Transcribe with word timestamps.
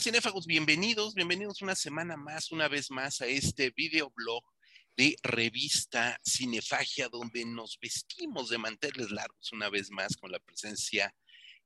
tal? 0.00 0.46
Bienvenidos, 0.46 1.14
bienvenidos 1.14 1.60
una 1.60 1.74
semana 1.74 2.16
más, 2.16 2.50
una 2.52 2.68
vez 2.68 2.90
más 2.90 3.20
a 3.20 3.26
este 3.26 3.70
videoblog 3.76 4.42
de 4.96 5.14
revista 5.22 6.18
Cinefagia, 6.26 7.10
donde 7.10 7.44
nos 7.44 7.78
vestimos 7.78 8.48
de 8.48 8.56
manteles 8.56 9.10
largos 9.10 9.52
una 9.52 9.68
vez 9.68 9.90
más 9.90 10.16
con 10.16 10.32
la 10.32 10.38
presencia 10.38 11.14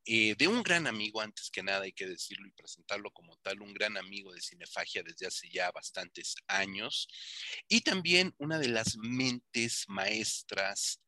eh, 0.05 0.35
de 0.37 0.49
un 0.49 0.65
gran 0.65 0.89
amigo, 0.89 1.21
antes 1.21 1.49
que 1.49 1.63
nada 1.63 1.85
hay 1.85 1.93
que 1.93 2.09
decirlo 2.09 2.49
y 2.49 2.51
presentarlo 2.51 3.13
como 3.13 3.37
tal, 3.37 3.63
un 3.63 3.73
gran 3.73 3.97
amigo 3.97 4.33
de 4.33 4.41
Cinefagia 4.41 5.05
desde 5.05 5.29
hace 5.29 5.49
ya 5.49 5.71
bastantes 5.71 6.35
años, 6.49 7.07
y 7.69 7.83
también 7.83 8.35
una 8.39 8.59
de 8.59 8.69
las 8.69 8.97
mentes 8.97 9.85
maestras 9.87 11.01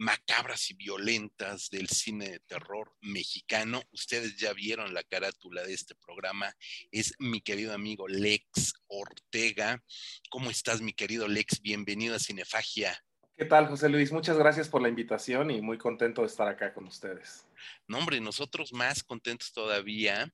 macabras 0.00 0.70
y 0.70 0.74
violentas 0.74 1.68
del 1.68 1.86
cine 1.90 2.30
de 2.30 2.40
terror 2.40 2.90
mexicano. 3.02 3.82
Ustedes 3.92 4.34
ya 4.38 4.54
vieron 4.54 4.94
la 4.94 5.02
carátula 5.02 5.62
de 5.62 5.74
este 5.74 5.94
programa. 5.94 6.56
Es 6.90 7.12
mi 7.18 7.42
querido 7.42 7.74
amigo 7.74 8.08
Lex 8.08 8.72
Ortega. 8.86 9.84
¿Cómo 10.30 10.48
estás, 10.48 10.80
mi 10.80 10.94
querido 10.94 11.28
Lex? 11.28 11.60
Bienvenido 11.60 12.16
a 12.16 12.18
Cinefagia. 12.18 12.98
¿Qué 13.36 13.44
tal, 13.44 13.68
José 13.68 13.90
Luis? 13.90 14.10
Muchas 14.10 14.38
gracias 14.38 14.70
por 14.70 14.80
la 14.80 14.88
invitación 14.88 15.50
y 15.50 15.60
muy 15.60 15.76
contento 15.76 16.22
de 16.22 16.28
estar 16.28 16.48
acá 16.48 16.72
con 16.72 16.86
ustedes. 16.86 17.46
No, 17.86 17.98
hombre, 17.98 18.22
nosotros 18.22 18.72
más 18.72 19.02
contentos 19.02 19.52
todavía 19.52 20.32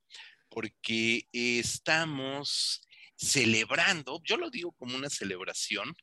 porque 0.49 1.27
estamos 1.33 2.87
celebrando, 3.17 4.21
yo 4.23 4.37
lo 4.37 4.49
digo 4.51 4.71
como 4.73 4.97
una 4.97 5.11
celebración, 5.11 5.97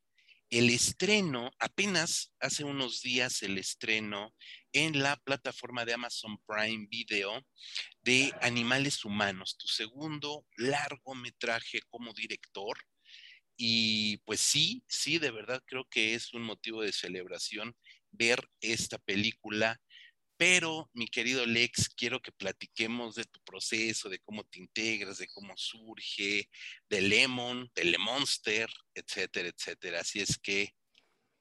el 0.54 0.70
estreno, 0.70 1.52
apenas 1.58 2.32
hace 2.40 2.64
unos 2.64 3.02
días 3.02 3.42
el 3.42 3.58
estreno 3.58 4.36
en 4.72 5.02
la 5.02 5.16
plataforma 5.16 5.84
de 5.84 5.96
Amazon 5.96 6.38
Prime 6.46 6.86
Video 6.92 7.44
de 8.04 8.32
Animales 8.40 9.04
Humanos, 9.04 9.58
tu 9.58 9.68
segundo 9.68 10.46
largometraje 10.58 11.80
como 11.90 12.14
director. 12.14 12.78
Y 13.58 14.18
pues 14.26 14.42
sí, 14.42 14.84
sí, 14.88 15.18
de 15.18 15.32
verdad 15.32 15.60
creo 15.66 15.88
que 15.90 16.14
es 16.14 16.36
un 16.36 16.44
motivo 16.44 16.84
de 16.84 16.94
celebración 16.94 17.76
ver 18.12 18.48
esta 18.62 19.00
película 19.00 19.82
pero, 20.46 20.90
mi 20.92 21.08
querido 21.08 21.46
Lex, 21.46 21.88
quiero 21.96 22.22
que 22.22 22.34
platiquemos 22.34 23.16
de 23.16 23.24
tu 23.24 23.40
proceso, 23.46 24.10
de 24.10 24.20
cómo 24.20 24.44
te 24.44 24.60
integras, 24.60 25.20
de 25.20 25.30
cómo 25.30 25.56
surge, 25.56 26.50
de 26.90 27.00
Lemon, 27.02 27.72
de 27.74 27.86
Le 27.86 27.98
Monster, 27.98 28.70
etcétera, 28.94 29.48
etcétera. 29.48 30.02
Así 30.02 30.20
es 30.20 30.38
que 30.38 30.76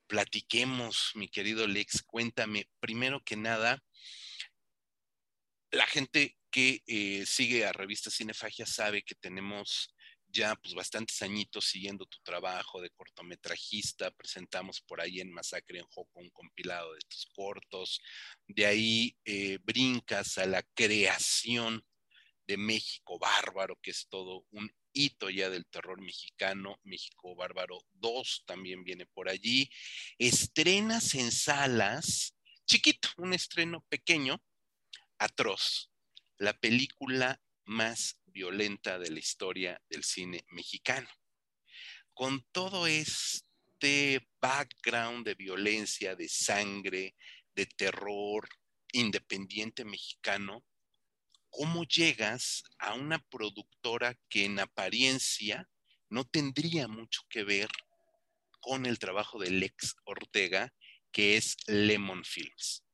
platiquemos, 0.06 1.10
mi 1.16 1.28
querido 1.28 1.66
Lex. 1.66 2.04
Cuéntame, 2.04 2.70
primero 2.78 3.24
que 3.24 3.34
nada, 3.34 3.82
la 5.72 5.88
gente 5.88 6.38
que 6.52 6.84
eh, 6.86 7.26
sigue 7.26 7.66
a 7.66 7.72
Revista 7.72 8.08
Cinefagia 8.08 8.66
sabe 8.66 9.02
que 9.02 9.16
tenemos 9.16 9.96
ya 10.32 10.56
pues 10.56 10.74
bastantes 10.74 11.20
añitos 11.22 11.66
siguiendo 11.66 12.06
tu 12.06 12.18
trabajo 12.22 12.80
de 12.80 12.90
cortometrajista, 12.90 14.10
presentamos 14.12 14.80
por 14.80 15.00
ahí 15.00 15.20
en 15.20 15.32
Masacre 15.32 15.78
en 15.78 15.86
Joco 15.86 16.20
un 16.20 16.30
compilado 16.30 16.94
de 16.94 17.00
tus 17.08 17.26
cortos, 17.34 18.00
de 18.46 18.66
ahí 18.66 19.16
eh, 19.24 19.58
brincas 19.62 20.38
a 20.38 20.46
la 20.46 20.62
creación 20.74 21.84
de 22.46 22.56
México 22.56 23.18
Bárbaro, 23.18 23.78
que 23.80 23.90
es 23.90 24.08
todo 24.08 24.46
un 24.50 24.70
hito 24.92 25.30
ya 25.30 25.48
del 25.48 25.66
terror 25.66 26.00
mexicano, 26.00 26.78
México 26.82 27.34
Bárbaro 27.34 27.78
2 27.92 28.44
también 28.46 28.84
viene 28.84 29.06
por 29.06 29.28
allí, 29.28 29.70
estrenas 30.18 31.14
en 31.14 31.30
salas, 31.30 32.34
chiquito, 32.66 33.08
un 33.18 33.34
estreno 33.34 33.84
pequeño, 33.88 34.42
atroz, 35.18 35.90
la 36.38 36.52
película 36.58 37.40
más 37.64 38.20
violenta 38.32 38.98
de 38.98 39.10
la 39.10 39.18
historia 39.18 39.80
del 39.88 40.04
cine 40.04 40.44
mexicano. 40.50 41.08
Con 42.14 42.44
todo 42.52 42.86
este 42.86 44.26
background 44.40 45.24
de 45.24 45.34
violencia, 45.34 46.16
de 46.16 46.28
sangre, 46.28 47.14
de 47.54 47.66
terror 47.66 48.48
independiente 48.92 49.84
mexicano, 49.84 50.64
¿cómo 51.50 51.84
llegas 51.84 52.62
a 52.78 52.94
una 52.94 53.18
productora 53.18 54.18
que 54.28 54.44
en 54.44 54.58
apariencia 54.58 55.68
no 56.08 56.24
tendría 56.24 56.88
mucho 56.88 57.22
que 57.28 57.44
ver 57.44 57.68
con 58.60 58.86
el 58.86 58.98
trabajo 58.98 59.38
de 59.38 59.50
Lex 59.50 59.96
Ortega, 60.04 60.72
que 61.10 61.36
es 61.36 61.56
Lemon 61.66 62.24
Films? 62.24 62.84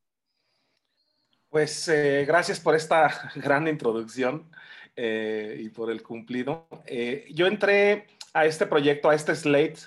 Pues 1.59 1.89
eh, 1.89 2.25
gracias 2.25 2.61
por 2.61 2.77
esta 2.77 3.33
gran 3.35 3.67
introducción. 3.67 4.49
Eh, 4.95 5.57
y 5.59 5.71
por 5.71 5.91
el 5.91 6.05
cumplido. 6.05 6.69
Eh, 6.87 7.27
yo 7.33 7.49
entré 7.49 8.07
a 8.33 8.47
este 8.47 8.65
proyecto, 8.67 9.11
a 9.11 9.17
este 9.17 9.35
slate 9.35 9.81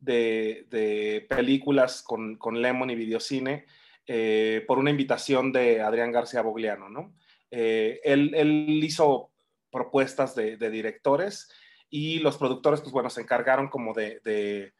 de, 0.00 1.26
películas 1.26 2.02
con, 2.02 2.38
Lemon 2.60 2.90
y 2.90 2.94
Videocine 2.94 3.64
eh, 4.06 4.62
por 4.66 4.78
una 4.78 4.90
invitación 4.90 5.50
de 5.50 5.80
Adrián 5.80 6.12
García 6.12 6.42
Bogliano, 6.42 6.90
¿no? 6.90 7.14
Él, 7.50 8.80
hizo 8.84 9.30
propuestas 9.70 10.34
de, 10.34 10.58
directores 10.58 11.50
y 11.88 12.18
los 12.18 12.36
productores, 12.36 12.82
pues 12.82 12.92
bueno, 12.92 13.08
se 13.08 13.22
encargaron 13.22 13.68
como 13.68 13.94
de, 13.94 14.74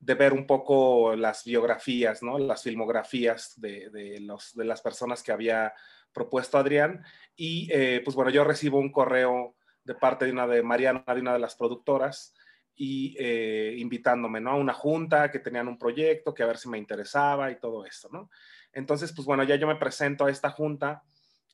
ver 0.00 0.32
un 0.32 0.46
poco 0.46 1.14
las 1.14 1.44
biografías, 1.44 2.22
¿no? 2.22 2.38
Las 2.38 2.62
filmografías 2.62 3.60
de, 3.60 4.18
los, 4.20 4.54
de 4.54 4.64
las 4.64 4.80
personas 4.80 5.22
que 5.22 5.32
había 5.32 5.72
propuesto 6.12 6.58
Adrián. 6.58 7.04
Y 7.36 7.68
eh, 7.72 8.00
pues 8.04 8.16
bueno, 8.16 8.30
yo 8.30 8.44
recibo 8.44 8.78
un 8.78 8.90
correo 8.90 9.56
de 9.84 9.94
parte 9.94 10.24
de 10.24 10.32
una 10.32 10.46
de 10.46 10.62
Mariana, 10.62 11.04
de 11.06 11.20
una 11.20 11.32
de 11.32 11.38
las 11.38 11.54
productoras, 11.54 12.34
y 12.82 13.14
eh, 13.18 13.74
invitándome, 13.76 14.40
¿no? 14.40 14.52
A 14.52 14.56
una 14.56 14.72
junta 14.72 15.30
que 15.30 15.38
tenían 15.38 15.68
un 15.68 15.78
proyecto, 15.78 16.32
que 16.32 16.42
a 16.42 16.46
ver 16.46 16.56
si 16.56 16.68
me 16.70 16.78
interesaba 16.78 17.50
y 17.50 17.60
todo 17.60 17.84
esto, 17.84 18.08
¿no? 18.10 18.30
Entonces, 18.72 19.12
pues 19.12 19.26
bueno, 19.26 19.44
ya 19.44 19.56
yo 19.56 19.66
me 19.66 19.76
presento 19.76 20.24
a 20.24 20.30
esta 20.30 20.48
junta 20.48 21.02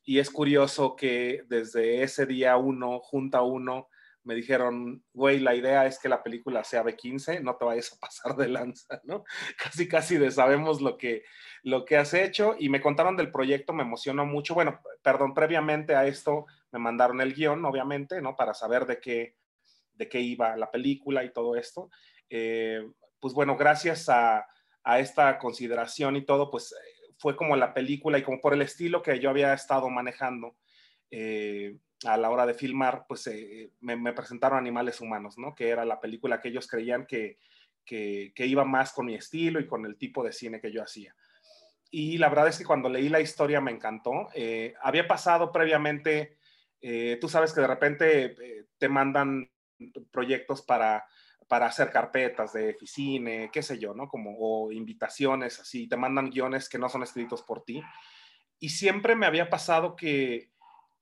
y 0.05 0.19
es 0.19 0.29
curioso 0.29 0.95
que 0.95 1.43
desde 1.49 2.01
ese 2.01 2.25
día 2.25 2.55
uno, 2.55 3.01
junta 3.01 3.41
uno, 3.41 3.89
me 4.27 4.35
dijeron, 4.35 5.01
güey, 5.13 5.39
la 5.39 5.55
idea 5.55 5.85
es 5.85 5.99
que 5.99 6.09
la 6.09 6.21
película 6.21 6.61
sea 6.65 6.83
de 6.83 6.97
15, 6.97 7.39
no 7.39 7.55
te 7.55 7.63
vayas 7.63 7.93
a 7.93 7.97
pasar 7.97 8.35
de 8.35 8.49
lanza, 8.49 8.99
¿no? 9.05 9.23
Casi, 9.57 9.87
casi 9.87 10.17
de 10.17 10.31
sabemos 10.31 10.81
lo 10.81 10.97
que, 10.97 11.23
lo 11.63 11.85
que 11.85 11.95
has 11.95 12.13
hecho 12.13 12.53
y 12.59 12.67
me 12.67 12.81
contaron 12.81 13.15
del 13.15 13.31
proyecto, 13.31 13.71
me 13.71 13.83
emocionó 13.83 14.25
mucho. 14.25 14.53
Bueno, 14.53 14.81
perdón, 15.01 15.33
previamente 15.33 15.95
a 15.95 16.05
esto 16.05 16.45
me 16.73 16.79
mandaron 16.79 17.21
el 17.21 17.33
guion, 17.33 17.63
obviamente, 17.63 18.21
¿no? 18.21 18.35
Para 18.35 18.53
saber 18.53 18.85
de 18.85 18.99
qué, 18.99 19.37
de 19.93 20.09
qué 20.09 20.19
iba 20.19 20.57
la 20.57 20.69
película 20.69 21.23
y 21.23 21.31
todo 21.31 21.55
esto. 21.55 21.89
Eh, 22.29 22.85
pues 23.21 23.33
bueno, 23.33 23.55
gracias 23.55 24.09
a, 24.09 24.45
a, 24.83 24.99
esta 24.99 25.39
consideración 25.39 26.17
y 26.17 26.25
todo, 26.25 26.51
pues 26.51 26.75
fue 27.17 27.37
como 27.37 27.55
la 27.55 27.73
película 27.73 28.17
y 28.17 28.23
como 28.23 28.41
por 28.41 28.53
el 28.53 28.61
estilo 28.61 29.01
que 29.01 29.21
yo 29.21 29.29
había 29.29 29.53
estado 29.53 29.89
manejando. 29.89 30.57
Eh, 31.11 31.77
a 32.05 32.17
la 32.17 32.29
hora 32.29 32.45
de 32.45 32.53
filmar, 32.53 33.05
pues 33.07 33.27
eh, 33.27 33.71
me, 33.79 34.13
presentaron 34.13 34.59
Animales 34.59 35.01
Humanos, 35.01 35.37
¿no? 35.37 35.55
Que 35.55 35.69
era 35.69 35.85
la 35.85 35.99
película 35.99 36.39
que 36.39 36.49
ellos 36.49 36.67
creían 36.67 37.05
que, 37.05 37.39
que, 37.85 38.33
iba 38.37 38.65
más 38.65 38.93
con 38.93 39.05
mi 39.07 39.15
estilo 39.15 39.59
y 39.59 39.67
con 39.67 39.85
el 39.85 39.97
tipo 39.97 40.23
de 40.23 40.31
cine 40.31 40.61
que 40.61 40.71
yo 40.71 40.83
hacía. 40.83 41.15
Y 41.89 42.17
la 42.17 42.29
verdad 42.29 42.49
es 42.49 42.57
que 42.57 42.65
cuando 42.65 42.89
leí 42.89 43.09
la 43.09 43.21
historia 43.21 43.61
me 43.61 43.71
encantó. 43.71 44.27
Eh, 44.35 44.73
había 44.81 45.07
pasado 45.07 45.51
previamente, 45.51 46.37
eh, 46.81 47.17
tú 47.19 47.29
sabes 47.29 47.53
que 47.53 47.61
de 47.61 47.67
repente 47.67 48.35
te 48.77 48.89
mandan 48.89 49.49
proyectos 50.11 50.61
para, 50.61 51.05
para 51.47 51.67
hacer 51.67 51.89
carpetas 51.91 52.53
de 52.53 52.75
oficina, 52.75 53.49
qué 53.51 53.63
sé 53.63 53.79
yo, 53.79 53.93
¿no? 53.93 54.07
Como, 54.07 54.35
o 54.37 54.71
invitaciones 54.71 55.59
así, 55.59 55.87
te 55.87 55.97
mandan 55.97 56.29
guiones 56.29 56.69
que 56.69 56.77
no 56.77 56.89
son 56.89 57.03
escritos 57.03 57.41
por 57.41 57.63
ti. 57.63 57.81
Y 58.59 58.69
siempre 58.69 59.15
me 59.15 59.25
había 59.25 59.49
pasado 59.49 59.95
que 59.95 60.51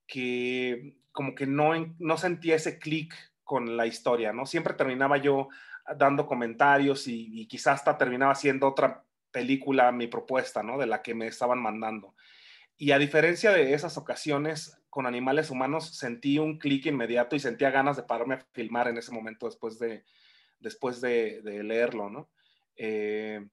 que 0.08 0.98
como 1.12 1.34
que 1.34 1.48
no, 1.48 1.72
no 2.00 2.18
sentía 2.18 2.56
ese 2.56 2.78
clic 2.78 3.16
con 3.44 3.78
la 3.78 3.86
historia, 3.86 4.34
¿no? 4.34 4.46
Siempre 4.46 4.74
terminaba 4.74 5.18
yo 5.18 5.48
dando 5.98 6.26
comentarios 6.26 7.08
y, 7.08 7.48
quizás 7.48 7.76
hasta 7.76 7.98
terminaba 7.98 8.36
siendo 8.36 8.68
otra 8.68 9.04
película 9.32 9.92
mi 9.92 10.08
propuesta, 10.08 10.64
¿no? 10.64 10.78
De 10.78 10.88
la 10.88 11.02
que 11.02 11.14
me 11.14 11.28
estaban 11.28 11.60
mandando. 11.62 12.16
Y 12.78 12.92
a 12.92 13.00
diferencia 13.00 13.52
de 13.52 13.74
esas 13.74 13.98
ocasiones 13.98 14.82
con 14.90 15.06
animales 15.06 15.50
humanos, 15.50 15.96
sentí 15.96 16.40
un 16.40 16.58
clic 16.58 16.86
inmediato 16.88 17.36
y 17.36 17.40
sentía 17.40 17.70
ganas 17.70 17.98
de 17.98 18.04
pararme 18.04 18.36
a 18.36 18.46
filmar 18.52 18.88
en 18.88 18.98
ese 18.98 19.12
momento 19.12 19.46
después 19.46 19.78
de, 19.78 20.04
después 20.60 21.02
de, 21.02 21.42
leerlo, 21.64 22.10
¿no? 22.10 22.30
Eh, 22.76 23.46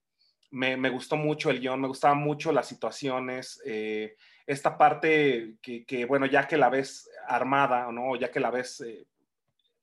me, 0.51 0.91
gustó 0.91 1.17
mucho 1.17 1.51
el 1.51 1.61
guion, 1.61 1.81
me 1.81 1.89
gustaban 1.89 2.19
mucho 2.19 2.53
las 2.53 2.69
situaciones, 2.69 3.61
eh, 3.65 4.17
esta 4.47 4.77
parte 4.77 5.57
que, 5.63 6.05
bueno, 6.07 6.27
ya 6.27 6.47
que 6.47 6.57
la 6.57 6.69
ves 6.69 7.11
armada, 7.27 7.91
¿no? 7.93 8.17
Ya 8.17 8.31
que 8.31 8.41
la 8.41 8.51
ves 8.51 8.81
eh, 8.81 9.07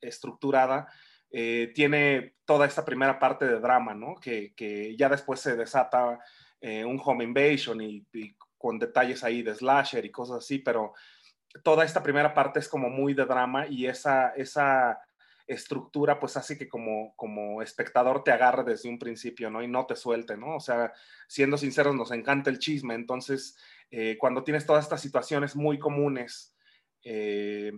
estructurada, 0.02 0.88
eh, 1.32 1.72
tiene 1.74 2.36
toda 2.46 2.66
esta 2.66 2.84
primera 2.84 3.20
parte 3.20 3.46
de 3.46 3.60
drama, 3.60 3.94
¿no? 3.94 4.16
Que, 4.16 4.54
ya 4.98 5.10
después 5.10 5.40
se 5.40 5.56
desata 5.56 6.20
un 6.62 7.02
home 7.04 7.24
invasion 7.24 7.80
y, 7.82 8.06
con 8.58 8.78
detalles 8.78 9.24
ahí 9.24 9.42
de 9.42 9.56
slasher 9.56 10.04
y 10.04 10.12
cosas 10.12 10.40
así, 10.40 10.60
pero, 10.60 10.94
toda 11.64 11.84
esta 11.84 12.04
primera 12.04 12.34
parte 12.34 12.60
es 12.60 12.68
como 12.68 12.90
muy 12.90 13.14
de 13.14 13.26
drama 13.26 13.68
y 13.68 13.88
esa, 13.88 14.30
esa 14.36 15.00
estructura 15.48 16.20
pues 16.20 16.38
hace 16.38 16.58
que 16.58 16.70
como, 16.70 17.16
como 17.16 17.62
espectador 17.62 18.24
te 18.24 18.32
agarre 18.32 18.64
desde 18.64 18.88
un 18.88 19.00
principio, 19.00 19.50
¿no? 19.50 19.64
Y 19.64 19.68
no 19.68 19.86
te 19.86 19.96
suelte, 19.96 20.38
¿no? 20.38 20.56
O 20.56 20.60
sea, 20.60 20.94
siendo 21.28 21.58
sinceros, 21.58 21.96
nos 21.96 22.12
encanta 22.12 22.52
el 22.52 22.60
chisme, 22.60 22.94
entonces 22.94 23.58
eh, 23.92 24.18
cuando 24.20 24.44
tienes 24.44 24.66
todas 24.66 24.84
estas 24.84 25.02
situaciones 25.02 25.56
muy 25.56 25.80
comunes, 25.80 26.56
eh, 27.04 27.72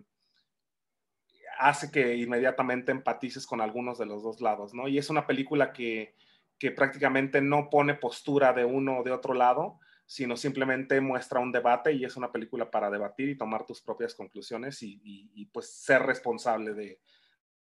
hace 1.60 1.92
que 1.92 2.16
inmediatamente 2.16 2.92
empatices 2.92 3.46
con 3.46 3.62
algunos 3.62 3.98
de 3.98 4.06
los 4.06 4.24
dos 4.24 4.42
lados, 4.42 4.74
¿no? 4.74 4.88
Y 4.88 4.98
es 4.98 5.10
una 5.10 5.28
película 5.28 5.74
que, 5.74 6.16
que 6.58 6.72
prácticamente 6.72 7.42
no 7.42 7.70
pone 7.70 7.94
postura 7.94 8.54
de 8.54 8.66
uno 8.66 9.00
o 9.00 9.04
de 9.04 9.12
otro 9.12 9.34
lado, 9.34 9.80
sino 10.06 10.36
simplemente 10.36 11.00
muestra 11.00 11.40
un 11.40 11.52
debate 11.52 11.94
y 11.94 12.04
es 12.04 12.18
una 12.18 12.32
película 12.32 12.70
para 12.70 12.90
debatir 12.90 13.30
y 13.30 13.38
tomar 13.38 13.66
tus 13.66 13.82
propias 13.82 14.16
conclusiones 14.16 14.82
y, 14.84 15.00
y 15.04 15.46
pues 15.46 15.72
ser 15.72 16.02
responsable 16.02 16.74
de, 16.74 17.00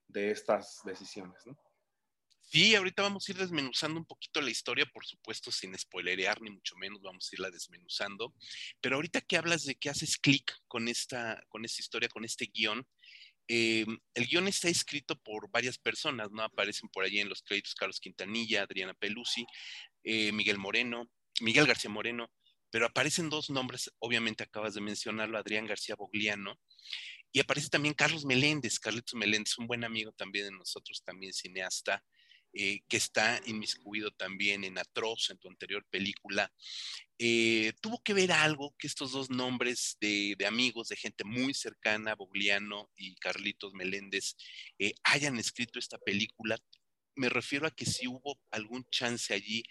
de 0.09 0.31
estas 0.31 0.83
decisiones, 0.85 1.47
¿no? 1.47 1.57
Sí, 2.49 2.77
ahorita 2.77 3.03
vamos 3.03 3.29
a 3.29 3.33
ir 3.33 3.39
desmenuzando 3.39 3.99
un 3.99 4.07
poquito 4.07 4.41
la 4.41 4.51
historia, 4.51 4.87
por 4.87 5.05
supuesto, 5.05 5.51
sin 5.51 5.77
spoilerear, 5.77 6.41
ni 6.41 6.51
mucho 6.51 6.77
menos 6.77 7.03
vamos 7.03 7.29
a 7.29 7.35
irla 7.35 7.51
desmenuzando. 7.51 8.33
Pero 8.81 8.97
ahorita 8.97 9.21
que 9.21 9.37
hablas 9.37 9.65
de 9.65 9.75
que 9.75 9.91
haces 9.91 10.17
clic 10.17 10.57
con 10.69 10.87
esta, 10.87 11.43
con 11.49 11.65
esta 11.65 11.83
historia, 11.83 12.09
con 12.09 12.25
este 12.25 12.47
guion, 12.47 12.87
eh, 13.49 13.85
el 14.15 14.27
guion 14.27 14.47
está 14.47 14.69
escrito 14.69 15.21
por 15.21 15.51
varias 15.51 15.77
personas, 15.77 16.31
¿no? 16.31 16.45
Aparecen 16.45 16.89
por 16.89 17.05
allí 17.05 17.19
en 17.19 17.29
los 17.29 17.43
créditos 17.43 17.75
Carlos 17.75 17.99
Quintanilla, 17.99 18.63
Adriana 18.63 18.95
Pelusi, 18.95 19.45
eh, 20.05 20.31
Miguel 20.31 20.59
Moreno, 20.59 21.11
Miguel 21.41 21.67
García 21.67 21.91
Moreno, 21.91 22.31
pero 22.71 22.87
aparecen 22.87 23.29
dos 23.29 23.51
nombres, 23.51 23.91
obviamente 23.99 24.45
acabas 24.45 24.75
de 24.75 24.81
mencionarlo, 24.81 25.37
Adrián 25.37 25.67
García 25.67 25.97
Bogliano, 25.97 26.61
y 27.33 27.41
aparece 27.41 27.69
también 27.69 27.95
Carlos 27.95 28.25
Meléndez, 28.25 28.79
Carlitos 28.79 29.15
Meléndez, 29.15 29.59
un 29.59 29.67
buen 29.67 29.85
amigo 29.85 30.13
también 30.13 30.47
de 30.47 30.53
nosotros, 30.53 31.03
también 31.05 31.33
cineasta, 31.33 32.05
eh, 32.59 32.81
que 32.89 32.97
está 32.97 33.39
inmiscuido 33.45 34.11
también 34.13 34.65
en 34.65 34.79
Atroz, 34.79 35.29
en 35.29 35.37
tu 35.37 35.49
anterior 35.49 35.85
película. 35.91 36.51
Eh, 37.19 37.75
¿Tuvo 37.83 38.03
que 38.03 38.15
ver 38.15 38.33
algo 38.33 38.75
que 38.79 38.87
estos 38.87 39.13
dos 39.13 39.29
nombres 39.29 39.99
de, 40.01 40.35
amigos, 40.49 40.89
de 40.89 40.97
gente 40.97 41.23
muy 41.25 41.53
cercana, 41.53 42.15
Bogliano 42.15 42.91
y 42.97 43.15
Carlitos 43.17 43.75
Meléndez, 43.75 44.37
eh, 44.79 44.95
hayan 45.03 45.37
escrito 45.37 45.79
esta 45.79 45.99
película? 45.99 46.59
Me 47.15 47.29
refiero 47.29 47.67
a 47.67 47.71
que 47.71 47.85
si 47.85 48.07
hubo 48.07 48.41
algún 48.51 48.89
chance 48.91 49.35
allí 49.35 49.63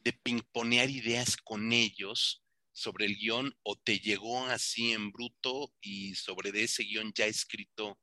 de 0.00 0.12
pingponear 0.12 0.90
ideas 0.90 1.38
con 1.38 1.72
ellos 1.72 2.44
sobre 2.72 3.06
el 3.06 3.16
guion 3.16 3.56
o 3.62 3.74
te 3.76 4.00
llegó 4.00 4.44
así 4.48 4.92
en 4.92 5.12
bruto 5.12 5.72
y 5.80 6.14
sobre 6.14 6.50
ese 6.62 6.82
guion 6.82 7.10
ya 7.14 7.24
escrito 7.24 7.98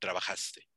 trabajaste? 0.00 0.73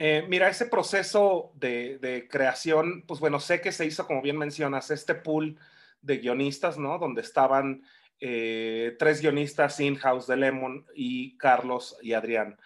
Eh, 0.00 0.24
mira, 0.28 0.48
ese 0.48 0.66
proceso 0.66 1.50
de, 1.56 2.28
creación, 2.30 3.02
pues 3.04 3.18
bueno, 3.18 3.40
sé 3.40 3.60
que 3.60 3.72
se 3.72 3.84
hizo, 3.84 4.06
como 4.06 4.22
bien 4.22 4.38
mencionas, 4.38 4.92
este 4.92 5.16
pool 5.16 5.58
de 6.02 6.18
guionistas, 6.18 6.78
¿no? 6.78 6.98
Donde 6.98 7.20
estaban 7.20 7.82
eh, 8.20 8.94
tres 8.96 9.20
guionistas 9.20 9.80
in-house 9.80 10.28
de 10.28 10.36
Lemon 10.36 10.86
y 10.94 11.36
Carlos 11.36 11.96
y 12.00 12.12
Adrián. 12.12 12.56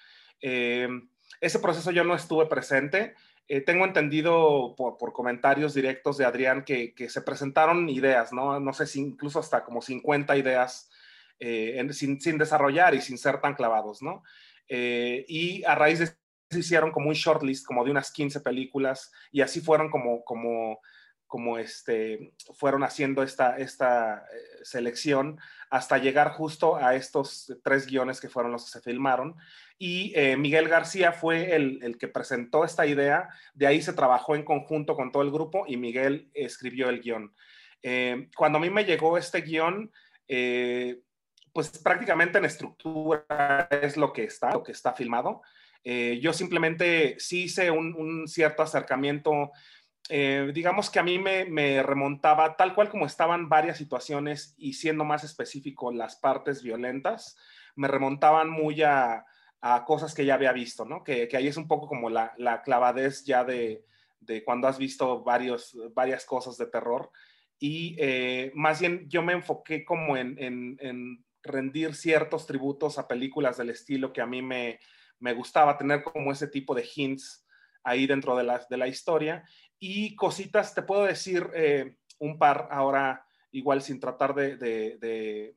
Eh, 0.43 0.88
ese 1.40 1.58
proceso 1.58 1.90
yo 1.90 2.05
no 2.05 2.14
estuve 2.14 2.46
presente, 2.46 3.14
tengo 3.67 3.84
entendido 3.84 4.75
por, 4.76 5.12
comentarios 5.12 5.75
directos 5.75 6.17
de 6.17 6.25
Adrián 6.25 6.64
que, 6.64 6.94
se 7.08 7.23
presentaron 7.23 7.88
ideas, 7.88 8.32
¿no? 8.32 8.61
No 8.61 8.73
sé 8.73 8.87
si 8.87 9.00
incluso 9.00 9.40
hasta 9.40 9.64
como 9.64 9.82
50 9.82 10.37
ideas 10.37 10.90
sin, 11.90 12.38
desarrollar 12.38 12.94
y 12.94 13.00
sin 13.00 13.19
ser 13.19 13.40
tan 13.40 13.55
clavados, 13.55 14.00
¿no? 14.00 14.23
Y 14.69 15.64
a 15.64 15.75
raíz 15.75 15.99
de 15.99 16.21
hicieron 16.58 16.93
como 16.93 17.08
un 17.08 17.14
shortlist, 17.14 17.66
como 17.66 17.84
de 17.84 17.90
unas 17.90 18.10
15 18.10 18.40
películas, 18.40 19.12
y 19.31 19.40
así 19.40 19.60
fueron 19.60 19.90
como, 19.90 20.25
como 20.25 20.81
como 21.32 21.56
este, 21.56 22.34
fueron 22.56 22.84
haciendo 22.84 23.22
esta, 23.22 23.56
esta 23.56 24.19
eh, 24.19 24.64
selección 24.64 25.40
hasta 25.70 25.96
llegar 25.96 26.32
justo 26.32 26.76
a 26.76 26.94
estos 26.94 27.50
tres 27.64 27.87
guiones 27.87 28.20
que 28.20 28.28
fueron 28.28 28.52
los 28.52 28.66
que 28.66 28.72
se 28.72 28.82
filmaron. 28.82 29.37
Y 29.78 30.12
eh, 30.14 30.37
Miguel 30.37 30.69
García 30.69 31.10
fue 31.10 31.56
el, 31.56 31.96
que 31.99 32.06
presentó 32.06 32.66
esta 32.66 32.84
idea, 32.84 33.31
de 33.55 33.66
ahí 33.66 33.81
se 33.81 33.94
trabajó 33.94 34.37
en 34.37 34.44
conjunto 34.44 34.94
con 34.94 35.10
todo 35.10 35.22
el 35.22 35.31
grupo 35.31 35.64
y 35.66 35.78
Miguel 35.78 36.28
escribió 36.34 36.90
el 36.90 37.00
guion. 37.00 37.34
Eh, 37.82 38.28
cuando 38.37 38.58
a 38.58 38.60
mí 38.60 38.69
me 38.69 38.84
llegó 38.84 39.16
este 39.16 39.40
guion, 39.40 39.90
pues 41.55 41.78
prácticamente 41.82 42.37
en 42.37 42.44
estructura 42.44 43.69
es 43.70 43.96
lo 43.96 44.12
que 44.12 44.25
está, 44.25 44.52
lo 44.52 44.62
que 44.62 44.72
está 44.72 44.93
filmado. 44.93 45.40
Yo 45.84 46.32
simplemente 46.32 47.17
sí 47.19 47.44
hice 47.44 47.70
un, 47.70 47.94
un 47.94 48.29
cierto 48.29 48.62
acercamiento 48.62 49.50
eh, 50.08 50.50
digamos 50.52 50.90
que 50.90 50.99
a 50.99 51.02
mí 51.02 51.19
me, 51.19 51.82
remontaba, 51.82 52.56
tal 52.56 52.75
cual 52.75 52.90
como 52.90 53.06
estaban 53.06 53.49
varias 53.49 53.79
situaciones 53.79 54.55
y 54.58 54.75
siendo 54.75 55.05
más 55.05 55.25
específico 55.25 55.93
las 55.93 56.17
partes 56.17 56.62
violentas, 56.62 57.37
me 57.76 57.88
remontaban 57.88 58.50
muy 58.50 58.82
a, 58.82 59.25
cosas 59.87 60.12
que 60.12 60.25
ya 60.25 60.34
había 60.34 60.52
visto, 60.52 60.84
¿no? 60.84 61.05
Que, 61.05 61.29
ahí 61.34 61.46
es 61.46 61.56
un 61.56 61.69
poco 61.69 61.87
como 61.87 62.11
la, 62.11 62.62
clavadez 62.64 63.25
ya 63.25 63.44
de, 63.44 63.84
cuando 64.44 64.67
has 64.67 64.76
visto 64.76 65.23
varios, 65.23 65.79
varias 65.94 66.25
cosas 66.25 66.58
de 66.58 66.67
terror. 66.67 67.11
Y 67.61 67.94
eh, 67.99 68.50
más 68.55 68.81
bien 68.81 69.08
yo 69.08 69.23
me 69.23 69.34
enfoqué 69.34 69.84
como 69.84 70.17
en, 70.17 71.25
rendir 71.44 71.94
ciertos 71.94 72.46
tributos 72.46 72.99
a 72.99 73.08
películas 73.08 73.56
del 73.56 73.70
estilo 73.70 74.12
que 74.12 74.20
a 74.20 74.26
mí 74.26 74.43
me, 74.43 74.79
me 75.22 75.32
gustaba 75.32 75.78
tener 75.78 76.02
como 76.02 76.32
ese 76.32 76.48
tipo 76.48 76.74
de 76.74 76.86
hints 76.94 77.46
ahí 77.84 78.06
dentro 78.06 78.36
de 78.36 78.42
la, 78.42 78.66
de 78.69 78.76
la 78.76 78.88
historia 78.88 79.44
y 79.78 80.14
cositas, 80.14 80.74
te 80.74 80.82
puedo 80.82 81.04
decir 81.04 81.50
eh, 81.54 81.96
un 82.19 82.38
par 82.38 82.69
ahora, 82.70 83.26
igual 83.50 83.82
sin 83.82 83.98
tratar 83.98 84.32
de, 84.32 85.56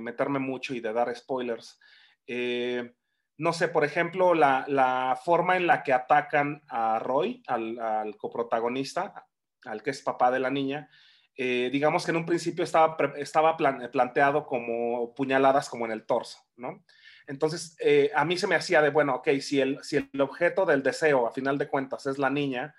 meterme 0.00 0.38
mucho 0.38 0.74
y 0.74 0.80
de 0.80 0.92
dar 0.92 1.14
spoilers. 1.16 1.80
Eh, 2.24 2.94
no 3.36 3.52
sé, 3.52 3.66
por 3.66 3.84
ejemplo, 3.84 4.32
la, 4.32 5.18
forma 5.24 5.56
en 5.56 5.66
la 5.66 5.82
que 5.82 5.92
atacan 5.92 6.62
a 6.68 7.00
Roy, 7.00 7.42
al, 7.48 8.16
coprotagonista, 8.16 9.26
al 9.64 9.82
que 9.82 9.90
es 9.90 10.02
papá 10.02 10.30
de 10.30 10.38
la 10.38 10.50
niña, 10.50 10.88
eh, 11.36 11.68
digamos 11.72 12.04
que 12.04 12.10
en 12.10 12.18
un 12.18 12.26
principio 12.26 12.64
estaba, 12.64 12.96
estaba 13.16 13.56
planteado 13.56 14.46
como 14.46 15.14
puñaladas 15.14 15.68
como 15.68 15.84
en 15.86 15.92
el 15.92 16.04
torso, 16.06 16.38
¿no? 16.56 16.84
Entonces, 17.26 17.76
a 18.14 18.24
mí 18.26 18.36
se 18.36 18.46
me 18.46 18.54
hacía 18.54 18.82
de, 18.82 18.90
bueno, 18.90 19.14
ok, 19.14 19.30
si 19.40 19.58
el, 19.58 19.82
si 19.82 19.96
el 19.96 20.20
objeto 20.20 20.66
del 20.66 20.82
deseo, 20.82 21.26
a 21.26 21.32
final 21.32 21.56
de 21.56 21.68
cuentas, 21.68 22.04
es 22.04 22.18
la 22.18 22.28
niña, 22.28 22.74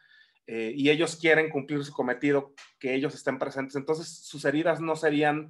eh, 0.47 0.73
y 0.75 0.89
ellos 0.89 1.15
quieren 1.15 1.49
cumplir 1.49 1.83
su 1.83 1.91
cometido, 1.91 2.53
que 2.79 2.93
ellos 2.93 3.15
estén 3.15 3.39
presentes. 3.39 3.75
Entonces, 3.75 4.07
sus 4.07 4.45
heridas 4.45 4.79
no 4.79 4.95
serían 4.95 5.49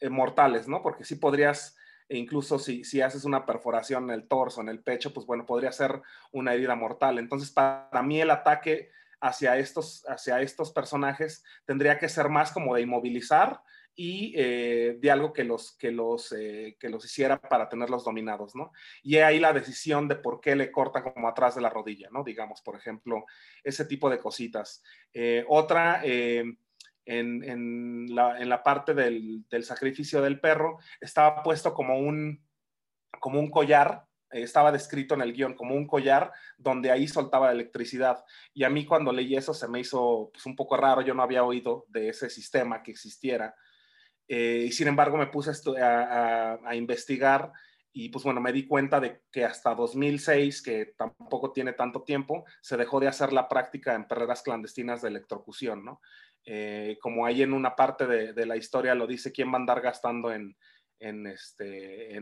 eh, 0.00 0.08
mortales, 0.08 0.68
¿no? 0.68 0.82
Porque 0.82 1.04
sí 1.04 1.16
podrías, 1.16 1.76
e 2.08 2.16
incluso 2.16 2.58
si, 2.58 2.84
si 2.84 3.02
haces 3.02 3.24
una 3.24 3.44
perforación 3.44 4.04
en 4.04 4.10
el 4.10 4.28
torso, 4.28 4.60
en 4.62 4.68
el 4.68 4.82
pecho, 4.82 5.12
pues 5.12 5.26
bueno, 5.26 5.44
podría 5.44 5.72
ser 5.72 6.00
una 6.32 6.54
herida 6.54 6.74
mortal. 6.74 7.18
Entonces, 7.18 7.50
para 7.50 8.02
mí 8.02 8.20
el 8.20 8.30
ataque 8.30 8.90
hacia 9.22 9.56
estos, 9.56 10.04
hacia 10.08 10.40
estos 10.40 10.72
personajes 10.72 11.44
tendría 11.64 11.96
que 11.98 12.08
ser 12.08 12.28
más 12.28 12.50
como 12.50 12.74
de 12.74 12.82
inmovilizar 12.82 13.62
y 13.94 14.34
eh, 14.36 14.96
de 15.00 15.10
algo 15.10 15.32
que 15.32 15.44
los, 15.44 15.76
que, 15.76 15.92
los, 15.92 16.32
eh, 16.32 16.76
que 16.80 16.88
los 16.88 17.04
hiciera 17.04 17.40
para 17.40 17.68
tenerlos 17.68 18.04
dominados, 18.04 18.54
¿no? 18.56 18.72
Y 19.02 19.18
ahí 19.18 19.38
la 19.38 19.52
decisión 19.52 20.08
de 20.08 20.16
por 20.16 20.40
qué 20.40 20.56
le 20.56 20.72
cortan 20.72 21.04
como 21.04 21.28
atrás 21.28 21.54
de 21.54 21.60
la 21.60 21.70
rodilla, 21.70 22.08
¿no? 22.10 22.24
Digamos, 22.24 22.62
por 22.62 22.74
ejemplo, 22.74 23.24
ese 23.62 23.84
tipo 23.84 24.10
de 24.10 24.18
cositas. 24.18 24.82
Eh, 25.12 25.44
otra, 25.46 26.02
en, 26.04 26.58
en, 27.04 28.06
la, 28.14 28.40
en, 28.40 28.48
la, 28.48 28.62
parte 28.62 28.94
del, 28.94 29.44
del, 29.48 29.62
sacrificio 29.62 30.22
del 30.22 30.40
perro, 30.40 30.78
estaba 31.00 31.42
puesto 31.42 31.74
como 31.74 31.98
un, 31.98 32.42
como 33.20 33.38
un 33.38 33.50
collar 33.50 34.06
estaba 34.32 34.72
descrito 34.72 35.14
en 35.14 35.22
el 35.22 35.32
guion 35.32 35.54
como 35.54 35.74
un 35.74 35.86
collar 35.86 36.32
donde 36.56 36.90
ahí 36.90 37.06
soltaba 37.06 37.52
electricidad. 37.52 38.24
Y 38.54 38.64
a 38.64 38.70
mí 38.70 38.84
cuando 38.84 39.12
leí 39.12 39.36
eso 39.36 39.54
se 39.54 39.68
me 39.68 39.80
hizo 39.80 40.30
pues, 40.32 40.46
un 40.46 40.56
poco 40.56 40.76
raro, 40.76 41.02
yo 41.02 41.14
no 41.14 41.22
había 41.22 41.44
oído 41.44 41.86
de 41.88 42.08
ese 42.08 42.30
sistema 42.30 42.82
que 42.82 42.90
existiera. 42.90 43.54
Eh, 44.28 44.64
y 44.68 44.72
sin 44.72 44.88
embargo 44.88 45.16
me 45.16 45.26
puse 45.26 45.50
a, 45.80 46.58
a, 46.64 46.74
investigar 46.76 47.52
y 47.92 48.08
pues 48.08 48.24
bueno, 48.24 48.40
me 48.40 48.52
di 48.52 48.66
cuenta 48.66 49.00
de 49.00 49.22
que 49.30 49.44
hasta 49.44 49.74
2006, 49.74 50.62
que 50.62 50.94
tampoco 50.96 51.52
tiene 51.52 51.74
tanto 51.74 52.02
tiempo, 52.02 52.44
se 52.62 52.76
dejó 52.76 53.00
de 53.00 53.08
hacer 53.08 53.32
la 53.32 53.48
práctica 53.48 53.94
en 53.94 54.06
perreras 54.06 54.42
clandestinas 54.42 55.02
de 55.02 55.08
electrocución, 55.08 55.84
¿no? 55.84 56.00
Eh, 56.44 56.96
como 57.00 57.26
ahí 57.26 57.42
en 57.42 57.52
una 57.52 57.76
parte 57.76 58.06
de, 58.06 58.32
de, 58.32 58.46
la 58.46 58.56
historia 58.56 58.94
lo 58.94 59.06
dice, 59.06 59.30
¿quién 59.30 59.48
va 59.48 59.54
a 59.54 59.56
andar 59.60 59.80
gastando 59.80 60.32
en, 60.32 60.56
en, 61.02 61.26
este, 61.26 62.16
eh, 62.16 62.20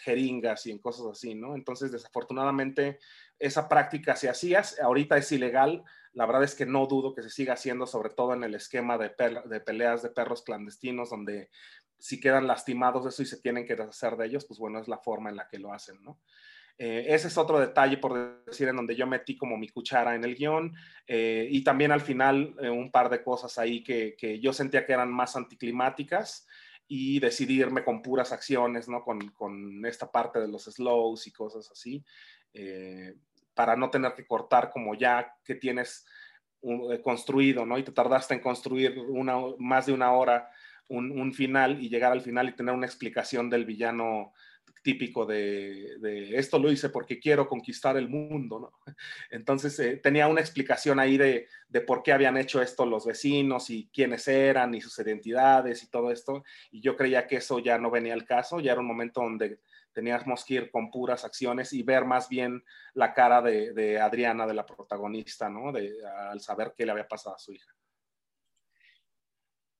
jeringas 0.00 0.66
y 0.66 0.70
en 0.70 0.78
cosas 0.78 1.06
así, 1.10 1.34
¿no? 1.34 1.54
Entonces, 1.54 1.90
desafortunadamente, 1.90 2.98
esa 3.38 3.68
práctica 3.68 4.14
se 4.16 4.28
hacía, 4.28 4.62
ahorita 4.82 5.16
es 5.16 5.32
ilegal, 5.32 5.82
la 6.12 6.26
verdad 6.26 6.44
es 6.44 6.54
que 6.54 6.66
no 6.66 6.86
dudo 6.86 7.14
que 7.14 7.22
se 7.22 7.30
siga 7.30 7.54
haciendo, 7.54 7.86
sobre 7.86 8.10
todo 8.10 8.34
en 8.34 8.44
el 8.44 8.54
esquema 8.54 8.98
de, 8.98 9.10
peleas 9.64 10.02
de 10.02 10.10
perros 10.10 10.42
clandestinos, 10.42 11.10
donde 11.10 11.48
si 11.98 12.20
quedan 12.20 12.46
lastimados 12.46 13.04
de 13.04 13.10
eso 13.10 13.22
y 13.22 13.26
se 13.26 13.40
tienen 13.40 13.66
que 13.66 13.76
deshacer 13.76 14.16
de 14.16 14.26
ellos, 14.26 14.44
pues 14.44 14.60
bueno, 14.60 14.78
es 14.78 14.88
la 14.88 14.98
forma 14.98 15.30
en 15.30 15.36
la 15.36 15.48
que 15.48 15.58
lo 15.58 15.72
hacen, 15.72 16.02
¿no? 16.02 16.20
Eh, 16.78 17.14
ese 17.14 17.28
es 17.28 17.38
otro 17.38 17.60
detalle, 17.60 17.98
por 17.98 18.44
decir, 18.44 18.68
en 18.68 18.76
donde 18.76 18.96
yo 18.96 19.06
metí 19.06 19.36
como 19.36 19.56
mi 19.56 19.68
cuchara 19.68 20.14
en 20.14 20.24
el 20.24 20.34
guion 20.34 20.74
eh, 21.06 21.46
y 21.50 21.62
también 21.62 21.92
al 21.92 22.00
final 22.00 22.56
un 22.58 22.90
par 22.90 23.10
de 23.10 23.22
cosas 23.22 23.58
ahí 23.58 23.84
que, 23.84 24.40
yo 24.40 24.52
sentía 24.52 24.84
que 24.84 24.92
eran 24.92 25.12
más 25.12 25.36
anticlimáticas 25.36 26.46
y 26.94 27.20
decidirme 27.20 27.84
con 27.84 28.02
puras 28.02 28.32
acciones, 28.32 28.86
¿no? 28.86 29.02
Con, 29.02 29.30
con 29.30 29.86
esta 29.86 30.12
parte 30.12 30.40
de 30.40 30.48
los 30.48 30.64
slows 30.64 31.26
y 31.26 31.32
cosas 31.32 31.70
así, 31.70 32.04
para 33.54 33.76
no 33.76 33.88
tener 33.88 34.12
que 34.12 34.26
cortar 34.26 34.68
como 34.68 34.94
ya 34.94 35.34
que 35.42 35.54
tienes 35.54 36.04
construido, 37.02 37.64
¿no? 37.64 37.78
Y 37.78 37.82
te 37.82 37.92
tardaste 37.92 38.34
en 38.34 38.40
construir 38.40 38.98
una, 38.98 39.38
más 39.58 39.86
de 39.86 39.94
una 39.94 40.12
hora 40.12 40.50
un 40.88 41.32
final 41.32 41.82
y 41.82 41.88
llegar 41.88 42.12
al 42.12 42.20
final 42.20 42.50
y 42.50 42.56
tener 42.56 42.74
una 42.74 42.84
explicación 42.84 43.48
del 43.48 43.64
villano 43.64 44.34
típico 44.82 45.24
de, 45.24 46.36
esto 46.36 46.58
lo 46.58 46.70
hice 46.70 46.90
porque 46.90 47.20
quiero 47.20 47.48
conquistar 47.48 47.96
el 47.96 48.08
mundo, 48.08 48.58
¿no? 48.58 48.72
Entonces 49.30 49.78
eh, 49.78 49.96
tenía 49.96 50.26
una 50.26 50.40
explicación 50.40 50.98
ahí 50.98 51.16
de, 51.16 51.48
por 51.86 52.02
qué 52.02 52.12
habían 52.12 52.36
hecho 52.36 52.60
esto 52.60 52.84
los 52.84 53.06
vecinos 53.06 53.70
y 53.70 53.88
quiénes 53.92 54.28
eran 54.28 54.74
y 54.74 54.80
sus 54.80 54.98
identidades 54.98 55.82
y 55.82 55.90
todo 55.90 56.10
esto, 56.10 56.44
y 56.70 56.80
yo 56.80 56.96
creía 56.96 57.26
que 57.26 57.36
eso 57.36 57.58
ya 57.60 57.78
no 57.78 57.90
venía 57.90 58.14
al 58.14 58.24
caso, 58.24 58.60
ya 58.60 58.72
era 58.72 58.80
un 58.80 58.86
momento 58.86 59.22
donde 59.22 59.60
teníamos 59.92 60.44
que 60.44 60.54
ir 60.54 60.70
con 60.70 60.90
puras 60.90 61.24
acciones 61.24 61.72
y 61.72 61.82
ver 61.82 62.04
más 62.04 62.28
bien 62.28 62.64
la 62.94 63.14
cara 63.14 63.40
de, 63.42 64.00
Adriana, 64.00 64.46
de 64.46 64.54
la 64.54 64.66
protagonista, 64.66 65.48
¿no? 65.48 65.70
De, 65.70 65.92
al 66.28 66.40
saber 66.40 66.74
qué 66.76 66.84
le 66.84 66.92
había 66.92 67.08
pasado 67.08 67.36
a 67.36 67.38
su 67.38 67.52
hija. 67.52 67.74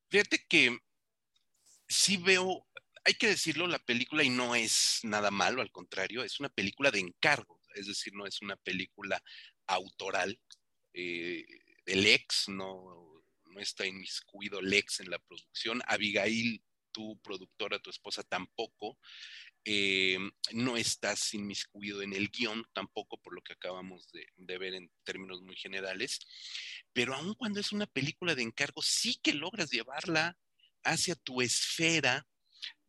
Fíjate 0.09 0.45
que 0.47 0.79
sí 1.89 2.19
veo 2.19 2.67
hay 3.05 3.15
que 3.15 3.29
decirlo, 3.29 3.67
la 3.67 3.79
película 3.79 4.23
y 4.23 4.31
no 4.31 4.55
es 4.55 5.01
nada 5.03 5.31
malo, 5.31 5.63
al 5.63 5.73
contrario, 5.73 6.23
es 6.23 6.41
una 6.41 6.49
película 6.49 6.91
de 6.91 7.01
encargo, 7.01 7.61
es 7.75 7.87
decir, 7.87 8.13
no 8.15 8.27
es 8.27 8.41
una 8.43 8.57
película 8.57 9.23
autoral. 9.67 10.39
Eh, 10.95 11.45
del 11.87 12.07
ex, 12.07 12.49
no, 12.49 13.25
no 13.47 13.61
está 13.61 13.87
inmiscuido 13.87 14.61
Lex 14.61 15.01
en 15.01 15.11
la 15.11 15.19
producción. 15.19 15.83
Abigail, 15.87 16.63
tu 16.93 17.19
productora, 17.21 17.79
tu 17.79 17.91
esposa, 17.91 18.23
tampoco. 18.23 18.99
Eh, 19.65 20.19
no 20.53 20.77
estás 20.77 21.35
inmiscuido 21.35 22.03
en 22.03 22.13
el 22.13 22.29
guion 22.29 22.65
tampoco, 22.73 23.21
por 23.21 23.35
lo 23.35 23.43
que 23.43 23.53
acabamos 23.53 24.11
de, 24.11 24.27
de, 24.37 24.59
ver 24.59 24.75
en 24.75 24.91
términos 25.05 25.41
muy 25.43 25.57
generales. 25.57 26.19
Pero 26.93 27.15
aun 27.15 27.35
cuando 27.35 27.61
es 27.61 27.73
una 27.73 27.87
película 27.87 28.35
de 28.35 28.43
encargo, 28.43 28.83
sí 28.83 29.19
que 29.23 29.35
logras 29.35 29.71
llevarla 29.71 30.37
hacia 30.85 31.15
tu 31.15 31.43
esfera 31.43 32.27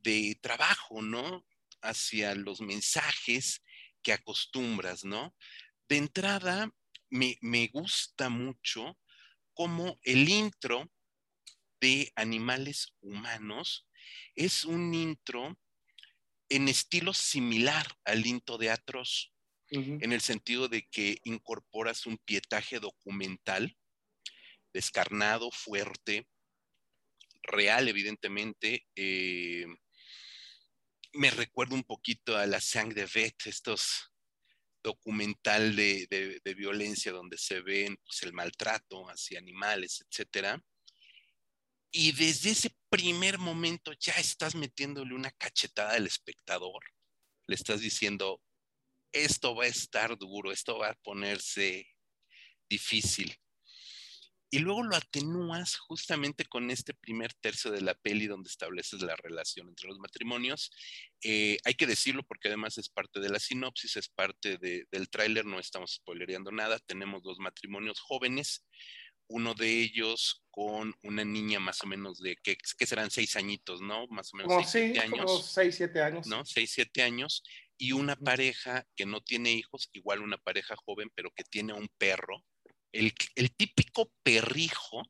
de 0.04 0.38
trabajo, 0.42 1.02
¿no? 1.02 1.46
Hacia 1.82 2.36
los 2.36 2.62
mensajes 2.62 3.64
que 4.02 4.14
acostumbras, 4.14 5.04
¿no? 5.04 5.36
De 5.88 5.98
entrada, 5.98 6.70
me, 7.10 7.68
gusta 7.68 8.30
mucho 8.30 8.98
como 9.54 10.00
el 10.04 10.30
intro 10.30 10.92
de 11.80 12.12
animales 12.16 12.96
humanos 13.02 13.88
es 14.36 14.66
un 14.66 14.94
intro 14.94 15.58
en 16.50 16.68
estilo 16.68 17.14
similar 17.14 17.86
al 18.04 18.26
intro 18.26 18.58
de 18.58 18.72
Atroz, 18.72 19.32
en 19.70 20.14
el 20.14 20.22
sentido 20.22 20.68
de 20.68 20.88
que 20.88 21.18
incorporas 21.24 22.06
un 22.06 22.20
pietaje 22.20 22.80
documental, 22.80 23.76
descarnado, 24.72 25.50
fuerte, 25.50 26.28
real, 27.42 27.88
evidentemente, 27.88 28.86
eh, 28.96 29.66
me 31.14 31.30
recuerda 31.30 31.76
un 31.76 31.84
poquito 31.84 32.38
a 32.38 32.46
la 32.46 32.60
Sang 32.60 32.94
de 32.94 33.06
Vet, 33.06 33.36
estos 33.46 34.12
documental 34.84 35.76
de, 35.76 36.42
violencia 36.58 37.12
donde 37.12 37.38
se 37.38 37.62
ven 37.62 37.98
pues, 38.06 38.24
el 38.24 38.34
maltrato 38.34 39.06
hacia 39.06 39.40
animales, 39.40 40.06
etcétera. 40.06 40.62
Y 41.92 42.12
desde 42.12 42.52
ese 42.52 42.76
primer 42.90 43.38
momento 43.38 43.94
ya 43.94 44.14
estás 44.14 44.56
metiéndole 44.56 45.14
una 45.14 45.32
cachetada 45.32 45.94
al 45.94 46.08
espectador. 46.08 46.84
Le 47.48 47.56
estás 47.56 47.82
diciendo, 47.82 48.42
esto 49.12 49.56
va 49.56 49.66
a 49.66 49.68
estar 49.68 50.18
duro, 50.18 50.52
esto 50.52 50.80
va 50.80 50.90
a 50.90 50.96
ponerse 50.96 51.88
difícil 52.68 53.38
y 54.54 54.60
luego 54.60 54.84
lo 54.84 54.96
atenúas 54.96 55.78
justamente 55.78 56.46
con 56.46 56.70
este 56.70 56.94
primer 56.94 57.34
tercio 57.34 57.72
de 57.72 57.82
la 57.82 57.96
peli 57.96 58.28
donde 58.28 58.50
estableces 58.50 59.02
la 59.02 59.16
relación 59.16 59.68
entre 59.68 59.88
los 59.88 59.98
matrimonios. 59.98 60.70
Eh, 61.24 61.58
hay 61.66 61.74
que 61.74 61.88
decirlo 61.88 62.22
porque 62.22 62.50
además 62.50 62.78
es 62.78 62.88
parte 62.88 63.20
de 63.20 63.30
la 63.30 63.40
sinopsis, 63.40 63.98
es 63.98 64.10
parte 64.10 64.60
del 64.60 65.10
tráiler, 65.10 65.44
no 65.44 65.60
estamos 65.60 65.96
spoilereando 65.96 66.52
nada. 66.52 66.78
Tenemos 66.78 67.24
dos 67.24 67.40
matrimonios 67.40 68.00
jóvenes, 68.00 68.64
uno 69.26 69.56
de 69.56 69.82
ellos 69.82 70.44
con 70.52 70.94
una 71.02 71.26
niña 71.26 71.60
más 71.60 71.84
o 71.84 71.88
menos 71.88 72.20
de, 72.20 72.36
que, 72.36 72.56
que 72.78 72.86
serán 72.86 73.10
seis 73.10 73.36
añitos, 73.36 73.82
¿no? 73.82 74.06
Más 74.10 74.36
o 74.36 74.38
menos 74.38 74.54
como 74.54 74.68
seis, 74.68 74.94
siete 74.94 75.00
años. 75.00 75.26
Como 75.26 75.42
seis, 75.42 75.76
siete 75.76 76.02
años. 76.04 76.28
¿No? 76.28 76.46
Seis, 76.46 76.72
siete 76.72 77.02
años. 77.02 77.42
Y 77.76 77.94
una 77.94 78.16
pareja 78.16 78.86
que 78.96 79.08
no 79.08 79.20
tiene 79.22 79.52
hijos, 79.52 79.90
igual 79.94 80.22
una 80.22 80.38
pareja 80.38 80.76
joven, 80.76 81.10
pero 81.16 81.32
que 81.32 81.44
tiene 81.44 81.74
un 81.74 81.90
perro 81.98 82.46
el, 82.94 83.14
típico 83.56 84.12
perrijo 84.24 85.04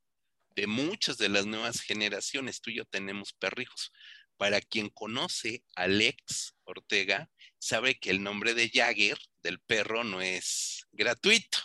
de 0.56 0.68
muchas 0.68 1.18
de 1.18 1.30
las 1.30 1.46
nuevas 1.46 1.82
generaciones. 1.82 2.62
Tú 2.62 2.72
y 2.72 2.78
yo 2.78 2.86
tenemos 2.86 3.34
perrijos. 3.34 3.92
Para 4.38 4.62
quien 4.62 4.90
conoce 4.90 5.64
a 5.76 5.84
Alex 5.84 6.56
Ortega, 6.64 7.30
sabe 7.60 8.00
que 8.00 8.10
el 8.10 8.24
nombre 8.24 8.54
de 8.54 8.70
Jagger, 8.70 9.18
del 9.44 9.60
perro, 9.60 10.04
no 10.04 10.22
es 10.22 10.88
gratuito. 10.92 11.60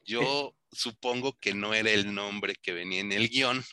Yo 0.00 0.56
supongo 0.72 1.38
que 1.38 1.54
no 1.54 1.74
era 1.74 1.90
el 1.90 2.12
nombre 2.12 2.56
que 2.56 2.72
venía 2.72 3.00
en 3.00 3.12
el 3.12 3.28
guion, 3.28 3.64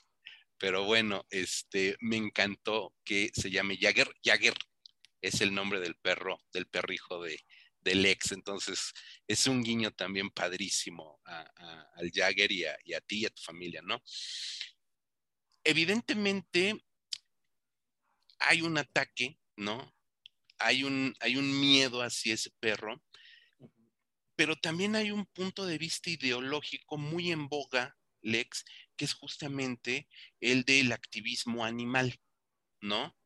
pero 0.57 0.83
bueno, 0.83 1.25
este, 1.31 1.95
me 2.01 2.17
encantó 2.17 2.93
que 3.03 3.31
se 3.33 3.49
llame 3.49 3.77
Jagger. 3.77 4.13
Jagger 4.23 4.53
es 5.21 5.41
el 5.41 5.53
nombre 5.53 5.79
del 5.79 5.95
perro, 5.95 6.39
del 6.53 6.67
perrijo 6.67 7.23
de, 7.23 7.39
del 7.81 8.05
ex. 8.05 8.31
Entonces, 8.31 8.93
es 9.27 9.47
un 9.47 9.63
guiño 9.63 9.91
también 9.91 10.29
padrísimo 10.29 11.21
al 11.25 12.11
Jagger 12.11 12.51
y 12.51 12.65
a, 12.65 13.01
ti 13.01 13.19
y 13.19 13.25
a 13.25 13.29
tu 13.29 13.41
familia, 13.41 13.81
¿no? 13.81 14.01
Evidentemente, 15.63 16.83
hay 18.39 18.61
un 18.61 18.77
ataque, 18.77 19.37
¿no? 19.55 19.93
Hay 20.57 20.83
un, 20.83 21.15
hay 21.19 21.35
un 21.37 21.59
miedo 21.59 22.01
hacia 22.01 22.33
ese 22.33 22.51
perro, 22.59 23.01
pero 24.35 24.55
también 24.55 24.95
hay 24.95 25.11
un 25.11 25.25
punto 25.25 25.65
de 25.65 25.77
vista 25.77 26.09
ideológico 26.09 26.97
muy 26.97 27.31
en 27.31 27.49
boga, 27.49 27.97
Lex, 28.21 28.65
que 28.95 29.05
es 29.05 29.13
justamente 29.13 30.07
el 30.39 30.63
del 30.63 30.91
activismo 30.91 31.65
animal, 31.65 32.19
¿no? 32.81 33.18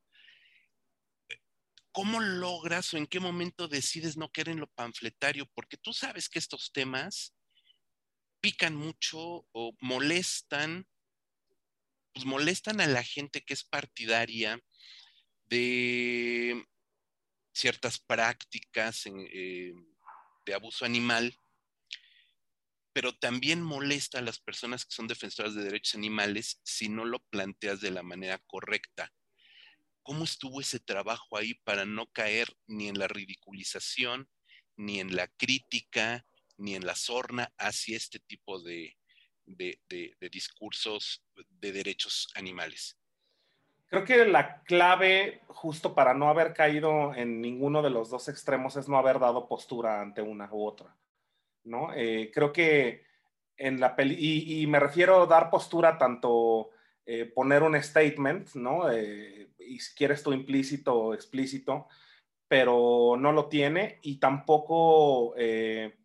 ¿Cómo 1.94 2.20
logras 2.20 2.94
o 2.94 2.98
en 2.98 3.08
qué 3.08 3.20
momento 3.20 3.68
decides 3.68 4.18
no 4.18 4.32
querer 4.32 4.54
en 4.54 4.60
lo 4.60 4.68
panfletario? 4.68 5.46
Porque 5.54 5.78
tú 5.78 5.94
sabes 5.94 6.28
que 6.28 6.40
estos 6.40 6.72
temas 6.74 7.34
pican 8.42 8.76
mucho 8.76 9.48
o 9.54 9.78
molestan, 9.80 10.86
pues 12.14 12.26
molestan 12.26 12.82
a 12.82 12.88
la 12.88 13.04
gente 13.04 13.42
que 13.42 13.54
es 13.54 13.64
partidaria 13.64 14.60
de 15.46 16.66
ciertas 17.54 18.00
prácticas 18.00 19.04
eh, 19.06 19.74
de 20.46 20.54
abuso 20.54 20.86
animal, 20.86 21.38
pero 22.92 23.18
también 23.18 23.62
molesta 23.62 24.20
a 24.20 24.24
las 24.24 24.40
personas 24.40 24.86
que 24.86 24.96
son 24.96 25.08
defensoras 25.08 25.56
de 25.56 25.64
derechos 25.64 25.96
animales 25.96 26.60
si 26.64 26.90
no 26.90 27.06
lo 27.06 27.20
planteas 27.20 27.82
de 27.82 27.92
la 27.92 28.04
manera 28.04 28.40
correcta. 28.40 29.14
¿Cómo 30.04 30.24
estuvo 30.24 30.62
ese 30.62 30.80
trabajo 30.80 31.38
ahí 31.38 31.54
para 31.64 31.86
no 31.86 32.08
caer 32.08 32.50
ni 32.68 32.90
en 32.90 33.00
la 33.00 33.08
ridiculización, 33.08 34.30
ni 34.76 35.00
en 35.00 35.16
la 35.16 35.28
crítica, 35.28 36.26
ni 36.58 36.76
en 36.76 36.86
la 36.86 36.96
sorna 36.96 37.52
hacia 37.58 37.98
este 37.98 38.20
tipo 38.20 38.62
de, 38.62 38.96
discursos 40.30 41.24
de 41.50 41.72
derechos 41.72 42.28
animales? 42.36 43.00
Creo 43.88 44.04
que 44.04 44.26
la 44.26 44.62
clave, 44.64 45.42
justo 45.48 45.94
para 45.94 46.14
no 46.14 46.28
haber 46.28 46.54
caído 46.54 47.14
en 47.14 47.42
ninguno 47.42 47.82
de 47.82 47.92
los 47.92 48.10
dos 48.10 48.28
extremos, 48.28 48.76
es 48.76 48.90
no 48.90 48.98
haber 48.98 49.20
dado 49.20 49.48
postura 49.48 50.02
ante 50.02 50.22
una 50.22 50.52
u 50.52 50.66
otra. 50.66 50.98
¿no? 51.64 51.94
Eh, 51.94 52.32
creo 52.34 52.52
que 52.52 53.06
en 53.58 53.80
la 53.80 53.96
peli, 53.96 54.16
y, 54.20 54.68
me 54.68 54.80
refiero 54.80 55.22
a 55.22 55.28
dar 55.28 55.50
postura 55.50 55.98
tanto 55.98 56.72
eh, 57.06 57.26
poner 57.26 57.64
un 57.64 57.82
statement, 57.82 58.56
¿no? 58.56 58.92
Eh, 58.92 59.50
y 59.60 59.80
si 59.80 59.96
quieres 59.96 60.24
tu 60.24 60.34
implícito 60.34 60.96
o 60.96 61.14
explícito, 61.14 61.88
pero 62.48 63.16
no 63.18 63.32
lo 63.32 63.50
tiene 63.50 64.00
y 64.04 64.20
tampoco 64.20 65.34
eh, 65.38 65.98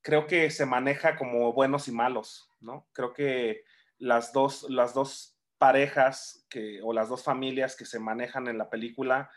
creo 0.00 0.26
que 0.26 0.50
se 0.50 0.66
maneja 0.66 1.16
como 1.16 1.52
buenos 1.52 1.88
y 1.88 1.92
malos, 1.92 2.50
¿no? 2.60 2.86
Creo 2.92 3.12
que 3.12 3.64
las 3.98 4.32
dos, 4.32 4.66
las 4.68 4.94
dos 4.94 5.38
parejas 5.58 6.46
que, 6.50 6.80
o 6.82 6.92
las 6.92 7.08
dos 7.08 7.22
familias 7.22 7.76
que 7.76 7.84
se 7.84 8.00
manejan 8.00 8.48
en 8.48 8.58
la 8.58 8.68
película 8.68 9.30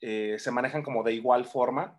eh, 0.00 0.36
se 0.38 0.50
manejan 0.50 0.82
como 0.82 1.02
de 1.02 1.12
igual 1.12 1.44
forma, 1.44 1.98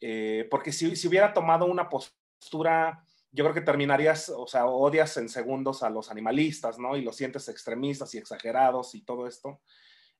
eh, 0.00 0.46
porque 0.50 0.72
si, 0.72 0.96
si, 0.96 1.06
hubiera 1.06 1.32
tomado 1.32 1.66
una 1.66 1.88
postura, 1.88 3.03
yo 3.34 3.42
creo 3.42 3.54
que 3.54 3.62
terminarías, 3.62 4.28
o 4.28 4.46
sea, 4.46 4.66
odias 4.66 5.16
en 5.16 5.28
segundos 5.28 5.82
a 5.82 5.90
los 5.90 6.08
animalistas, 6.08 6.78
¿no? 6.78 6.96
Y 6.96 7.02
los 7.02 7.16
sientes 7.16 7.48
extremistas 7.48 8.14
y 8.14 8.18
exagerados 8.18 8.94
y 8.94 9.04
todo 9.04 9.26
esto. 9.26 9.60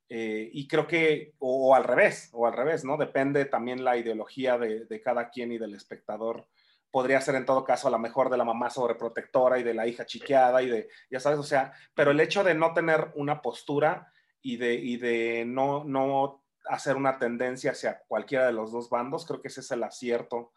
Eh, 0.09 0.50
y 0.52 0.66
creo 0.66 0.88
que, 0.88 1.33
o, 1.38 1.76
al 1.76 1.85
revés, 1.85 2.30
o 2.33 2.44
al 2.44 2.54
revés, 2.54 2.85
¿no? 2.85 2.97
Depende 2.97 3.44
también 3.44 3.85
la 3.85 3.97
ideología 3.97 4.59
de, 4.59 4.87
de, 4.87 5.00
cada 5.00 5.30
quien 5.30 5.52
y 5.52 5.59
del 5.59 5.76
espectador. 5.76 6.49
Podría 6.90 7.21
ser 7.21 7.37
en 7.37 7.47
todo 7.47 7.62
caso 7.62 7.87
a 7.87 7.92
la 7.92 7.99
mejor 7.99 8.30
de 8.30 8.37
la 8.37 8.44
mamá 8.44 8.68
sobreprotectora 8.68 9.61
y 9.61 9.62
de 9.62 9.75
la 9.75 9.87
hija 9.87 10.04
chiqueada 10.04 10.61
y 10.61 10.68
de, 10.68 10.88
ya 11.09 11.21
sabes, 11.21 11.38
o 11.38 11.44
sea, 11.44 11.73
pero 11.94 12.11
el 12.11 12.18
hecho 12.18 12.42
de 12.42 12.54
no 12.54 12.75
tener 12.75 13.12
una 13.14 13.40
postura 13.42 14.12
y 14.42 14.56
de, 14.56 14.75
y 14.75 14.97
de 14.97 15.44
no, 15.47 15.85
no 15.85 16.42
hacer 16.64 16.97
una 16.97 17.16
tendencia 17.21 17.71
hacia 17.71 18.02
cualquiera 18.09 18.47
de 18.47 18.52
los 18.52 18.73
dos 18.73 18.90
bandos, 18.90 19.25
creo 19.25 19.40
que 19.40 19.49
ese 19.49 19.61
es 19.61 19.71
el 19.71 19.85
acierto 19.85 20.50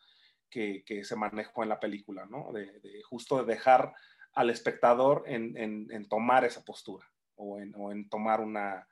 que, 0.49 0.83
se 1.03 1.15
manejó 1.15 1.63
en 1.63 1.69
la 1.69 1.79
película, 1.79 2.25
¿no? 2.25 2.51
De, 2.51 3.01
justo 3.03 3.37
de 3.37 3.53
dejar 3.53 3.93
al 4.33 4.49
espectador 4.49 5.23
en, 5.27 6.07
tomar 6.09 6.45
esa 6.45 6.63
postura 6.63 7.11
o 7.35 7.59
en, 7.59 8.09
tomar 8.09 8.41
una, 8.41 8.87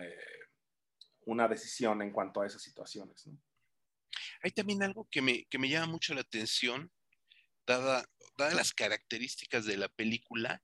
eh, 0.00 0.16
una 1.26 1.48
decisión 1.48 2.02
en 2.02 2.12
cuanto 2.12 2.40
a 2.40 2.46
esas 2.46 2.62
situaciones. 2.62 3.28
Hay 4.42 4.50
también 4.50 4.82
algo 4.82 5.08
que 5.10 5.22
me, 5.22 5.44
que 5.44 5.58
me 5.58 5.68
llama 5.68 5.86
mucho 5.86 6.14
la 6.14 6.22
atención, 6.22 6.90
dada, 7.66 8.04
dadas 8.36 8.54
las 8.54 8.72
características 8.72 9.64
de 9.64 9.76
la 9.76 9.88
película. 9.88 10.62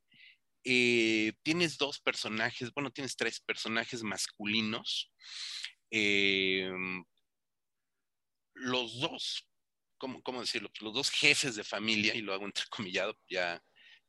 Eh, 0.64 1.32
tienes 1.42 1.78
dos 1.78 2.00
personajes, 2.00 2.72
bueno, 2.74 2.90
tienes 2.90 3.16
tres 3.16 3.40
personajes 3.40 4.02
masculinos. 4.02 5.12
Eh, 5.90 6.70
los 8.54 9.00
dos, 9.00 9.47
¿cómo, 9.98 10.22
¿cómo, 10.22 10.40
decirlo? 10.40 10.70
Los 10.80 10.94
dos 10.94 11.10
jefes 11.10 11.56
de 11.56 11.64
familia, 11.64 12.14
y 12.14 12.22
lo 12.22 12.32
hago 12.32 12.46
entrecomillado, 12.46 13.18
ya 13.28 13.62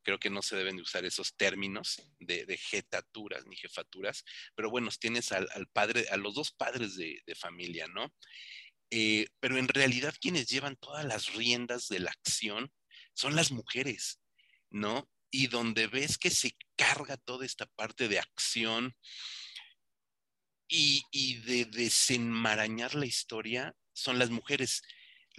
creo 0.04 0.20
que 0.20 0.30
no 0.30 0.42
se 0.42 0.56
deben 0.56 0.78
de 0.78 0.82
usar 0.82 1.06
esos 1.06 1.36
términos 1.36 2.02
de, 2.20 2.46
de 2.46 2.58
jetaturas 2.58 3.46
ni 3.46 3.56
jefaturas, 3.56 4.24
pero 4.56 4.70
bueno, 4.70 4.90
tienes 5.00 5.32
al, 5.32 5.48
al 5.54 5.68
padre, 5.68 6.08
a 6.10 6.18
los 6.18 6.36
dos 6.36 6.52
padres 6.52 6.96
de, 6.96 7.22
de 7.26 7.36
familia, 7.36 7.88
¿no? 7.88 8.14
Eh, 8.92 9.28
pero 9.40 9.58
en 9.58 9.68
realidad 9.68 10.16
quienes 10.20 10.48
llevan 10.48 10.76
todas 10.78 11.06
las 11.06 11.34
riendas 11.34 11.90
de 11.90 12.00
la 12.00 12.12
acción 12.12 12.72
son 13.14 13.36
las 13.36 13.52
mujeres, 13.52 14.20
¿no? 14.70 15.10
Y 15.32 15.48
donde 15.48 15.88
ves 15.88 16.18
que 16.18 16.32
se 16.32 16.58
carga 16.76 17.18
toda 17.18 17.46
esta 17.46 17.68
parte 17.68 18.08
de 18.08 18.20
acción 18.20 18.96
y, 20.68 21.04
y 21.12 21.36
de 21.40 21.66
desenmarañar 21.66 22.96
la 22.96 23.06
historia 23.06 23.76
son 23.94 24.18
las 24.18 24.30
mujeres. 24.30 24.82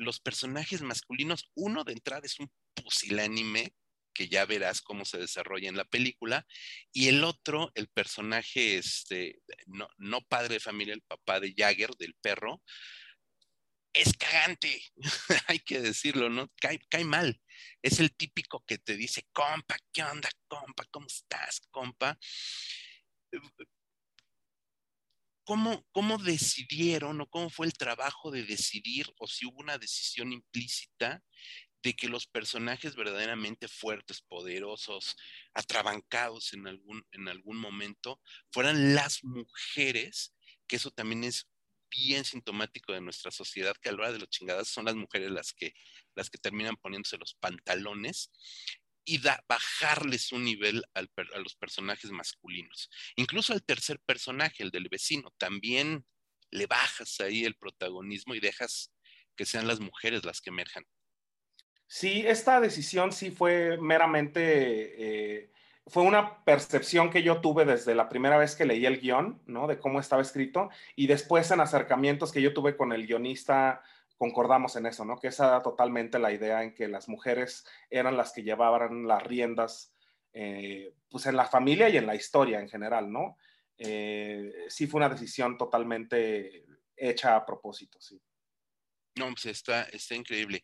Los 0.00 0.19
personajes 0.19 0.80
masculinos, 0.80 1.50
uno 1.54 1.85
de 1.85 1.92
entrada 1.92 2.23
es 2.25 2.40
un 2.40 2.50
pusilánime 2.75 3.75
que 4.14 4.28
ya 4.28 4.47
verás 4.47 4.80
cómo 4.80 5.04
se 5.04 5.19
desarrolla 5.19 5.69
en 5.69 5.76
la 5.76 5.85
película, 5.85 6.47
y 6.90 7.09
el 7.09 7.23
otro, 7.23 7.71
el 7.75 7.88
personaje, 7.88 8.78
este, 8.78 9.42
no, 9.66 10.21
padre 10.23 10.54
de 10.54 10.61
familia, 10.61 10.95
el 10.95 11.02
papá 11.02 11.38
de 11.38 11.54
Jagger, 11.54 11.90
del 11.99 12.14
perro, 12.14 12.62
es 13.92 14.16
cagante, 14.16 14.83
hay 15.49 15.59
que 15.59 15.80
decirlo, 15.80 16.30
¿no? 16.30 16.50
Cae, 16.61 16.80
cae, 16.88 17.04
mal. 17.04 17.38
Es 17.83 18.00
el 18.00 18.14
típico 18.16 18.64
que 18.66 18.78
te 18.78 18.97
dice, 18.97 19.26
compa, 19.33 19.76
¿qué 19.92 20.02
onda, 20.02 20.30
compa? 20.49 20.85
¿Cómo 20.90 21.07
estás, 21.07 21.61
compa? 21.71 22.19
¿Cómo, 25.44 25.87
¿Cómo 25.92 26.18
decidieron 26.18 27.20
o 27.20 27.26
cómo 27.29 27.50
fue 27.50 27.66
el 27.66 27.72
trabajo 27.72 28.31
de 28.31 28.44
decidir 28.44 29.07
o 29.18 29.26
si 29.26 29.46
hubo 29.46 29.59
una 29.59 29.79
decisión 29.79 30.33
implícita 30.33 31.22
de 31.83 31.94
que 31.94 32.09
los 32.09 32.26
personajes 32.26 32.94
verdaderamente 32.94 33.68
fuertes, 33.68 34.20
poderosos, 34.22 35.16
atrabancados 35.55 36.53
en 36.53 36.66
algún, 36.66 37.05
en 37.12 37.29
algún 37.29 37.57
momento, 37.57 38.20
fueran 38.53 38.94
las 38.94 39.24
mujeres, 39.24 40.35
que 40.66 40.76
eso 40.76 40.90
también 40.90 41.24
es 41.24 41.48
bien 41.90 42.24
sintomático 42.24 42.92
de 42.92 43.00
nuestra 43.00 43.31
sociedad, 43.31 43.74
que 43.81 43.88
a 43.88 43.92
la 43.92 43.98
hora 43.98 44.12
de 44.12 44.20
las 44.20 44.29
chingadas 44.29 44.68
son 44.68 44.85
las 44.85 44.94
mujeres 44.94 45.31
las 45.31 45.53
que, 45.53 45.74
las 46.14 46.31
que 46.31 46.38
terminan 46.38 46.76
poniéndose 46.76 47.18
los 47.18 47.35
pantalones 47.35 48.31
y 49.11 49.18
da, 49.18 49.42
bajarles 49.49 50.31
un 50.31 50.44
nivel 50.44 50.85
a 50.94 51.38
los 51.38 51.57
personajes 51.57 52.12
masculinos. 52.12 52.88
Incluso 53.16 53.53
al 53.53 53.64
tercer 53.64 53.99
personaje, 54.07 54.62
el 54.62 54.70
del 54.70 54.88
vecino, 54.88 55.35
también 55.37 56.05
le 56.53 56.66
bajas 56.66 57.20
ahí 57.20 57.44
el 57.44 57.57
protagonismo 57.57 58.37
y 58.37 58.40
dejas 58.40 58.92
que 59.35 59.46
sean 59.46 59.66
las 59.66 59.81
mujeres 59.81 60.25
las 60.25 60.40
que 60.40 60.51
emerjan. 60.51 60.85
Sí, 61.88 62.23
esta 62.25 62.61
decisión 62.61 63.11
sí 63.11 63.33
fue 63.33 63.79
meramente, 63.79 65.40
eh, 65.42 65.53
fue 65.88 66.05
una 66.05 66.44
percepción 66.44 67.11
que 67.11 67.25
yo 67.25 67.40
tuve 67.40 67.64
desde 67.64 67.96
la 67.96 68.09
primera 68.09 68.38
vez 68.38 68.55
que 68.55 68.64
leí 68.64 68.87
el 68.87 69.01
guion, 69.01 69.42
¿no? 69.46 69.66
De 69.66 69.81
cómo 69.81 69.99
estaba 69.99 70.23
escrito, 70.23 70.70
y 70.94 71.09
después 71.09 71.51
en 71.51 71.59
acercamientos 71.59 72.31
que 72.31 72.42
yo 72.42 72.55
tuve 72.55 72.77
con 72.77 72.92
el 72.92 73.09
guionista, 73.09 73.83
concordamos 74.20 74.76
en 74.76 74.85
eso, 74.85 75.04
¿no? 75.04 75.18
Que 75.18 75.28
esa 75.28 75.48
era 75.48 75.62
totalmente 75.62 76.18
la 76.18 76.30
idea 76.30 76.62
en 76.62 76.74
que 76.74 76.87
las 76.88 77.09
mujeres 77.09 77.64
eran 77.88 78.16
las 78.16 78.33
que 78.33 78.42
llevaban 78.42 79.09
las 79.09 79.22
riendas, 79.22 79.94
eh, 80.35 80.94
pues 81.09 81.24
en 81.24 81.37
la 81.37 81.46
familia 81.46 81.88
y 81.88 81.96
en 81.96 82.06
la 82.06 82.14
historia 82.14 82.61
en 82.61 82.68
general, 82.68 83.11
¿no? 83.11 83.38
Eh, 83.78 84.52
sí 84.68 84.87
fue 84.87 84.98
una 84.98 85.09
decisión 85.09 85.56
totalmente 85.56 86.66
hecha 86.94 87.35
a 87.35 87.46
propósito, 87.46 87.98
sí. 87.98 88.20
No, 89.16 89.26
pues 89.30 89.46
está, 89.46 89.85
está 89.85 90.14
increíble 90.14 90.62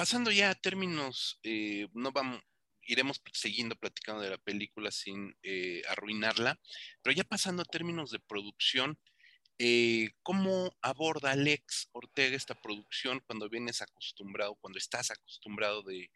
pasando 0.00 0.30
ya 0.30 0.48
a 0.48 0.54
términos, 0.54 1.38
eh, 1.42 1.86
no 1.92 2.10
vamos, 2.10 2.40
iremos 2.84 3.20
siguiendo 3.34 3.76
platicando 3.76 4.22
de 4.22 4.30
la 4.30 4.38
película 4.38 4.90
sin 4.90 5.36
eh, 5.42 5.82
arruinarla, 5.90 6.58
pero 7.02 7.14
ya 7.14 7.22
pasando 7.22 7.60
a 7.60 7.66
términos 7.66 8.10
de 8.10 8.18
producción, 8.18 8.98
eh, 9.62 10.12
¿cómo 10.22 10.74
aborda 10.80 11.32
Alex 11.32 11.90
Ortega 11.92 12.34
esta 12.34 12.54
producción 12.54 13.20
cuando 13.26 13.50
vienes 13.50 13.82
acostumbrado, 13.82 14.54
cuando 14.54 14.78
estás 14.78 15.10
acostumbrado 15.10 15.82
de, 15.82 16.10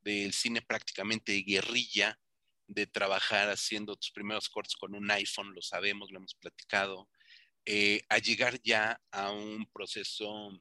del 0.00 0.32
cine 0.32 0.62
prácticamente 0.62 1.32
de 1.32 1.42
guerrilla, 1.42 2.18
de 2.66 2.86
trabajar 2.86 3.50
haciendo 3.50 3.96
tus 3.96 4.10
primeros 4.12 4.48
cortes 4.48 4.76
con 4.76 4.94
un 4.94 5.10
iPhone, 5.10 5.52
lo 5.54 5.60
sabemos, 5.60 6.10
lo 6.10 6.16
hemos 6.16 6.36
platicado, 6.36 7.10
eh, 7.66 8.00
a 8.08 8.16
llegar 8.16 8.62
ya 8.62 8.98
a 9.10 9.30
un 9.30 9.66
proceso 9.74 10.58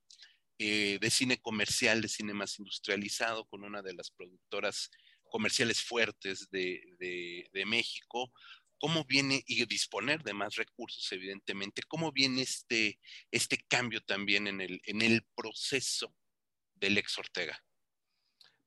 eh, 0.60 0.98
de 1.00 1.10
cine 1.12 1.38
comercial, 1.38 2.02
de 2.02 2.10
cine 2.10 2.34
más 2.34 2.60
industrializado, 2.60 3.46
con 3.46 3.64
una 3.64 3.82
de 3.82 3.94
las 3.94 4.12
productoras 4.12 4.92
comerciales 5.30 5.82
fuertes 5.82 6.50
de, 6.52 6.82
de, 7.00 7.50
de, 7.54 7.66
México. 7.66 8.34
¿Cómo 8.80 9.06
viene, 9.06 9.44
y 9.48 9.66
disponer 9.66 10.22
de 10.24 10.34
más 10.34 10.56
recursos, 10.56 11.10
evidentemente, 11.12 11.82
cómo 11.88 12.12
viene 12.12 12.42
este, 12.42 13.00
este 13.32 13.58
cambio 13.68 14.02
también 14.02 14.48
en 14.48 14.62
el, 14.62 14.82
en 14.86 15.02
el 15.02 15.26
proceso 15.36 16.14
del 16.76 16.98
ex 16.98 17.18
Ortega? 17.18 17.58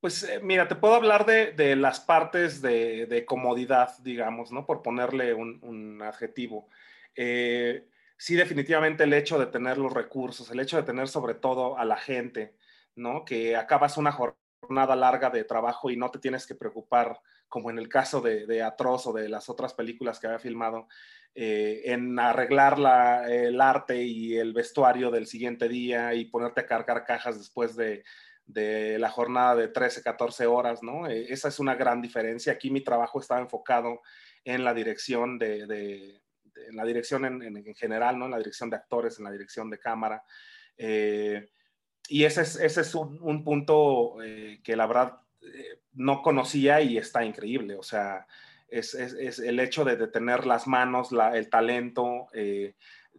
Pues 0.01 0.23
eh, 0.23 0.41
mira, 0.43 0.69
te 0.69 0.77
puedo 0.77 0.95
hablar 0.95 1.27
de, 1.27 1.53
de 1.53 1.77
las 1.77 2.01
partes 2.01 2.63
de, 2.63 3.07
de, 3.07 3.25
comodidad, 3.25 3.99
digamos, 3.99 4.53
¿no? 4.53 4.65
Por 4.65 4.83
ponerle 4.83 5.35
un, 5.35 5.59
un 5.63 6.03
adjetivo. 6.03 6.69
Eh, 7.15 7.89
sí 8.17 8.35
definitivamente 8.35 9.05
el 9.05 9.13
hecho 9.13 9.39
de 9.39 9.47
tener 9.47 9.77
los 9.77 9.93
recursos, 9.93 10.51
el 10.51 10.61
hecho 10.61 10.77
de 10.77 10.85
tener 10.85 11.09
sobre 11.09 11.35
todo 11.35 11.79
a 11.79 11.85
la 11.85 11.97
gente, 11.97 12.57
¿no? 12.95 13.25
Que 13.25 13.57
acabas 13.57 13.97
una 13.97 14.13
jornada 14.13 14.48
larga 14.71 15.31
de 15.31 15.45
trabajo 15.45 15.91
y 15.91 15.97
no 15.97 16.11
te 16.11 16.19
tienes 16.19 16.47
que 16.47 16.55
preocupar, 16.55 17.21
como 17.49 17.71
en 17.71 17.79
el 17.79 17.89
caso 17.89 18.21
de, 18.21 18.63
Atroz 18.63 19.07
o 19.07 19.13
de 19.13 19.29
las 19.29 19.49
otras 19.49 19.75
películas 19.75 20.19
que 20.19 20.27
había 20.27 20.39
filmado, 20.39 20.89
eh, 21.35 21.83
en 21.85 22.19
arreglar 22.19 22.79
la, 22.79 23.29
el 23.29 23.61
arte 23.61 24.03
y 24.03 24.37
el 24.37 24.53
vestuario 24.53 25.11
del 25.11 25.27
siguiente 25.27 25.69
día 25.69 26.15
y 26.15 26.25
ponerte 26.25 26.63
a 26.63 26.67
cargar 26.67 27.05
cajas 27.05 27.39
después 27.39 27.77
de, 27.77 28.05
de 28.47 28.99
la 28.99 29.11
jornada 29.11 29.55
de 29.55 29.69
13, 29.69 30.03
14 30.03 30.47
horas, 30.47 30.83
¿no? 30.83 31.07
Eh, 31.07 31.27
esa 31.29 31.49
es 31.49 31.59
una 31.59 31.75
gran 31.75 32.01
diferencia. 32.01 32.55
Aquí 32.55 32.71
mi 32.71 32.81
trabajo 32.81 33.21
estaba 33.21 33.41
enfocado 33.41 34.01
en 34.43 34.65
la 34.65 34.73
dirección 34.75 35.39
de, 35.39 35.67
de 35.67 36.23
en 36.69 36.77
la 36.77 36.85
dirección 36.85 37.25
en, 37.25 37.43
en, 37.43 37.75
general, 37.75 38.19
¿no? 38.19 38.25
En 38.25 38.33
la 38.33 38.39
dirección 38.39 38.71
de 38.71 38.77
actores, 38.77 39.19
en 39.19 39.25
la 39.25 39.31
dirección 39.31 39.71
de 39.71 39.79
cámara. 39.79 40.23
Eh, 40.77 41.51
y 42.09 42.25
ese 42.25 42.41
es, 42.43 42.57
ese 42.57 42.81
es 42.81 42.95
un, 42.95 43.19
un 43.21 43.45
punto 43.45 44.23
eh, 44.23 44.61
que 44.65 44.77
la 44.77 44.87
verdad 44.87 45.21
eh, 45.43 45.81
no 45.93 46.23
conocía 46.23 46.81
y 46.81 46.97
está 46.97 47.25
increíble. 47.25 47.77
O 47.77 47.83
sea, 47.83 48.27
es, 48.69 48.95
es, 48.95 49.39
el 49.39 49.61
hecho 49.61 49.85
de, 49.85 49.97
de, 49.97 50.09
tener 50.09 50.47
las 50.47 50.67
manos, 50.67 51.11
el 51.35 51.51
talento, 51.51 52.29
eh, 52.33 52.75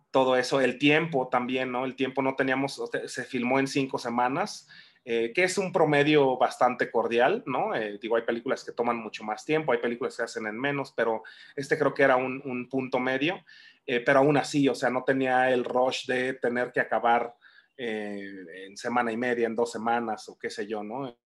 todo 0.10 0.36
eso, 0.36 0.60
el 0.60 0.80
tiempo 0.80 1.30
también, 1.30 1.72
¿no? 1.72 1.86
El 1.86 1.96
tiempo 1.96 2.24
no 2.24 2.36
teníamos, 2.36 2.82
se 3.06 3.24
filmó 3.24 3.60
en 3.60 3.68
cinco 3.68 4.00
semanas. 4.00 4.68
que 5.06 5.44
es 5.44 5.58
un 5.58 5.72
promedio 5.72 6.38
bastante 6.38 6.92
cordial, 6.92 7.44
¿no? 7.48 7.72
Digo, 8.00 8.16
hay 8.16 8.24
películas 8.24 8.64
que 8.64 8.74
toman 8.74 8.98
mucho 8.98 9.24
más 9.24 9.44
tiempo, 9.44 9.72
hay 9.72 9.80
películas 9.80 10.18
que 10.18 10.24
hacen 10.24 10.46
en 10.46 10.60
menos, 10.60 10.94
pero 10.96 11.24
este 11.56 11.78
creo 11.80 11.94
que 11.94 12.04
era 12.04 12.16
un, 12.16 12.68
punto 12.70 13.00
medio, 13.00 13.44
pero 13.86 14.20
aún 14.20 14.38
así, 14.38 14.70
o 14.70 14.76
sea, 14.76 14.92
no 14.92 15.04
tenía 15.04 15.50
el 15.52 15.64
rush 15.64 16.06
de 16.06 16.34
tener 16.34 16.72
que 16.72 16.80
acabar 16.80 17.34
en 17.82 18.76
semana 18.76 19.12
y 19.12 19.18
media, 19.18 19.48
en 19.48 19.56
dos 19.56 19.72
semanas 19.72 20.28
o 20.30 20.38
qué 20.38 20.50
sé 20.50 20.68
yo, 20.68 20.84
¿no? 20.84 21.18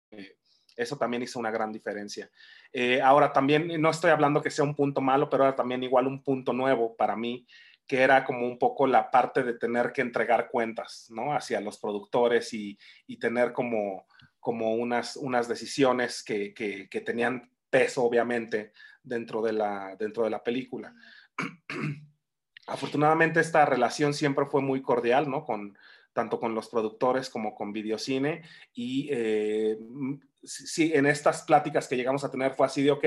eso 0.77 0.97
también 0.97 1.23
hizo 1.23 1.38
una 1.38 1.51
gran 1.51 1.73
diferencia. 1.73 2.31
ahora 3.03 3.33
también, 3.33 3.81
no 3.81 3.91
estoy 3.91 4.11
hablando 4.11 4.43
que 4.43 4.51
sea 4.51 4.65
un 4.65 4.75
punto 4.75 5.01
malo, 5.01 5.29
pero 5.29 5.45
era 5.45 5.55
también 5.55 5.83
igual 5.83 6.07
un 6.07 6.23
punto 6.23 6.53
nuevo 6.53 6.97
para 6.97 7.17
mí, 7.17 7.47
que 7.87 8.01
era 8.01 8.25
como 8.25 8.47
un 8.47 8.59
poco 8.59 8.87
la 8.87 9.11
parte 9.11 9.43
de 9.43 9.55
tener 9.55 9.93
que 9.93 10.01
entregar 10.01 10.49
cuentas, 10.51 11.09
¿no? 11.11 11.35
Hacia 11.35 11.61
los 11.61 11.79
productores 11.79 12.53
y, 12.55 12.79
tener 13.21 13.53
como, 13.53 14.07
como 14.41 14.75
unas, 14.75 15.17
unas 15.17 15.49
decisiones 15.49 16.23
que, 16.23 16.55
que, 16.55 17.01
tenían 17.01 17.51
peso, 17.69 18.05
obviamente, 18.05 18.73
dentro 19.03 19.43
de 19.43 19.53
la, 19.53 19.97
dentro 19.99 20.25
de 20.25 20.31
la 20.31 20.43
película. 20.43 20.95
Afortunadamente 22.67 23.41
esta 23.41 23.67
relación 23.67 24.15
siempre 24.15 24.47
fue 24.47 24.62
muy 24.62 24.81
cordial, 24.81 25.29
¿no? 25.29 25.45
Con, 25.45 25.77
tanto 26.12 26.38
con 26.38 26.55
los 26.55 26.68
productores 26.68 27.31
como 27.31 27.55
con 27.55 27.72
Videocine 27.72 28.42
y 28.75 29.09
eh, 29.11 29.79
sí, 30.42 30.92
en 30.94 31.07
estas 31.07 31.42
pláticas 31.42 31.87
que 31.88 31.96
llegamos 31.96 32.24
a 32.24 32.31
tener 32.31 32.55
fue 32.55 32.66
así 32.66 32.83
de, 32.83 32.90
ok, 32.90 33.05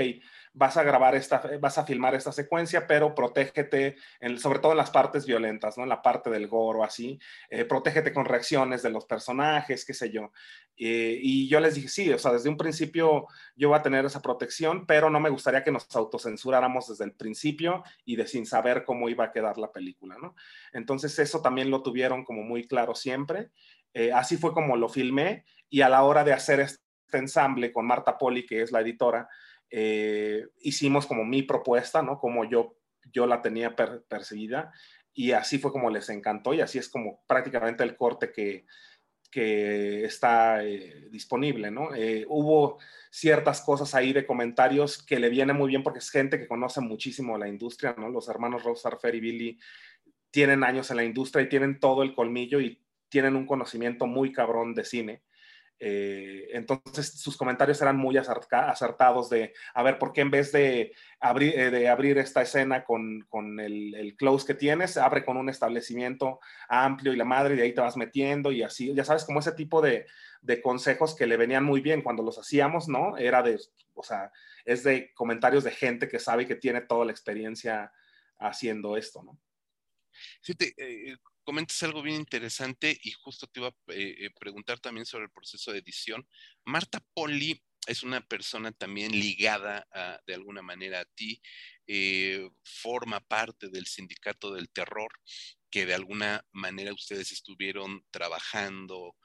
vas 0.53 0.77
a 0.77 0.83
grabar 0.83 1.15
esta, 1.15 1.41
vas 1.59 1.77
a 1.77 1.85
filmar 1.85 2.15
esta 2.15 2.31
secuencia, 2.31 2.87
pero 2.87 3.13
protégete, 3.13 3.95
sobre 4.37 4.59
todo 4.59 4.71
en 4.71 4.77
las 4.77 4.91
partes 4.91 5.25
violentas, 5.25 5.77
¿no? 5.77 5.83
En 5.83 5.89
la 5.89 6.01
parte 6.01 6.29
del 6.29 6.47
goro, 6.47 6.83
así, 6.83 7.19
eh, 7.49 7.65
protégete 7.65 8.13
con 8.13 8.25
reacciones 8.25 8.81
de 8.81 8.89
los 8.89 9.05
personajes, 9.05 9.83
qué 9.83 9.93
sé 9.93 10.11
yo. 10.11 10.31
Eh, 10.77 11.19
y 11.21 11.47
yo 11.49 11.59
les 11.59 11.75
dije, 11.75 11.89
sí, 11.89 12.11
o 12.11 12.17
sea, 12.17 12.31
desde 12.31 12.49
un 12.49 12.57
principio 12.57 13.27
yo 13.55 13.69
voy 13.69 13.77
a 13.77 13.81
tener 13.81 14.05
esa 14.05 14.21
protección, 14.21 14.85
pero 14.85 15.09
no 15.09 15.19
me 15.19 15.29
gustaría 15.29 15.63
que 15.63 15.71
nos 15.71 15.93
autocensuráramos 15.95 16.87
desde 16.87 17.05
el 17.05 17.13
principio 17.13 17.83
y 18.05 18.15
de 18.15 18.27
sin 18.27 18.45
saber 18.45 18.85
cómo 18.85 19.09
iba 19.09 19.25
a 19.25 19.31
quedar 19.31 19.57
la 19.57 19.71
película, 19.71 20.17
¿no? 20.21 20.35
Entonces 20.71 21.17
eso 21.19 21.41
también 21.41 21.69
lo 21.69 21.81
tuvieron 21.81 22.23
como 22.23 22.43
muy 22.43 22.67
claro 22.67 22.95
siempre. 22.95 23.51
Eh, 23.93 24.11
así 24.11 24.37
fue 24.37 24.53
como 24.53 24.75
lo 24.75 24.89
filmé 24.89 25.45
y 25.69 25.81
a 25.81 25.89
la 25.89 26.03
hora 26.03 26.23
de 26.23 26.33
hacer 26.33 26.59
este 26.59 26.84
ensamble 27.11 27.71
con 27.71 27.85
Marta 27.85 28.17
Poli, 28.17 28.45
que 28.45 28.61
es 28.61 28.71
la 28.71 28.81
editora, 28.81 29.27
eh, 29.69 30.45
hicimos 30.61 31.05
como 31.05 31.25
mi 31.25 31.43
propuesta, 31.43 32.01
¿no? 32.01 32.19
Como 32.19 32.45
yo, 32.45 32.77
yo 33.11 33.25
la 33.27 33.41
tenía 33.41 33.75
percibida 33.75 34.71
y 35.13 35.31
así 35.31 35.57
fue 35.57 35.71
como 35.71 35.89
les 35.89 36.09
encantó 36.09 36.53
y 36.53 36.61
así 36.61 36.77
es 36.77 36.89
como 36.89 37.23
prácticamente 37.27 37.83
el 37.83 37.95
corte 37.95 38.31
que, 38.31 38.65
que 39.31 40.05
está 40.05 40.63
eh, 40.63 41.07
disponible, 41.09 41.71
¿no? 41.71 41.93
Eh, 41.95 42.25
hubo 42.27 42.79
ciertas 43.09 43.61
cosas 43.61 43.95
ahí 43.95 44.13
de 44.13 44.25
comentarios 44.25 45.03
que 45.03 45.19
le 45.19 45.29
viene 45.29 45.53
muy 45.53 45.69
bien 45.69 45.83
porque 45.83 45.99
es 45.99 46.09
gente 46.09 46.39
que 46.39 46.47
conoce 46.47 46.81
muchísimo 46.81 47.37
la 47.37 47.47
industria, 47.47 47.95
¿no? 47.97 48.09
Los 48.09 48.29
hermanos 48.29 48.63
Rose 48.63 48.87
Fer 49.01 49.15
y 49.15 49.19
Billy 49.19 49.59
tienen 50.31 50.63
años 50.63 50.91
en 50.91 50.97
la 50.97 51.03
industria 51.03 51.43
y 51.43 51.49
tienen 51.49 51.79
todo 51.79 52.03
el 52.03 52.13
colmillo 52.13 52.59
y 52.59 52.81
tienen 53.09 53.35
un 53.35 53.45
conocimiento 53.45 54.05
muy 54.05 54.31
cabrón 54.31 54.73
de 54.73 54.83
cine. 54.83 55.23
Eh, 55.77 56.47
entonces 56.53 57.19
sus 57.19 57.35
comentarios 57.35 57.81
eran 57.81 57.97
muy 57.97 58.15
acertados 58.17 59.29
de, 59.29 59.53
a 59.73 59.83
ver, 59.83 59.99
¿por 59.99 60.13
qué 60.13 60.21
en 60.21 60.31
vez 60.31 60.53
de 60.53 60.93
abrir, 61.19 61.53
eh, 61.59 61.89
abrir 61.89 62.17
esta 62.17 62.41
escena 62.41 62.85
con, 62.85 63.25
el, 63.59 64.15
close 64.17 64.47
que 64.47 64.53
tienes, 64.53 64.95
abre 64.95 65.25
con 65.25 65.35
un 65.35 65.49
establecimiento 65.49 66.39
amplio 66.69 67.11
y 67.11 67.17
la 67.17 67.25
madre, 67.25 67.55
y 67.55 67.57
de 67.57 67.63
ahí 67.63 67.73
te 67.73 67.81
vas 67.81 67.97
metiendo 67.97 68.51
y 68.51 68.63
así, 68.63 68.93
ya 68.93 69.03
sabes, 69.03 69.25
como 69.25 69.39
ese 69.39 69.51
tipo 69.51 69.81
de, 69.81 70.05
consejos 70.63 71.15
que 71.15 71.25
le 71.25 71.37
venían 71.37 71.63
muy 71.63 71.81
bien 71.81 72.03
cuando 72.03 72.21
los 72.21 72.37
hacíamos, 72.37 72.87
¿no? 72.87 73.17
Era 73.17 73.41
de, 73.41 73.59
o 73.95 74.03
sea, 74.03 74.31
es 74.63 74.83
de 74.83 75.11
comentarios 75.15 75.63
de 75.63 75.71
gente 75.71 76.07
que 76.07 76.19
sabe 76.19 76.45
que 76.45 76.55
tiene 76.55 76.81
toda 76.81 77.03
la 77.03 77.11
experiencia 77.11 77.91
haciendo 78.37 78.95
esto, 78.95 79.23
¿no? 79.23 79.39
Sí, 80.41 80.53
te, 80.53 80.73
comentas 81.45 81.81
algo 81.83 82.01
bien 82.01 82.17
interesante 82.17 82.97
y 83.01 83.11
justo 83.11 83.47
te 83.47 83.59
iba 83.61 83.69
a 83.69 83.93
eh, 83.93 84.25
eh, 84.25 84.29
preguntar 84.37 84.79
también 84.79 85.05
sobre 85.05 85.25
el 85.25 85.31
proceso 85.31 85.71
de 85.71 85.79
edición. 85.79 86.27
Marta 86.65 86.99
Poli 87.13 87.61
es 87.87 88.03
una 88.03 88.19
persona 88.19 88.71
también 88.71 89.11
ligada 89.11 89.87
de 90.25 90.33
alguna 90.33 90.63
manera 90.63 91.01
a 91.01 91.05
ti, 91.05 91.39
eh, 91.85 92.49
forma 92.63 93.19
parte 93.19 93.69
del 93.69 93.85
sindicato 93.85 94.51
del 94.51 94.71
terror, 94.71 95.11
que 95.69 95.85
de 95.85 95.93
alguna 95.93 96.43
manera 96.51 96.91
ustedes 96.93 97.31
estuvieron 97.31 98.03
trabajando, 98.09 99.15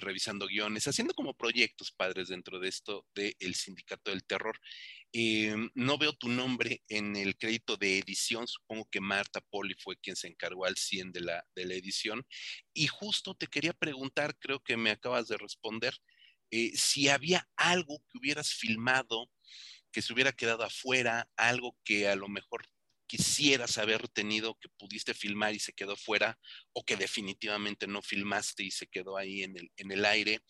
revisando 0.00 0.46
guiones, 0.46 0.88
haciendo 0.88 1.12
como 1.12 1.36
proyectos 1.36 1.92
padres 1.92 2.28
dentro 2.28 2.58
de 2.58 2.68
esto 2.68 3.04
del 3.14 3.54
sindicato 3.54 4.10
del 4.10 4.24
terror. 4.24 4.58
Eh, 5.12 5.54
no 5.74 5.96
veo 5.96 6.12
tu 6.12 6.28
nombre 6.28 6.82
en 6.88 7.16
el 7.16 7.36
crédito 7.36 7.76
de 7.76 7.98
edición. 7.98 8.46
Supongo 8.46 8.88
que 8.90 9.00
Marta 9.00 9.40
Poli 9.40 9.74
fue 9.78 9.96
quien 9.96 10.16
se 10.16 10.28
encargó 10.28 10.64
al 10.66 10.76
100 10.76 11.12
de 11.12 11.20
la, 11.20 11.44
de 11.54 11.66
la 11.66 11.74
edición. 11.74 12.26
Y 12.74 12.86
justo 12.86 13.34
te 13.34 13.46
quería 13.46 13.72
preguntar, 13.72 14.36
creo 14.38 14.60
que 14.60 14.76
me 14.76 14.90
acabas 14.90 15.28
de 15.28 15.36
responder, 15.38 15.94
eh, 16.50 16.72
si 16.74 17.08
había 17.08 17.48
algo 17.56 17.98
que 18.08 18.18
hubieras 18.18 18.52
filmado 18.54 19.30
que 19.90 20.02
se 20.02 20.12
hubiera 20.12 20.32
quedado 20.32 20.64
afuera, 20.64 21.28
algo 21.36 21.76
que 21.84 22.08
a 22.08 22.16
lo 22.16 22.28
mejor 22.28 22.66
quisieras 23.08 23.78
haber 23.78 24.06
tenido 24.08 24.56
que 24.60 24.68
pudiste 24.78 25.14
filmar 25.14 25.54
y 25.54 25.58
se 25.58 25.72
quedó 25.72 25.96
fuera 25.96 26.38
o 26.72 26.84
que 26.84 26.96
definitivamente 26.96 27.86
no 27.88 28.02
filmaste 28.02 28.62
y 28.62 28.70
se 28.70 28.86
quedó 28.86 29.16
ahí 29.16 29.42
en 29.42 29.56
el, 29.56 29.70
en 29.76 29.90
el 29.90 30.04
aire, 30.04 30.40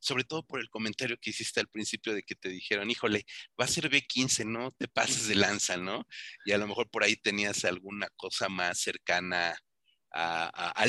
sobre 0.00 0.24
todo 0.24 0.44
por 0.44 0.60
el 0.60 0.68
comentario 0.68 1.16
que 1.18 1.30
hiciste 1.30 1.60
al 1.60 1.68
principio 1.68 2.12
de 2.12 2.24
que 2.24 2.34
te 2.34 2.48
dijeron, 2.48 2.90
híjole, 2.90 3.24
va 3.58 3.64
a 3.64 3.68
ser 3.68 3.88
B15, 3.88 4.44
no 4.44 4.72
te 4.72 4.88
pases 4.88 5.28
de 5.28 5.36
lanza, 5.36 5.76
¿no? 5.76 6.06
Y 6.44 6.52
a 6.52 6.58
lo 6.58 6.66
mejor 6.66 6.90
por 6.90 7.04
ahí 7.04 7.16
tenías 7.16 7.64
alguna 7.64 8.08
cosa 8.16 8.48
más 8.48 8.80
cercana 8.80 9.56
a, 10.10 10.50
a, 10.52 10.82
a 10.82 10.86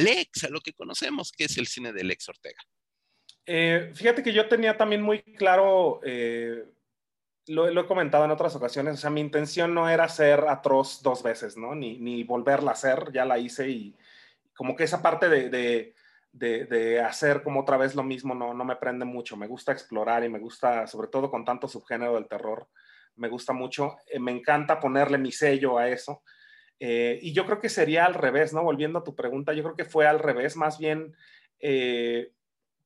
lo 0.49 0.61
que 0.61 0.73
conocemos, 0.73 1.31
que 1.31 1.45
es 1.45 1.57
el 1.57 1.67
cine 1.67 1.93
de 1.93 2.03
Lex 2.03 2.27
Ortega. 2.27 2.61
Eh, 3.45 3.91
fíjate 3.93 4.23
que 4.23 4.33
yo 4.33 4.49
tenía 4.49 4.75
también 4.75 5.01
muy 5.01 5.21
claro... 5.21 6.01
Eh 6.03 6.65
lo, 7.49 7.67
he 7.67 7.87
comentado 7.87 8.25
en 8.25 8.31
otras 8.31 8.55
ocasiones, 8.55 8.93
o 8.93 8.97
sea, 8.97 9.09
mi 9.09 9.21
intención 9.21 9.73
no 9.73 9.89
era 9.89 10.07
ser 10.07 10.45
atroz 10.47 11.01
dos 11.01 11.23
veces, 11.23 11.57
¿no? 11.57 11.73
Ni, 11.73 11.97
ni 11.97 12.23
volverla 12.23 12.71
a 12.71 12.73
hacer, 12.73 13.11
ya 13.11 13.25
la 13.25 13.39
hice 13.39 13.69
y 13.69 13.95
como 14.55 14.75
que 14.75 14.83
esa 14.83 15.01
parte 15.01 15.29
de, 15.29 15.49
de, 15.49 16.65
de, 16.65 16.99
hacer 16.99 17.41
como 17.41 17.61
otra 17.61 17.77
vez 17.77 17.95
lo 17.95 18.03
mismo 18.03 18.35
no, 18.35 18.53
no 18.53 18.65
me 18.65 18.75
prende 18.75 19.05
mucho. 19.05 19.35
Me 19.35 19.47
gusta 19.47 19.71
explorar 19.71 20.23
y 20.23 20.29
me 20.29 20.37
gusta, 20.37 20.85
sobre 20.85 21.07
todo 21.07 21.31
con 21.31 21.43
tanto 21.43 21.67
subgénero 21.67 22.15
del 22.15 22.27
terror, 22.27 22.67
me 23.15 23.29
gusta 23.29 23.53
mucho. 23.53 23.97
Eh, 24.07 24.19
me 24.19 24.31
encanta 24.31 24.79
ponerle 24.79 25.17
mi 25.17 25.31
sello 25.31 25.77
a 25.79 25.89
eso. 25.89 26.21
Eh, 26.79 27.19
y 27.21 27.33
yo 27.33 27.45
creo 27.45 27.59
que 27.59 27.69
sería 27.69 28.05
al 28.05 28.13
revés, 28.13 28.53
¿no? 28.53 28.63
Volviendo 28.63 28.99
a 28.99 29.03
tu 29.03 29.15
pregunta, 29.15 29.53
yo 29.53 29.63
creo 29.63 29.75
que 29.75 29.85
fue 29.85 30.05
al 30.05 30.19
revés, 30.19 30.55
más 30.55 30.77
bien, 30.77 31.15
eh, 31.59 32.31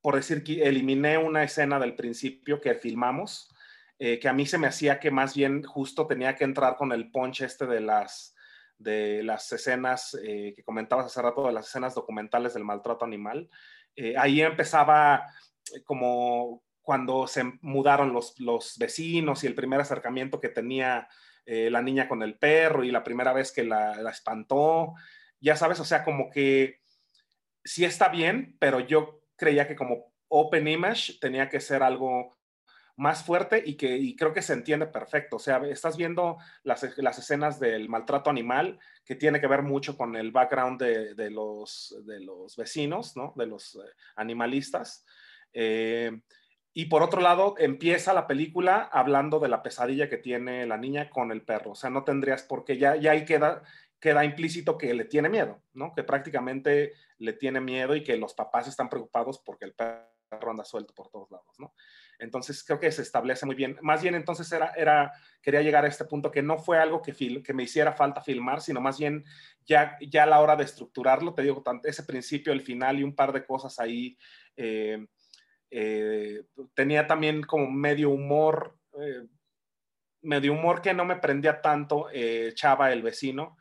por 0.01 0.15
decir 0.15 0.43
que 0.43 0.63
eliminé 0.63 1.17
una 1.17 1.43
escena 1.43 1.79
del 1.79 1.95
principio 1.95 2.61
que 2.61 2.75
filmamos 2.75 3.53
eh, 3.99 4.19
que 4.19 4.27
a 4.27 4.33
mí 4.33 4.45
se 4.45 4.57
me 4.57 4.67
hacía 4.67 4.99
que 4.99 5.11
más 5.11 5.35
bien 5.35 5.63
justo 5.63 6.07
tenía 6.07 6.35
que 6.35 6.43
entrar 6.43 6.75
con 6.75 6.91
el 6.91 7.11
punch 7.11 7.41
este 7.41 7.65
de 7.65 7.81
las, 7.81 8.35
de 8.77 9.23
las 9.23 9.51
escenas 9.51 10.17
eh, 10.23 10.53
que 10.55 10.63
comentabas 10.63 11.05
hace 11.05 11.21
rato, 11.21 11.47
de 11.47 11.53
las 11.53 11.67
escenas 11.67 11.95
documentales 11.95 12.53
del 12.53 12.63
maltrato 12.63 13.05
animal. 13.05 13.49
Eh, 13.95 14.15
ahí 14.17 14.41
empezaba 14.41 15.25
como 15.85 16.63
cuando 16.81 17.27
se 17.27 17.43
mudaron 17.61 18.11
los, 18.11 18.39
los 18.39 18.77
vecinos 18.77 19.43
y 19.43 19.47
el 19.47 19.55
primer 19.55 19.79
acercamiento 19.79 20.39
que 20.39 20.49
tenía 20.49 21.07
la 21.45 21.81
niña 21.81 22.07
con 22.07 22.23
el 22.23 22.37
perro 22.37 22.85
y 22.85 22.91
la 22.91 23.03
primera 23.03 23.33
vez 23.33 23.51
que 23.51 23.65
la, 23.65 23.95
la 23.95 24.11
espantó. 24.11 24.93
Ya 25.41 25.57
sabes, 25.57 25.77
o 25.81 25.85
sea, 25.85 26.05
como 26.05 26.29
que 26.29 26.79
sí 27.65 27.83
está 27.83 28.07
bien, 28.07 28.55
pero 28.59 28.79
yo 28.79 29.23
creía 29.35 29.67
que 29.67 29.75
como 29.75 30.13
Open 30.29 30.67
Image 30.67 31.19
tenía 31.19 31.49
que 31.49 31.59
ser 31.59 31.83
algo 31.83 32.33
más 32.95 33.23
fuerte 33.23 33.63
y 33.65 33.75
que 33.75 34.15
creo 34.15 34.33
que 34.33 34.41
se 34.41 34.53
entiende 34.53 34.85
perfecto. 34.87 35.37
O 35.37 35.39
sea, 35.39 35.57
estás 35.67 35.97
viendo 35.97 36.37
las, 36.63 36.97
las, 36.97 37.17
escenas 37.17 37.59
del 37.59 37.89
maltrato 37.89 38.29
animal 38.29 38.79
que 39.03 39.15
tiene 39.15 39.41
que 39.41 39.47
ver 39.47 39.63
mucho 39.63 39.97
con 39.97 40.15
el 40.15 40.31
background 40.31 40.81
de, 40.81 41.15
de 41.15 41.31
los, 41.31 41.95
de 42.05 42.19
los 42.19 42.55
vecinos, 42.55 43.17
¿no? 43.17 43.33
De 43.35 43.47
los 43.47 43.75
eh, 43.75 43.79
animalistas. 44.15 45.05
Eh, 45.53 46.21
y 46.75 46.85
por 46.85 47.03
otro 47.03 47.21
lado, 47.21 47.55
empieza 47.59 48.13
la 48.13 48.25
película 48.27 48.89
hablando 48.91 49.39
de 49.39 49.47
la 49.47 49.61
pesadilla 49.61 50.09
que 50.09 50.17
tiene 50.17 50.65
la 50.65 50.77
niña 50.77 51.09
con 51.09 51.31
el 51.31 51.43
perro. 51.43 51.71
O 51.71 51.75
sea, 51.75 51.89
no 51.89 52.03
tendrías 52.03 52.43
por 52.43 52.65
qué, 52.65 52.77
ya, 52.77 52.95
ya 52.95 53.11
ahí 53.11 53.25
queda, 53.25 53.63
queda 53.99 54.25
implícito 54.25 54.77
que 54.77 54.93
le 54.93 55.05
tiene 55.05 55.29
miedo, 55.29 55.61
¿no? 55.73 55.93
Que 55.93 56.03
prácticamente 56.03 56.93
le 57.19 57.33
tiene 57.33 57.61
miedo 57.61 57.95
y 57.95 58.03
que 58.03 58.17
los 58.17 58.33
papás 58.33 58.67
están 58.67 58.89
preocupados 58.89 59.39
porque 59.39 59.65
el 59.65 59.73
perro 59.73 60.13
anda 60.41 60.63
suelto 60.63 60.93
por 60.93 61.09
todos 61.09 61.31
lados, 61.31 61.55
¿no? 61.59 61.73
Entonces 62.19 62.63
creo 62.63 62.79
que 62.79 62.91
se 62.91 63.01
establece 63.01 63.45
muy 63.45 63.55
bien. 63.55 63.77
Más 63.81 64.01
bien 64.01 64.15
entonces 64.15 64.51
era, 64.51 64.71
era 64.75 65.11
quería 65.41 65.61
llegar 65.61 65.83
a 65.85 65.87
este 65.87 66.05
punto 66.05 66.31
que 66.31 66.41
no 66.41 66.57
fue 66.57 66.77
algo 66.77 67.01
que, 67.01 67.13
que 67.43 67.53
me 67.53 67.63
hiciera 67.63 67.93
falta 67.93 68.21
filmar, 68.21 68.61
sino 68.61 68.81
más 68.81 68.97
bien 68.99 69.25
ya, 69.65 69.97
ya 70.01 70.23
a 70.23 70.27
la 70.27 70.41
hora 70.41 70.55
de 70.55 70.63
estructurarlo, 70.63 71.33
te 71.33 71.41
digo, 71.41 71.63
ese 71.83 72.03
principio, 72.03 72.53
el 72.53 72.61
final 72.61 72.99
y 72.99 73.03
un 73.03 73.15
par 73.15 73.31
de 73.33 73.45
cosas 73.45 73.79
ahí, 73.79 74.17
eh, 74.55 75.05
Eh, 75.75 76.43
tenía 76.75 77.07
también 77.07 77.41
como 77.41 77.67
medio 77.71 78.11
humor, 78.11 78.77
eh, 79.01 79.25
medio 80.21 80.53
humor 80.53 80.81
que 80.83 80.93
no 80.93 81.03
me 81.03 81.15
prendía 81.15 81.61
tanto, 81.61 82.09
Chava 82.53 82.91
el 82.91 83.01
vecino. 83.01 83.57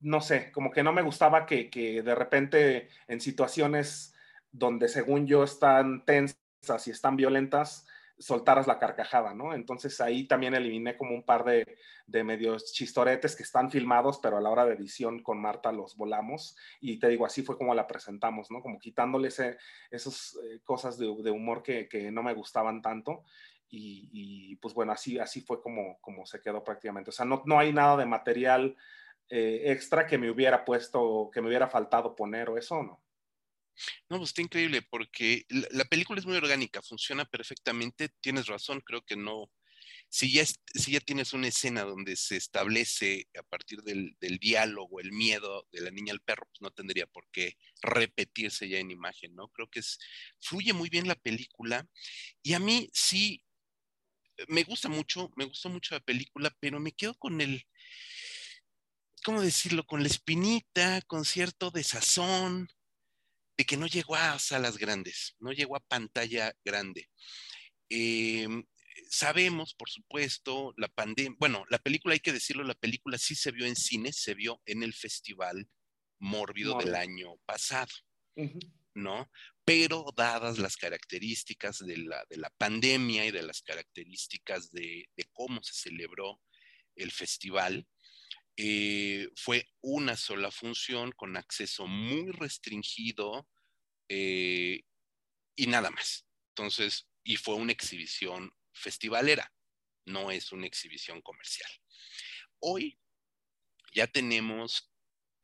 no 0.00 0.20
sé, 0.20 0.50
como 0.52 0.70
que 0.70 0.82
no 0.82 0.92
me 0.92 1.02
gustaba 1.02 1.44
que, 1.46 1.68
que 1.68 2.02
de 2.02 2.14
repente 2.14 2.88
en 3.06 3.20
situaciones 3.20 4.09
donde 4.52 4.88
según 4.88 5.26
yo 5.26 5.44
están 5.44 6.04
tensas 6.04 6.86
y 6.86 6.90
están 6.90 7.16
violentas, 7.16 7.86
soltaras 8.20 8.66
la 8.66 8.78
carcajada, 8.78 9.32
¿no? 9.32 9.54
Entonces 9.54 9.98
ahí 10.00 10.28
también 10.28 10.54
eliminé 10.54 10.96
como 10.96 11.14
un 11.14 11.24
par 11.24 11.44
de, 11.44 11.66
medios 12.06 12.72
chistoretes 12.72 13.36
que 13.36 13.44
están 13.44 13.70
filmados, 13.70 14.18
pero 14.20 14.36
a 14.36 14.40
la 14.40 14.50
hora 14.50 14.66
de 14.66 14.74
edición 14.74 15.22
con 15.22 15.40
Marta 15.40 15.70
los 15.70 15.96
volamos 15.96 16.56
y 16.80 16.98
te 16.98 17.08
digo, 17.08 17.24
así 17.24 17.42
fue 17.42 17.56
como 17.56 17.74
la 17.74 17.86
presentamos, 17.86 18.50
¿no? 18.50 18.60
Como 18.60 18.78
quitándole 18.78 19.28
esas 19.28 20.38
eh, 20.44 20.60
cosas 20.64 20.98
de, 20.98 21.06
humor 21.06 21.62
que, 21.62 22.10
no 22.12 22.22
me 22.22 22.34
gustaban 22.34 22.82
tanto 22.82 23.22
y, 23.68 24.10
y, 24.12 24.56
pues 24.56 24.74
bueno, 24.74 24.92
así, 24.92 25.18
así 25.18 25.40
fue 25.40 25.62
como, 25.62 25.98
como 26.00 26.26
se 26.26 26.40
quedó 26.40 26.64
prácticamente. 26.64 27.10
O 27.10 27.12
sea, 27.12 27.24
no, 27.24 27.42
no 27.46 27.58
hay 27.58 27.72
nada 27.72 27.96
de 27.96 28.06
material 28.06 28.76
eh, 29.28 29.70
extra 29.70 30.06
que 30.06 30.18
me 30.18 30.28
hubiera 30.28 30.64
puesto, 30.64 31.30
que 31.32 31.40
me 31.40 31.46
hubiera 31.46 31.68
faltado 31.68 32.16
poner 32.16 32.50
o 32.50 32.58
eso, 32.58 32.82
¿no? 32.82 33.00
No, 34.08 34.18
pues 34.18 34.30
está 34.30 34.42
increíble 34.42 34.82
porque 34.82 35.44
la, 35.48 35.84
película 35.84 36.20
es 36.20 36.26
muy 36.26 36.36
orgánica, 36.36 36.82
funciona 36.82 37.24
perfectamente. 37.24 38.10
Tienes 38.20 38.46
razón, 38.46 38.80
creo 38.80 39.02
que 39.02 39.16
no. 39.16 39.50
Si 40.08 40.32
ya, 40.32 40.44
si 40.44 40.92
ya 40.92 41.00
tienes 41.00 41.32
una 41.32 41.48
escena 41.48 41.84
donde 41.84 42.16
se 42.16 42.36
establece 42.36 43.28
a 43.38 43.42
partir 43.44 43.82
del, 43.82 44.16
diálogo 44.40 45.00
el 45.00 45.12
miedo 45.12 45.68
de 45.70 45.82
la 45.82 45.90
niña 45.90 46.12
al 46.12 46.20
perro, 46.20 46.46
pues 46.46 46.60
no 46.60 46.70
tendría 46.70 47.06
por 47.06 47.28
qué 47.30 47.56
repetirse 47.80 48.68
ya 48.68 48.78
en 48.78 48.90
imagen, 48.90 49.34
¿no? 49.36 49.48
Creo 49.48 49.68
que 49.68 49.80
es, 49.80 49.98
fluye 50.40 50.72
muy 50.72 50.88
bien 50.90 51.06
la 51.06 51.14
película 51.14 51.86
y 52.42 52.54
a 52.54 52.58
mí 52.58 52.90
sí 52.92 53.44
me 54.48 54.64
gusta 54.64 54.88
mucho, 54.88 55.30
me 55.36 55.44
gustó 55.44 55.68
mucho 55.68 55.94
la 55.94 56.00
película, 56.00 56.54
pero 56.60 56.80
me 56.80 56.92
quedo 56.92 57.14
con 57.14 57.40
el, 57.40 57.66
¿cómo 59.24 59.42
decirlo? 59.42 59.84
Con 59.86 60.02
la 60.02 60.08
espinita, 60.08 61.02
con 61.02 61.24
cierto 61.24 61.70
desazón, 61.70 62.68
de 63.60 63.66
que 63.66 63.76
no 63.76 63.86
llegó 63.86 64.16
a 64.16 64.38
salas 64.38 64.78
grandes, 64.78 65.36
no 65.38 65.52
llegó 65.52 65.76
a 65.76 65.80
pantalla 65.80 66.56
grande. 66.64 67.10
Em, 67.90 68.64
sabemos, 69.10 69.74
por 69.74 69.90
supuesto, 69.90 70.72
la 70.78 70.88
pandemia, 70.88 71.36
bueno, 71.38 71.66
la 71.68 71.76
película, 71.76 72.14
hay 72.14 72.20
que 72.20 72.32
decirlo, 72.32 72.64
la 72.64 72.74
película 72.74 73.18
sí 73.18 73.34
se 73.34 73.50
vio 73.50 73.66
en 73.66 73.76
cine, 73.76 74.14
se 74.14 74.32
vio 74.32 74.62
en 74.64 74.82
el 74.82 74.94
Festival 74.94 75.68
Mórbido 76.18 76.78
del 76.78 76.94
año 76.94 77.36
pasado, 77.44 77.92
¿no? 78.94 79.30
Pero 79.62 80.06
dadas 80.16 80.56
las 80.56 80.78
características 80.78 81.80
de 81.80 81.98
la, 81.98 82.24
de 82.30 82.38
la 82.38 82.48
pandemia 82.56 83.26
y 83.26 83.30
de 83.30 83.42
las 83.42 83.60
características 83.60 84.70
de, 84.70 85.06
de 85.14 85.24
cómo 85.34 85.62
se 85.62 85.74
celebró 85.74 86.40
el 86.96 87.12
festival, 87.12 87.86
eh, 88.62 89.26
fue 89.36 89.70
una 89.80 90.18
sola 90.18 90.50
función 90.50 91.12
con 91.12 91.38
acceso 91.38 91.86
muy 91.86 92.30
restringido 92.30 93.48
eh, 94.06 94.82
y 95.56 95.66
nada 95.66 95.90
más. 95.90 96.26
Entonces, 96.50 97.08
y 97.24 97.36
fue 97.36 97.54
una 97.54 97.72
exhibición 97.72 98.52
festivalera, 98.74 99.50
no 100.04 100.30
es 100.30 100.52
una 100.52 100.66
exhibición 100.66 101.22
comercial. 101.22 101.70
Hoy 102.58 102.98
ya 103.94 104.06
tenemos 104.06 104.92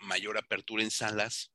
mayor 0.00 0.36
apertura 0.36 0.82
en 0.82 0.90
salas. 0.90 1.54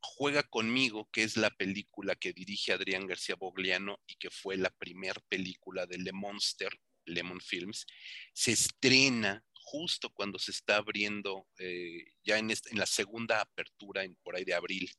Juega 0.00 0.44
conmigo, 0.44 1.10
que 1.10 1.24
es 1.24 1.36
la 1.36 1.50
película 1.50 2.14
que 2.14 2.32
dirige 2.32 2.72
Adrián 2.72 3.08
García 3.08 3.34
Bogliano 3.34 4.00
y 4.06 4.14
que 4.14 4.30
fue 4.30 4.56
la 4.56 4.70
primera 4.70 5.20
película 5.28 5.84
de 5.86 5.98
Le 5.98 6.12
Monster, 6.12 6.78
Lemon 7.08 7.40
Films, 7.40 7.86
se 8.32 8.52
estrena 8.52 9.44
justo 9.70 10.10
cuando 10.10 10.38
se 10.38 10.50
está 10.50 10.76
abriendo, 10.76 11.46
eh, 11.58 12.04
ya 12.24 12.38
en, 12.38 12.50
en, 12.50 12.78
la 12.78 12.86
segunda 12.86 13.40
apertura, 13.40 14.02
en, 14.02 14.16
por 14.22 14.34
ahí 14.34 14.44
de 14.44 14.54
abril, 14.54 14.90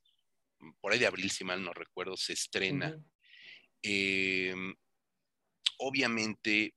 por 0.80 0.94
ahí 0.94 1.00
de 1.00 1.08
abril, 1.08 1.32
si 1.32 1.44
mal 1.44 1.64
no 1.64 1.74
recuerdo, 1.74 2.16
se 2.18 2.34
estrena. 2.34 2.96
Em, 3.82 4.76
obviamente, 5.80 6.76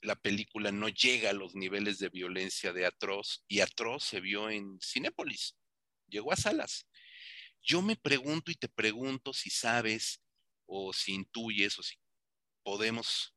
la 0.00 0.16
película 0.16 0.72
no 0.72 0.88
llega 0.88 1.30
a 1.30 1.34
los 1.34 1.54
niveles 1.54 1.98
de 1.98 2.08
violencia 2.08 2.72
de 2.72 2.86
Atroz 2.86 3.44
y 3.48 3.60
Atroz 3.60 4.04
se 4.04 4.20
vio 4.20 4.50
en 4.50 4.78
Cinépolis, 4.80 5.56
llegó 6.08 6.32
a 6.32 6.36
salas. 6.36 6.88
Yo 7.62 7.82
me 7.82 7.96
pregunto 7.96 8.50
y 8.50 8.54
te 8.54 8.68
pregunto 8.68 9.32
si 9.32 9.50
sabes 9.50 10.20
o 10.66 10.92
si 10.92 11.12
intuyes 11.12 11.78
o 11.78 11.82
si 11.82 11.96
podemos 12.62 13.34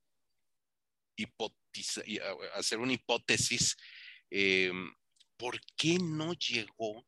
hacer 2.56 2.80
una 2.80 2.94
hipótesis, 2.94 3.78
em, 4.30 4.94
¿por 5.38 5.60
qué 5.78 5.98
no 6.00 6.34
llegó 6.34 7.08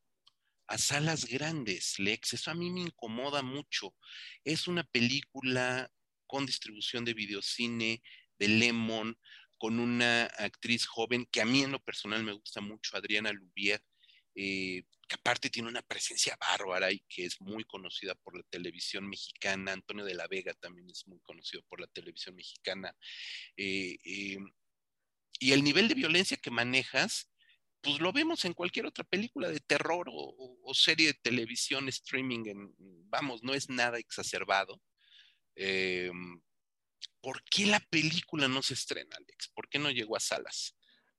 a 0.67 0.78
salas 0.78 1.26
grandes, 1.26 1.99
Lex? 1.99 2.34
Eso 2.34 2.52
a 2.52 2.56
mí 2.56 2.71
me 2.71 2.82
incomoda 2.82 3.41
mucho. 3.41 3.95
Es 4.43 4.67
una 4.67 4.84
película 4.84 5.91
con 6.28 6.45
distribución 6.45 7.06
de 7.06 7.13
videocine, 7.13 8.02
de 8.39 8.47
Lemon, 8.47 9.17
con 9.58 9.80
una 9.80 10.26
actriz 10.26 10.86
joven 10.86 11.26
que 11.32 11.41
a 11.41 11.45
mí 11.45 11.62
en 11.62 11.71
lo 11.71 11.80
personal 11.80 12.23
me 12.23 12.34
gusta 12.34 12.60
mucho, 12.60 12.97
Adriana 12.97 13.32
Lubier, 13.32 13.82
eh, 14.36 14.84
que 15.07 15.15
aparte 15.15 15.49
tiene 15.49 15.69
una 15.69 15.81
presencia 15.81 16.37
bárbara 16.39 16.91
y 16.91 16.99
que 17.09 17.25
es 17.25 17.39
muy 17.41 17.63
conocida 17.65 18.15
por 18.15 18.37
la 18.37 18.43
televisión 18.49 19.07
mexicana. 19.07 19.73
Antonio 19.73 20.05
de 20.05 20.15
la 20.15 20.27
Vega 20.27 20.53
también 20.53 20.89
es 20.89 21.07
muy 21.07 21.19
conocido 21.21 21.63
por 21.63 21.79
la 21.79 21.87
televisión 21.87 22.35
mexicana. 22.35 22.95
Eh, 23.57 23.97
eh, 24.03 24.39
y 25.39 25.51
el 25.51 25.63
nivel 25.63 25.87
de 25.87 25.95
violencia 25.95 26.37
que 26.37 26.51
manejas, 26.51 27.29
pues 27.81 27.99
lo 27.99 28.13
vemos 28.13 28.45
en 28.45 28.53
cualquier 28.53 28.85
otra 28.85 29.03
película 29.03 29.49
de 29.49 29.59
terror 29.59 30.07
o, 30.09 30.73
serie 30.73 31.07
de 31.07 31.13
televisión, 31.15 31.89
streaming, 31.89 32.71
vamos, 33.09 33.43
no 33.43 33.53
es 33.53 33.69
nada 33.69 33.99
exacerbado. 33.99 34.81
¿Por 37.21 37.43
qué 37.43 37.65
la 37.65 37.79
película 37.79 38.47
no 38.47 38.61
se 38.61 38.73
estrena, 38.73 39.15
Alex? 39.15 39.49
¿Por 39.53 39.69
qué 39.69 39.79
no 39.79 39.91
llegó 39.91 40.15
a 40.15 40.19
salas? 40.19 40.75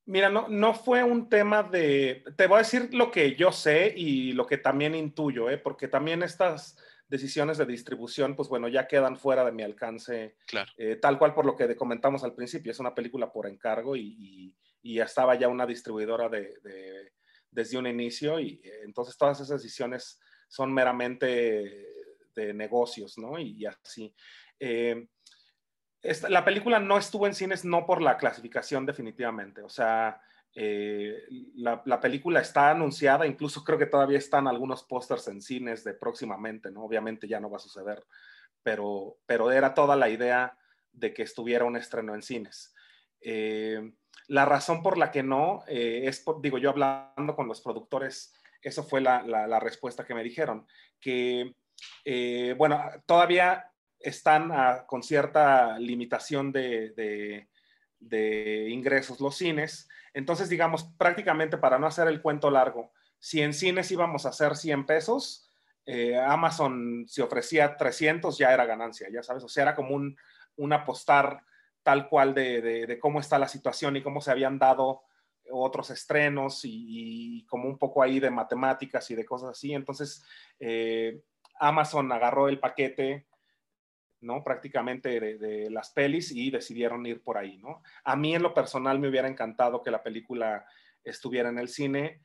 Mira, 0.06 0.28
no, 0.28 0.48
no 0.48 0.74
fue 0.74 1.02
un 1.02 1.28
tema 1.28 1.62
de, 1.62 2.24
te 2.36 2.46
voy 2.46 2.56
a 2.56 2.58
decir 2.58 2.92
lo 2.92 3.10
que 3.10 3.34
yo 3.36 3.52
sé 3.52 3.92
y 3.96 4.32
lo 4.32 4.46
que 4.46 4.58
también 4.58 4.94
intuyo, 4.94 5.48
¿eh? 5.48 5.56
porque 5.56 5.88
también 5.88 6.22
estas 6.22 6.76
decisiones 7.08 7.56
de 7.56 7.64
distribución, 7.64 8.36
pues 8.36 8.48
bueno, 8.48 8.68
ya 8.68 8.86
quedan 8.86 9.16
fuera 9.16 9.44
de 9.44 9.52
mi 9.52 9.62
alcance, 9.62 10.36
claro. 10.46 10.70
Eh, 10.76 10.96
tal 10.96 11.18
cual 11.18 11.32
por 11.32 11.46
lo 11.46 11.56
que 11.56 11.74
comentamos 11.74 12.22
al 12.22 12.34
principio, 12.34 12.72
es 12.72 12.80
una 12.80 12.94
película 12.94 13.32
por 13.32 13.46
encargo 13.46 13.96
y, 13.96 14.54
y, 14.82 15.00
estaba 15.00 15.34
ya 15.36 15.48
una 15.48 15.66
distribuidora 15.66 16.28
de, 16.28 16.58
de, 16.62 17.12
desde 17.50 17.78
un 17.78 17.86
inicio 17.86 18.38
y 18.38 18.60
eh, 18.62 18.80
entonces 18.84 19.16
todas 19.16 19.40
esas 19.40 19.62
decisiones 19.62 20.20
son 20.48 20.72
meramente 20.72 21.88
de 22.34 22.52
negocios, 22.52 23.16
¿no? 23.16 23.38
Y, 23.38 23.62
y 23.62 23.66
así. 23.66 24.14
Eh, 24.58 25.06
la 26.28 26.44
película 26.44 26.78
no 26.78 26.98
estuvo 26.98 27.26
en 27.26 27.34
cines 27.34 27.64
no 27.64 27.86
por 27.86 28.02
la 28.02 28.16
clasificación 28.16 28.84
definitivamente, 28.86 29.62
o 29.62 29.68
sea, 29.68 30.20
eh, 30.56 31.24
la, 31.56 32.00
película 32.00 32.40
está 32.40 32.70
anunciada, 32.70 33.26
incluso 33.26 33.64
creo 33.64 33.76
que 33.76 33.86
todavía 33.86 34.18
están 34.18 34.46
algunos 34.46 34.84
pósters 34.84 35.26
en 35.26 35.42
cines 35.42 35.82
de 35.82 35.94
próximamente, 35.94 36.70
¿no? 36.70 36.84
Obviamente 36.84 37.26
ya 37.26 37.40
no 37.40 37.50
va 37.50 37.56
a 37.56 37.60
suceder, 37.60 38.04
pero, 38.62 39.16
pero 39.26 39.50
era 39.50 39.74
toda 39.74 39.96
la 39.96 40.08
idea 40.08 40.56
de 40.92 41.12
que 41.12 41.22
estuviera 41.22 41.64
un 41.64 41.76
estreno 41.76 42.14
en 42.14 42.22
cines. 42.22 42.72
Eh, 43.20 43.94
la 44.28 44.44
razón 44.44 44.80
por 44.82 44.96
la 44.96 45.10
que 45.10 45.24
no 45.24 45.64
eh, 45.66 46.02
es, 46.04 46.24
digo, 46.40 46.58
yo 46.58 46.70
hablando 46.70 47.34
con 47.34 47.48
los 47.48 47.60
productores, 47.60 48.32
eso 48.62 48.84
fue 48.84 49.00
la, 49.00 49.22
la 49.22 49.60
respuesta 49.60 50.06
que 50.06 50.14
me 50.14 50.22
dijeron, 50.22 50.66
que, 51.00 51.54
bueno, 52.56 52.80
todavía 53.04 53.73
están 54.04 54.52
con 54.86 55.02
cierta 55.02 55.78
limitación 55.78 56.52
de, 56.52 57.48
ingresos 58.68 59.20
los 59.20 59.36
cines. 59.36 59.88
Entonces, 60.12 60.48
digamos, 60.48 60.84
prácticamente 60.98 61.56
para 61.56 61.78
no 61.78 61.86
hacer 61.86 62.06
el 62.08 62.20
cuento 62.20 62.50
largo, 62.50 62.92
si 63.18 63.40
en 63.40 63.54
cines 63.54 63.90
íbamos 63.90 64.26
a 64.26 64.28
hacer 64.28 64.54
100 64.54 64.86
pesos, 64.86 65.48
eh, 65.86 66.16
Amazon 66.16 67.04
si 67.08 67.20
ofrecía 67.22 67.76
300 67.76 68.38
ya 68.38 68.52
era 68.52 68.64
ganancia, 68.66 69.08
ya 69.12 69.22
sabes, 69.22 69.42
o 69.44 69.48
sea, 69.48 69.64
era 69.64 69.74
como 69.74 69.94
un, 69.94 70.16
apostar 70.72 71.42
tal 71.82 72.08
cual 72.08 72.34
de, 72.34 72.98
cómo 73.00 73.20
está 73.20 73.38
la 73.38 73.48
situación 73.48 73.96
y 73.96 74.02
cómo 74.02 74.20
se 74.20 74.30
habían 74.30 74.58
dado 74.58 75.02
otros 75.50 75.90
estrenos 75.90 76.60
y, 76.64 77.44
como 77.46 77.68
un 77.68 77.78
poco 77.78 78.02
ahí 78.02 78.20
de 78.20 78.30
matemáticas 78.30 79.10
y 79.10 79.14
de 79.14 79.24
cosas 79.24 79.50
así. 79.50 79.74
Entonces, 79.74 80.24
eh, 80.60 81.22
Amazon 81.58 82.10
agarró 82.12 82.48
el 82.48 82.58
paquete, 82.58 83.26
¿no? 84.24 84.42
Prácticamente 84.42 85.20
de, 85.20 85.70
las 85.70 85.90
pelis 85.90 86.32
y 86.32 86.50
decidieron 86.50 87.06
ir 87.06 87.22
por 87.22 87.38
ahí, 87.38 87.58
¿no? 87.58 87.82
A 88.04 88.16
mí 88.16 88.34
en 88.34 88.42
lo 88.42 88.54
personal 88.54 88.98
me 88.98 89.08
hubiera 89.08 89.28
encantado 89.28 89.82
que 89.82 89.90
la 89.90 90.02
película 90.02 90.66
estuviera 91.02 91.48
en 91.48 91.58
el 91.58 91.68
cine, 91.68 92.22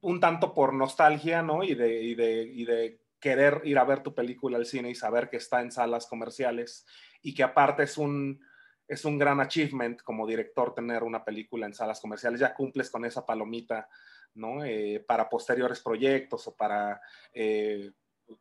un 0.00 0.20
tanto 0.20 0.54
por 0.54 0.72
nostalgia, 0.74 1.42
¿no? 1.42 1.62
Y 1.64 1.74
de, 1.74 3.00
querer 3.20 3.62
ir 3.64 3.78
a 3.78 3.84
ver 3.84 4.02
tu 4.02 4.14
película 4.14 4.58
al 4.58 4.66
cine 4.66 4.90
y 4.90 4.94
saber 4.94 5.30
que 5.30 5.38
está 5.38 5.62
en 5.62 5.72
salas 5.72 6.06
comerciales 6.06 6.84
y 7.22 7.32
que 7.32 7.42
aparte 7.42 7.84
es 7.84 7.96
un, 7.96 8.38
es 8.86 9.06
un 9.06 9.18
gran 9.18 9.40
achievement 9.40 10.02
como 10.02 10.26
director 10.26 10.74
tener 10.74 11.02
una 11.02 11.24
película 11.24 11.64
en 11.64 11.72
salas 11.72 12.02
comerciales, 12.02 12.40
ya 12.40 12.52
cumples 12.52 12.90
con 12.90 13.06
esa 13.06 13.24
palomita, 13.24 13.88
¿no? 14.34 14.62
Eh, 14.62 15.02
para 15.06 15.30
posteriores 15.30 15.80
proyectos 15.80 16.46
o 16.48 16.54
para 16.54 17.00
eh, 17.32 17.92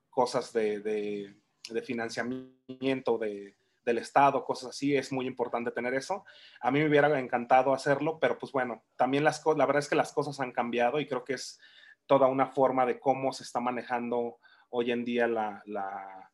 cosas 0.09 0.51
de, 0.53 1.35
financiamiento 1.85 3.17
de, 3.17 3.55
del 3.85 3.97
Estado, 3.97 4.43
cosas 4.43 4.69
así, 4.69 4.95
es 4.95 5.11
muy 5.11 5.27
importante 5.27 5.71
tener 5.71 5.93
eso. 5.93 6.25
A 6.61 6.71
mí 6.71 6.79
me 6.79 6.87
hubiera 6.87 7.19
encantado 7.19 7.73
hacerlo, 7.73 8.19
pero 8.19 8.37
pues 8.37 8.51
bueno, 8.51 8.83
también 8.95 9.23
las 9.23 9.43
la 9.45 9.65
verdad 9.65 9.81
es 9.81 9.89
que 9.89 9.95
las 9.95 10.13
cosas 10.13 10.39
han 10.39 10.51
cambiado 10.51 10.99
y 10.99 11.07
creo 11.07 11.23
que 11.23 11.33
es 11.33 11.59
toda 12.05 12.27
una 12.27 12.47
forma 12.47 12.85
de 12.85 12.99
cómo 12.99 13.31
se 13.33 13.43
está 13.43 13.59
manejando 13.59 14.37
hoy 14.69 14.91
en 14.91 15.05
día 15.05 15.27
la, 15.27 15.61
la, 15.65 16.31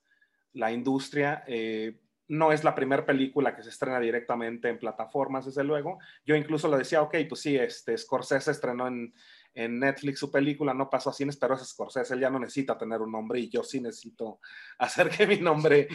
la 0.53 0.71
industria. 0.71 1.43
Eh, 1.47 1.99
no 2.27 2.51
es 2.51 2.63
la 2.63 2.75
primera 2.75 3.05
película 3.05 3.55
que 3.55 3.63
se 3.63 3.69
estrena 3.69 3.99
directamente 3.99 4.69
en 4.69 4.77
plataformas, 4.77 5.45
desde 5.45 5.63
luego. 5.63 5.97
Yo 6.25 6.35
incluso 6.35 6.69
le 6.69 6.77
decía, 6.77 7.01
ok, 7.01 7.15
pues 7.27 7.41
sí, 7.41 7.57
este, 7.57 7.97
Scorsese 7.97 8.51
estrenó 8.51 8.87
en, 8.87 9.13
en 9.53 9.79
Netflix 9.79 10.19
su 10.19 10.31
película, 10.31 10.73
no 10.73 10.89
pasó 10.89 11.09
a 11.09 11.13
cines, 11.13 11.37
pero 11.37 11.55
es 11.55 11.67
Scorsese, 11.67 12.13
él 12.13 12.21
ya 12.21 12.29
no 12.29 12.39
necesita 12.39 12.77
tener 12.77 13.01
un 13.01 13.11
nombre 13.11 13.39
y 13.39 13.49
yo 13.49 13.63
sí 13.63 13.81
necesito 13.81 14.39
hacer 14.77 15.09
que 15.09 15.27
mi 15.27 15.37
nombre, 15.37 15.87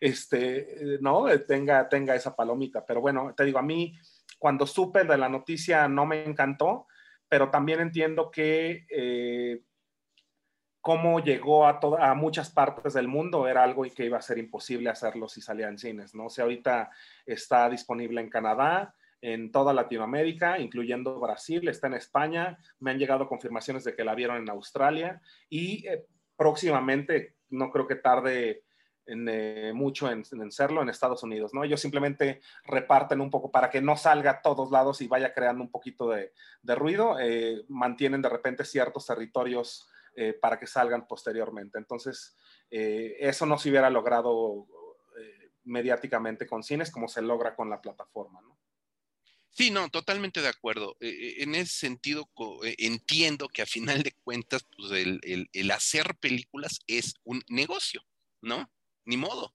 este, 0.00 0.98
no, 1.00 1.26
tenga, 1.46 1.88
tenga 1.88 2.14
esa 2.14 2.34
palomita. 2.34 2.84
Pero 2.84 3.00
bueno, 3.00 3.34
te 3.36 3.44
digo, 3.44 3.58
a 3.58 3.62
mí 3.62 3.98
cuando 4.38 4.66
supe 4.66 5.04
de 5.04 5.18
la 5.18 5.28
noticia 5.28 5.88
no 5.88 6.06
me 6.06 6.24
encantó, 6.24 6.86
pero 7.28 7.50
también 7.50 7.80
entiendo 7.80 8.30
que... 8.30 8.86
Eh, 8.90 9.62
cómo 10.86 11.18
llegó 11.18 11.66
a, 11.66 11.80
a 11.98 12.14
muchas 12.14 12.50
partes 12.50 12.94
del 12.94 13.08
mundo 13.08 13.48
era 13.48 13.64
algo 13.64 13.82
que 13.92 14.04
iba 14.04 14.18
a 14.18 14.22
ser 14.22 14.38
imposible 14.38 14.88
hacerlo 14.88 15.26
si 15.26 15.40
salía 15.40 15.66
en 15.66 15.78
cines, 15.78 16.14
¿no? 16.14 16.26
O 16.26 16.30
sea, 16.30 16.44
ahorita 16.44 16.92
está 17.26 17.68
disponible 17.68 18.20
en 18.20 18.30
Canadá, 18.30 18.94
en 19.32 19.50
toda 19.50 19.72
Latinoamérica, 19.72 20.58
incluyendo 20.58 21.18
Brasil, 21.18 21.68
está 21.68 21.88
en 21.88 21.94
España, 21.94 22.58
me 22.78 22.90
han 22.90 22.98
llegado 22.98 23.28
confirmaciones 23.28 23.84
de 23.84 23.94
que 23.94 24.04
la 24.04 24.14
vieron 24.14 24.36
en 24.36 24.50
Australia 24.50 25.20
y 25.48 25.86
eh, 25.88 26.06
próximamente, 26.36 27.36
no 27.50 27.70
creo 27.70 27.86
que 27.86 27.96
tarde 27.96 28.64
en, 29.06 29.28
eh, 29.28 29.72
mucho 29.72 30.10
en, 30.10 30.24
serlo 30.52 30.82
en 30.82 30.88
Estados 30.88 31.22
Unidos, 31.22 31.54
¿no? 31.54 31.64
Ellos 31.64 31.80
simplemente 31.80 32.40
reparten 32.66 33.20
un 33.20 33.30
poco 33.30 33.50
para 33.50 33.70
que 33.70 33.80
no 33.80 33.96
salga 33.96 34.30
a 34.30 34.42
todos 34.42 34.70
lados 34.70 35.00
y 35.00 35.08
vaya 35.08 35.32
creando 35.34 35.62
un 35.62 35.70
poquito 35.70 36.10
de, 36.10 36.32
ruido, 36.74 37.18
eh, 37.18 37.64
mantienen 37.68 38.22
de 38.22 38.28
repente 38.28 38.64
ciertos 38.64 39.06
territorios 39.06 39.88
eh, 40.18 40.32
para 40.32 40.58
que 40.58 40.66
salgan 40.66 41.06
posteriormente. 41.06 41.76
Entonces, 41.76 42.34
eh, 42.70 43.16
eso 43.20 43.44
no 43.44 43.58
se 43.58 43.68
hubiera 43.68 43.90
logrado 43.90 44.66
eh, 45.20 45.50
mediáticamente 45.64 46.46
con 46.46 46.62
cines 46.62 46.90
como 46.90 47.06
se 47.06 47.20
logra 47.20 47.54
con 47.54 47.68
la 47.68 47.82
plataforma, 47.82 48.40
¿no? 48.40 48.56
Sí, 49.56 49.70
no, 49.70 49.88
totalmente 49.88 50.42
de 50.42 50.48
acuerdo. 50.48 50.96
en 51.00 51.54
ese 51.54 51.72
sentido, 51.72 52.30
entiendo 52.76 53.48
que 53.48 53.62
a 53.62 53.66
final 53.66 54.02
de 54.02 54.12
cuentas, 54.12 54.66
pues 54.76 54.92
el, 54.92 55.70
hacer 55.70 56.14
películas 56.16 56.80
es 56.86 57.14
un 57.24 57.42
negocio, 57.48 58.04
¿no? 58.42 58.70
Ni 59.06 59.16
modo. 59.16 59.54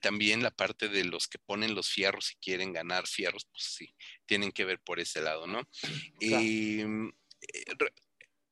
también 0.00 0.44
la 0.44 0.52
parte 0.52 0.88
de 0.88 1.02
los 1.04 1.26
que 1.26 1.40
ponen 1.40 1.74
los 1.74 1.90
fierros 1.90 2.30
y 2.30 2.36
quieren 2.36 2.72
ganar 2.72 3.08
fierros, 3.08 3.46
pues 3.50 3.64
sí, 3.64 3.94
tienen 4.26 4.52
que 4.52 4.64
ver 4.64 4.80
por 4.80 5.00
ese 5.00 5.20
lado, 5.20 5.48
¿no? 5.48 5.68
Em, 6.20 7.10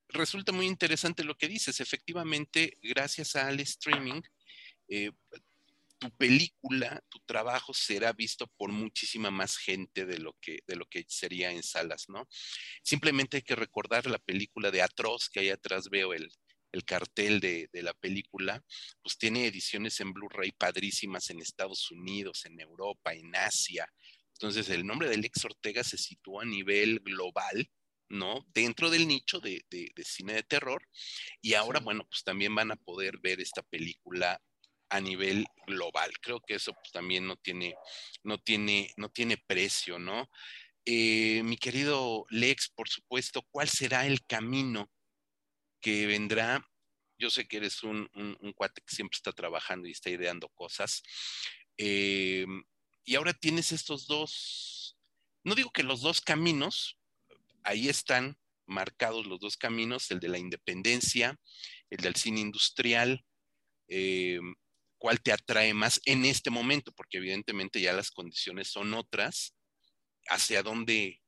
resulta 0.09 0.51
muy 0.51 0.67
interesante 0.67 1.23
lo 1.23 1.37
que 1.37 1.47
dices. 1.47 1.81
Efectivamente, 1.81 2.79
gracias 2.83 3.37
al 3.37 3.61
streaming, 3.61 4.23
eh, 4.89 5.11
tu 6.11 6.17
película, 6.17 7.03
tu 7.09 7.19
trabajo 7.27 7.73
será 7.75 8.13
visto 8.13 8.47
por 8.57 8.71
muchísima 8.71 9.31
más 9.31 9.57
gente 9.57 10.07
de 10.07 10.19
lo 10.19 10.37
que, 10.41 10.61
de 10.67 10.77
lo 10.77 10.87
que 10.87 11.05
sería 11.09 11.51
en 11.51 11.63
salas, 11.63 12.05
¿no? 12.09 12.29
Simplemente 12.83 13.39
hay 13.39 13.43
que 13.43 13.57
recordar 13.57 14.07
la 14.07 14.19
película 14.19 14.71
de 14.71 14.83
Atroz, 14.83 15.29
que 15.29 15.41
ahí 15.41 15.51
atrás 15.51 15.89
veo 15.91 16.13
el, 16.13 16.31
cartel 16.87 17.39
de, 17.39 17.69
de, 17.73 17.83
la 17.85 17.95
película, 17.95 18.61
pues 19.01 19.17
tiene 19.17 19.47
ediciones 19.47 20.01
en 20.01 20.13
Blu-ray 20.13 20.51
padrísimas 20.51 21.31
en 21.31 21.41
Estados 21.41 21.89
Unidos, 21.93 22.45
en 22.47 22.59
Europa, 22.59 23.15
en 23.15 23.35
Asia. 23.37 23.89
Entonces, 24.33 24.69
el 24.71 24.85
nombre 24.85 25.09
de 25.09 25.17
Lex 25.17 25.45
Ortega 25.45 25.85
se 25.85 25.99
sitúa 25.99 26.43
a 26.43 26.47
nivel 26.47 26.99
global 26.99 27.71
¿no? 28.09 28.47
Dentro 28.55 28.91
del 28.91 29.09
nicho 29.09 29.41
de, 29.41 29.65
cine 30.05 30.35
de 30.35 30.43
terror. 30.43 30.87
Y 31.41 31.55
ahora, 31.55 31.81
bueno, 31.81 32.07
pues 32.09 32.23
también 32.23 32.55
van 32.55 32.71
a 32.71 32.77
poder 32.77 33.19
ver 33.19 33.41
esta 33.41 33.63
película 33.63 34.41
a 34.95 35.01
nivel 35.01 35.45
global. 35.67 36.13
Creo 36.21 36.41
que 36.41 36.55
eso 36.55 36.73
pues, 36.73 36.93
también 36.93 37.27
no 37.27 37.37
tiene, 37.37 37.75
no 38.23 38.39
tiene, 38.39 38.93
no 38.97 39.11
tiene 39.11 39.37
precio, 39.37 39.99
¿no? 39.99 40.31
Eh, 40.85 41.43
mi 41.43 41.57
querido 41.57 42.27
Lex, 42.31 42.69
por 42.69 42.89
supuesto, 42.89 43.43
¿cuál 43.51 43.69
será 43.69 44.07
el 44.07 44.25
camino 44.25 44.89
que 45.81 46.07
vendrá? 46.07 46.65
Yo 47.19 47.29
sé 47.29 47.49
que 47.49 47.57
eres 47.57 47.83
un, 47.83 48.09
cuate 48.55 48.83
que 48.83 48.95
siempre 48.95 49.17
está 49.17 49.33
trabajando 49.33 49.89
y 49.89 49.91
está 49.91 50.11
ideando 50.11 50.49
cosas. 50.51 51.03
Eh, 51.77 52.47
y 53.05 53.17
ahora 53.17 53.33
tienes 53.33 53.73
estos 53.73 54.07
dos, 54.07 54.97
no 55.43 55.57
digo 55.57 55.73
que 55.73 55.83
los 55.83 56.03
dos 56.03 56.21
caminos, 56.21 57.01
ahí 57.65 57.89
están 57.89 58.39
marcados 58.67 59.27
los 59.27 59.41
dos 59.41 59.57
caminos, 59.57 60.13
el 60.13 60.21
de 60.21 60.29
la 60.29 60.39
independencia, 60.39 61.37
el 61.91 61.99
del 61.99 62.15
cine 62.15 62.41
industrial, 62.41 63.25
eh, 63.89 64.39
cuál 65.05 65.21
te 65.21 65.33
atrae 65.33 65.75
más 65.75 66.01
en 66.07 66.25
este 66.25 66.49
momento, 66.49 66.91
porque 66.97 67.19
evidentemente 67.19 67.79
ya 67.79 67.93
las 67.93 68.11
condiciones 68.11 68.69
son 68.69 68.95
otras, 68.95 69.55
hacia 70.31 70.63
dónde 70.63 71.21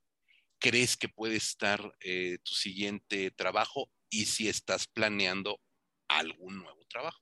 crees 0.59 0.97
que 0.97 1.11
puede 1.11 1.37
estar 1.37 1.93
eh, 2.01 2.39
tu 2.43 2.55
siguiente 2.55 3.31
trabajo 3.33 3.91
y 4.09 4.25
si 4.25 4.49
estás 4.49 4.87
planeando 4.87 5.61
algún 6.09 6.57
nuevo 6.61 6.87
trabajo. 6.89 7.21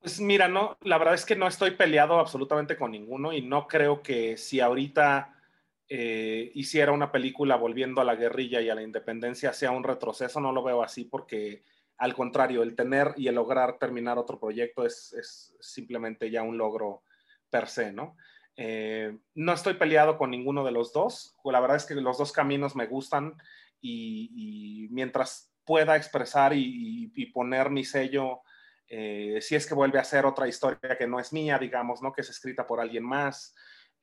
Pues 0.00 0.18
mira, 0.18 0.48
no, 0.48 0.76
la 0.80 0.98
verdad 0.98 1.14
es 1.14 1.24
que 1.24 1.36
no 1.36 1.46
estoy 1.46 1.76
peleado 1.76 2.18
absolutamente 2.18 2.76
con 2.76 2.90
ninguno 2.90 3.32
y 3.32 3.40
no 3.40 3.68
creo 3.68 4.02
que 4.02 4.36
si 4.36 4.58
ahorita 4.58 5.40
eh, 5.88 6.50
hiciera 6.56 6.90
una 6.90 7.12
película 7.12 7.54
volviendo 7.54 8.00
a 8.00 8.04
la 8.04 8.16
guerrilla 8.16 8.60
y 8.60 8.68
a 8.68 8.74
la 8.74 8.82
independencia 8.82 9.52
sea 9.52 9.70
un 9.70 9.84
retroceso, 9.84 10.40
no 10.40 10.50
lo 10.50 10.64
veo 10.64 10.82
así 10.82 11.04
porque 11.04 11.62
al 11.96 12.14
contrario, 12.14 12.62
el 12.62 12.74
tener 12.74 13.14
y 13.16 13.28
el 13.28 13.36
lograr 13.36 13.78
terminar 13.78 14.18
otro 14.18 14.38
proyecto 14.38 14.84
es, 14.84 15.54
simplemente 15.60 16.30
ya 16.30 16.42
un 16.42 16.58
logro 16.58 17.02
per 17.50 17.68
se, 17.68 17.92
¿no? 17.92 18.16
Eh, 18.56 19.16
no 19.34 19.52
estoy 19.52 19.74
peleado 19.74 20.16
con 20.16 20.30
ninguno 20.30 20.64
de 20.64 20.72
los 20.72 20.92
dos, 20.92 21.36
la 21.44 21.60
verdad 21.60 21.76
es 21.76 21.86
que 21.86 21.94
los 21.94 22.18
dos 22.18 22.32
caminos 22.32 22.76
me 22.76 22.86
gustan 22.86 23.34
y, 23.80 24.88
mientras 24.90 25.50
pueda 25.64 25.96
expresar 25.96 26.52
y, 26.54 27.08
poner 27.32 27.70
mi 27.70 27.84
sello, 27.84 28.42
eh, 28.88 29.38
si 29.40 29.54
es 29.54 29.66
que 29.66 29.74
vuelve 29.74 29.98
a 29.98 30.04
ser 30.04 30.26
otra 30.26 30.46
historia 30.46 30.96
que 30.98 31.06
no 31.06 31.18
es 31.18 31.32
mía, 31.32 31.58
digamos, 31.58 32.02
¿no? 32.02 32.12
Que 32.12 32.20
es 32.20 32.30
escrita 32.30 32.66
por 32.66 32.80
alguien 32.80 33.04
más, 33.04 33.54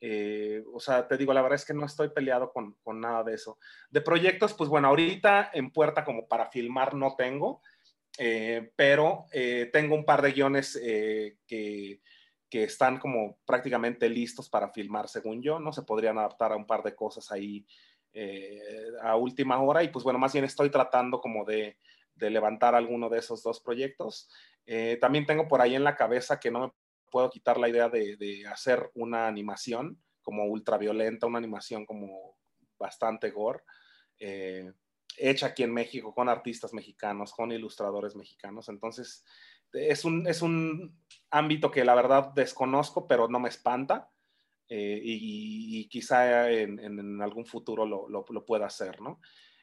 eh, 0.04 0.64
o 0.74 0.80
sea, 0.80 1.06
te 1.06 1.16
digo, 1.16 1.32
la 1.32 1.42
verdad 1.42 1.54
es 1.54 1.64
que 1.64 1.74
no 1.74 1.86
estoy 1.86 2.08
peleado 2.08 2.52
con, 2.52 2.74
con, 2.82 3.00
nada 3.00 3.22
de 3.22 3.34
eso. 3.34 3.60
De 3.88 4.00
proyectos, 4.00 4.52
pues 4.52 4.68
bueno, 4.68 4.88
ahorita 4.88 5.52
en 5.54 5.70
puerta 5.70 6.04
como 6.04 6.26
para 6.26 6.50
filmar 6.50 6.94
no 6.94 7.14
tengo, 7.14 7.62
eh, 8.18 8.72
pero 8.76 9.26
eh, 9.32 9.70
tengo 9.72 9.94
un 9.94 10.04
par 10.04 10.22
de 10.22 10.32
guiones 10.32 10.78
que, 11.46 12.00
que, 12.48 12.64
están 12.64 12.98
como 12.98 13.38
prácticamente 13.46 14.08
listos 14.08 14.48
para 14.48 14.70
filmar, 14.70 15.08
según 15.08 15.42
yo, 15.42 15.58
¿no? 15.58 15.72
Se 15.72 15.82
podrían 15.82 16.18
adaptar 16.18 16.52
a 16.52 16.56
un 16.56 16.66
par 16.66 16.82
de 16.82 16.94
cosas 16.94 17.30
ahí 17.32 17.66
a 19.02 19.16
última 19.16 19.62
hora 19.62 19.82
y 19.82 19.88
pues 19.88 20.04
bueno, 20.04 20.18
más 20.18 20.34
bien 20.34 20.44
estoy 20.44 20.68
tratando 20.68 21.18
como 21.18 21.46
de, 21.46 21.78
de 22.14 22.28
levantar 22.28 22.74
alguno 22.74 23.08
de 23.08 23.18
esos 23.18 23.42
dos 23.42 23.60
proyectos. 23.60 24.28
también 25.00 25.24
tengo 25.24 25.48
por 25.48 25.62
ahí 25.62 25.74
en 25.74 25.84
la 25.84 25.96
cabeza 25.96 26.38
que 26.38 26.50
no 26.50 26.60
me 26.60 26.72
puedo 27.12 27.30
quitar 27.30 27.58
la 27.58 27.68
idea 27.68 27.88
de, 27.88 28.44
hacer 28.50 28.90
una 28.94 29.28
animación 29.28 30.02
como 30.22 30.46
ultraviolenta, 30.46 31.26
una 31.26 31.38
animación 31.38 31.84
como 31.84 32.36
bastante 32.78 33.30
gore, 33.30 33.60
eh, 34.18 34.72
hecha 35.18 35.46
aquí 35.46 35.62
en 35.62 35.72
México 35.72 36.14
con 36.14 36.28
artistas 36.28 36.72
mexicanos, 36.72 37.32
con 37.32 37.52
ilustradores 37.52 38.16
mexicanos. 38.16 38.68
Entonces, 38.68 39.24
es 39.72 40.04
un, 40.04 40.26
es 40.26 40.42
un 40.42 40.98
ámbito 41.30 41.70
que 41.70 41.84
la 41.84 41.94
verdad 41.94 42.32
desconozco, 42.34 43.06
pero 43.06 43.28
no 43.28 43.40
me 43.40 43.48
espanta. 43.48 44.10
Eh, 44.68 45.00
y, 45.04 45.86
quizá 45.88 46.50
en, 46.50 47.20
algún 47.20 47.44
futuro 47.44 47.84
lo, 47.84 48.08
lo, 48.08 48.46
pueda 48.46 48.66
hacer, 48.66 49.02
¿no? 49.02 49.20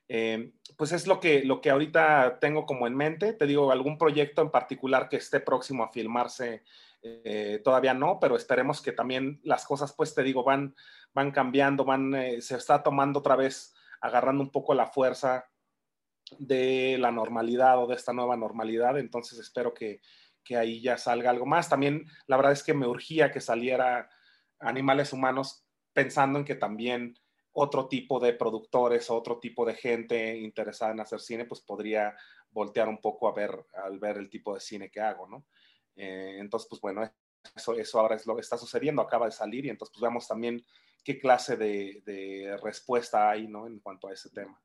Eh, 0.08 0.54
pues 0.78 0.92
es 0.92 1.08
lo 1.08 1.20
que, 1.20 1.44
lo 1.44 1.62
que 1.62 1.72
ahorita 1.72 2.38
tengo 2.40 2.66
como 2.68 2.86
en 2.86 2.96
mente. 2.96 3.34
Te 3.34 3.48
digo, 3.48 3.72
algún 3.72 3.98
proyecto 3.98 4.44
en 4.44 4.52
particular 4.52 5.10
que 5.10 5.18
esté 5.18 5.40
próximo 5.40 5.84
a 5.84 5.92
filmarse 5.92 6.64
eh, 7.02 7.62
todavía 7.64 7.94
no, 7.94 8.20
pero 8.20 8.36
esperemos 8.36 8.82
que 8.82 8.92
también 8.92 9.40
las 9.44 9.66
cosas, 9.66 9.94
pues 9.94 10.14
te 10.14 10.22
digo, 10.22 10.44
van, 10.44 10.76
van 11.14 11.32
cambiando, 11.32 11.86
van, 11.86 12.14
se 12.40 12.58
está 12.58 12.84
tomando 12.84 13.20
otra 13.20 13.36
vez, 13.36 13.74
agarrando 14.02 14.44
un 14.44 14.52
poco 14.52 14.74
la 14.74 14.88
fuerza 14.88 15.46
de 16.38 16.98
la 17.00 17.12
normalidad 17.12 17.82
o 17.84 17.88
de 17.88 17.96
esta 17.96 18.14
nueva 18.14 18.38
normalidad. 18.38 18.98
Entonces 18.98 19.40
espero 19.40 19.74
que, 19.74 20.02
que 20.44 20.58
ahí 20.58 20.82
ya 20.82 20.98
salga 20.98 21.30
algo 21.30 21.46
más. 21.46 21.70
También 21.70 22.06
la 22.28 22.38
verdad 22.38 22.54
es 22.54 22.64
que 22.64 22.74
me 22.74 22.88
urgía 22.88 23.32
que 23.32 23.42
saliera 23.42 24.10
Animales 24.60 25.14
Humanos 25.14 25.66
pensando 25.94 26.40
en 26.40 26.46
que 26.46 26.56
también 26.56 27.16
otro 27.52 27.88
tipo 27.88 28.20
de 28.20 28.34
productores, 28.34 29.10
otro 29.10 29.40
tipo 29.40 29.66
de 29.66 29.74
gente 29.74 30.38
interesada 30.38 30.92
en 30.92 31.00
hacer 31.00 31.20
cine, 31.20 31.46
pues 31.46 31.62
podría 31.62 32.16
voltear 32.52 32.88
un 32.88 33.00
poco 33.02 33.28
a 33.28 33.34
ver, 33.34 33.66
al 33.84 34.00
ver 34.00 34.18
el 34.18 34.30
tipo 34.30 34.54
de 34.54 34.60
cine 34.60 34.90
que 34.90 35.02
hago, 35.02 35.28
¿no? 35.28 35.46
Eh, 35.96 36.38
entonces, 36.40 36.68
pues 36.70 36.82
bueno, 36.82 37.12
eso, 37.56 37.74
eso 37.76 38.00
ahora 38.00 38.16
es 38.16 38.26
lo 38.26 38.36
que 38.36 38.42
está 38.42 38.58
sucediendo, 38.58 39.02
acaba 39.02 39.26
de 39.26 39.32
salir 39.32 39.66
y 39.66 39.70
entonces 39.70 39.94
pues 39.94 40.02
veamos 40.02 40.28
también 40.28 40.64
qué 41.04 41.20
clase 41.20 41.58
de, 41.58 42.58
respuesta 42.62 43.30
hay, 43.30 43.48
¿no? 43.48 43.68
En 43.68 43.80
cuanto 43.80 44.08
a 44.08 44.14
ese 44.14 44.30
tema. 44.30 44.62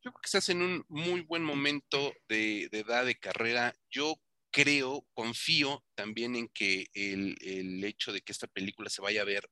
Yo 0.00 0.12
creo 0.12 0.20
que 0.20 0.26
estás 0.26 0.48
en 0.48 0.62
un 0.62 0.84
muy 0.88 1.22
buen 1.22 1.42
momento 1.42 2.14
de, 2.28 2.68
edad 2.72 3.04
de 3.04 3.18
carrera. 3.18 3.74
Yo 3.90 4.14
creo, 4.50 5.06
confío 5.14 5.84
también 5.94 6.36
en 6.36 6.48
que 6.48 6.86
el, 6.94 7.36
el, 7.40 7.84
hecho 7.84 8.12
de 8.12 8.20
que 8.20 8.32
esta 8.32 8.46
película 8.46 8.90
se 8.90 9.02
vaya 9.02 9.22
a 9.22 9.26
ver 9.26 9.50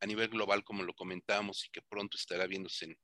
a 0.00 0.06
nivel 0.06 0.28
global, 0.28 0.64
como 0.64 0.82
lo 0.82 0.94
comentábamos, 0.94 1.64
y 1.64 1.70
que 1.70 1.82
pronto 1.82 2.16
estará 2.16 2.46
viéndose 2.46 2.86
en 2.86 2.98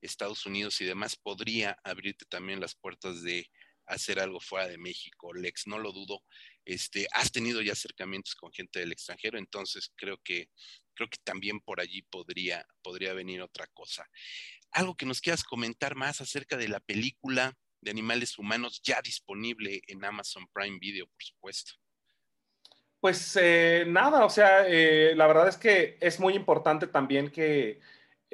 Estados 0.00 0.44
Unidos 0.44 0.80
y 0.80 0.84
demás, 0.84 1.16
podría 1.16 1.78
abrirte 1.84 2.24
también 2.26 2.60
las 2.60 2.74
puertas 2.74 3.22
de 3.22 3.48
hacer 3.94 4.20
algo 4.20 4.40
fuera 4.40 4.68
de 4.68 4.78
México. 4.78 5.32
Lex, 5.32 5.66
no 5.66 5.78
lo 5.78 5.92
dudo. 5.92 6.22
Este, 6.64 7.06
has 7.12 7.32
tenido 7.32 7.60
ya 7.62 7.72
acercamientos 7.72 8.34
con 8.34 8.52
gente 8.52 8.80
del 8.80 8.92
extranjero, 8.92 9.38
entonces 9.38 9.92
creo 9.96 10.18
que 10.22 10.48
creo 10.94 11.08
que 11.08 11.18
también 11.24 11.58
por 11.60 11.80
allí 11.80 12.02
podría 12.02 12.64
podría 12.82 13.14
venir 13.14 13.40
otra 13.40 13.66
cosa. 13.68 14.08
Algo 14.70 14.96
que 14.96 15.06
nos 15.06 15.20
quieras 15.20 15.42
comentar 15.42 15.94
más 15.94 16.20
acerca 16.20 16.56
de 16.56 16.68
la 16.68 16.80
película 16.80 17.56
de 17.80 17.90
animales 17.90 18.38
humanos 18.38 18.80
ya 18.82 19.00
disponible 19.02 19.82
en 19.88 20.04
Amazon 20.04 20.46
Prime 20.52 20.78
Video, 20.80 21.06
por 21.06 21.22
supuesto. 21.22 21.72
Pues 23.00 23.36
eh, 23.40 23.84
nada, 23.88 24.24
o 24.24 24.30
sea, 24.30 24.64
eh, 24.68 25.14
la 25.16 25.26
verdad 25.26 25.48
es 25.48 25.56
que 25.56 25.98
es 26.00 26.20
muy 26.20 26.34
importante 26.34 26.86
también 26.86 27.32
que 27.32 27.80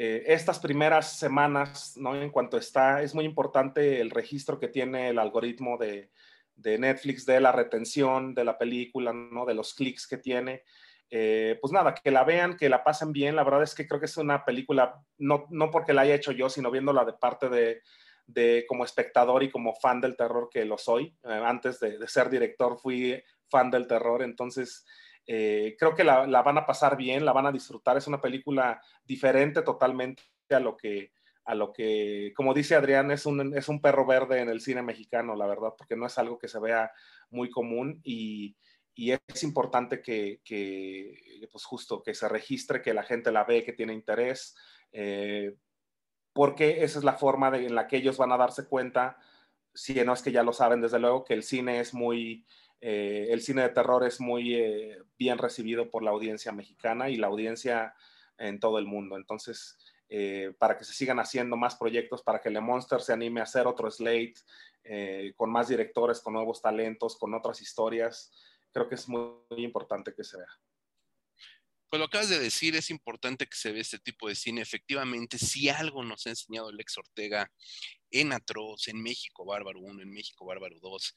eh, 0.01 0.33
estas 0.33 0.61
primeras 0.61 1.19
semanas, 1.19 1.97
¿no? 1.97 2.15
En 2.15 2.31
cuanto 2.31 2.57
está, 2.57 3.03
es 3.03 3.17
muy 3.17 3.25
importante 3.25 4.01
el 4.01 4.11
registro 4.11 4.61
que 4.61 4.69
tiene 4.69 5.09
el 5.09 5.19
algoritmo 5.19 5.77
de, 5.77 6.13
Netflix 6.55 7.27
de 7.27 7.41
la 7.41 7.51
retención 7.51 8.33
de 8.33 8.45
la 8.45 8.57
película, 8.59 9.13
¿no? 9.13 9.45
De 9.45 9.55
los 9.55 9.75
clics 9.75 10.07
que 10.07 10.19
tiene. 10.19 10.63
pues 11.11 11.73
nada, 11.73 11.95
que 11.95 12.13
la 12.13 12.23
vean, 12.23 12.57
que 12.57 12.69
la 12.69 12.85
pasen 12.85 13.11
bien. 13.11 13.35
La 13.35 13.43
verdad 13.43 13.65
es 13.65 13.75
que 13.75 13.89
creo 13.89 13.99
que 13.99 14.07
es 14.07 14.17
una 14.17 14.45
película, 14.45 15.03
no, 15.19 15.47
no 15.51 15.69
porque 15.73 15.93
la 15.93 16.03
haya 16.03 16.15
hecho 16.15 16.31
yo, 16.31 16.49
sino 16.49 16.71
viéndola 16.71 17.05
de 17.05 17.15
parte 17.15 17.49
de, 17.49 17.83
de 18.29 18.67
como 18.69 18.85
espectador 18.85 19.43
y 19.43 19.51
como 19.51 19.75
fan 19.75 20.01
del 20.01 20.17
terror 20.17 20.49
que 20.49 20.65
lo 20.65 20.79
soy. 20.79 21.17
antes 21.25 21.81
de, 21.81 21.99
de, 21.99 22.07
ser 22.07 22.31
director 22.31 22.79
fui 22.79 23.21
fan 23.51 23.69
del 23.73 23.89
terror, 23.89 24.23
entonces 24.23 24.85
eh, 25.31 25.77
creo 25.79 25.95
que 25.95 26.05
la, 26.05 26.25
van 26.25 26.57
a 26.57 26.65
pasar 26.65 26.97
bien, 26.97 27.27
la 27.27 27.35
van 27.35 27.45
a 27.45 27.53
disfrutar. 27.53 27.99
Es 27.99 28.07
una 28.07 28.19
película 28.19 28.81
diferente 29.05 29.61
totalmente 29.61 30.23
a 30.49 30.59
lo 30.59 30.75
que, 30.75 31.13
a 31.45 31.55
lo 31.55 31.71
que 31.71 32.33
como 32.35 32.55
dice 32.55 32.75
Adrián, 32.75 33.11
es 33.11 33.27
un, 33.27 33.55
es 33.55 33.69
un 33.69 33.83
perro 33.83 34.07
verde 34.07 34.41
en 34.41 34.49
el 34.49 34.63
cine 34.63 34.81
mexicano, 34.81 35.37
la 35.37 35.47
verdad, 35.47 35.75
porque 35.77 35.97
no 35.97 36.07
es 36.07 36.17
algo 36.17 36.39
que 36.39 36.49
se 36.49 36.59
vea 36.59 36.91
muy 37.29 37.51
común 37.51 38.01
y, 38.03 38.57
es 38.97 39.45
importante 39.45 40.03
que, 40.03 40.41
pues 41.53 41.65
justo, 41.65 42.03
que 42.03 42.15
se 42.15 42.29
registre, 42.29 42.83
que 42.83 42.93
la 42.93 43.05
gente 43.05 43.31
la 43.31 43.45
ve, 43.45 43.63
que 43.63 43.73
tiene 43.73 43.93
interés, 43.93 44.57
eh, 44.91 45.55
porque 46.33 46.83
esa 46.83 46.99
es 46.99 47.05
la 47.05 47.13
forma 47.13 47.57
en 47.57 47.77
la 47.77 47.87
que 47.87 47.99
ellos 47.99 48.17
van 48.17 48.33
a 48.33 48.37
darse 48.37 48.67
cuenta, 48.67 49.17
si 49.73 49.95
no 49.95 50.15
es 50.15 50.23
que 50.23 50.33
ya 50.33 50.43
lo 50.43 50.53
saben, 50.53 50.81
desde 50.81 50.99
luego, 50.99 51.23
que 51.23 51.35
el 51.35 51.45
cine 51.45 51.79
es 51.79 51.95
muy 51.95 52.45
eh, 52.81 53.29
el 53.31 53.41
cine 53.41 53.63
de 53.63 53.71
terror 53.71 54.05
es 54.05 54.21
muy 54.21 54.55
eh, 54.55 54.99
bien 55.19 55.39
recibido 55.39 55.91
por 55.91 56.03
la 56.03 56.11
audiencia 56.11 56.53
mexicana 56.53 57.11
y 57.11 57.17
la 57.17 57.27
audiencia 57.27 57.95
en 58.37 58.61
todo 58.61 58.79
el 58.79 58.87
mundo. 58.87 59.17
Entonces, 59.17 59.79
eh, 60.09 60.55
para 60.59 60.77
que 60.79 60.85
se 60.85 60.93
sigan 60.93 61.19
haciendo 61.19 61.57
más 61.57 61.77
proyectos, 61.77 62.23
para 62.23 62.41
que 62.41 62.51
Le 62.51 62.61
Monster 62.61 63.01
se 63.01 63.13
anime 63.13 63.41
a 63.41 63.45
hacer 63.45 63.67
otro 63.67 63.91
slate 63.91 64.35
con 65.37 65.51
más 65.51 65.69
directores, 65.69 66.21
con 66.21 66.33
nuevos 66.33 66.63
talentos, 66.63 67.19
con 67.19 67.35
otras 67.35 67.61
historias, 67.61 68.33
creo 68.73 68.89
que 68.89 68.95
es 68.95 69.07
muy, 69.07 69.21
muy 69.51 69.63
importante 69.63 70.15
que 70.15 70.25
se 70.25 70.39
vea. 70.39 70.49
Pues 71.89 72.01
lo 72.01 72.07
acabas 72.07 72.29
de 72.29 72.39
decir, 72.39 72.77
es 72.77 72.91
importante 72.91 73.47
que 73.47 73.57
se 73.57 73.73
vea 73.73 73.81
este 73.81 73.99
tipo 73.99 74.29
de 74.29 74.35
cine. 74.35 74.61
Efectivamente, 74.61 75.39
si 75.39 75.71
algo 75.71 76.05
nos 76.05 76.27
ha 76.27 76.31
enseñado 76.31 76.71
Lex 76.71 76.99
Ortega 76.99 77.51
en 78.11 78.33
Atroz, 78.33 78.89
en 78.89 79.03
México 79.03 79.47
Bárbaro 79.47 79.81
1, 79.81 80.03
en 80.03 80.11
México 80.11 80.45
Bárbaro 80.45 80.79
2, 80.81 81.15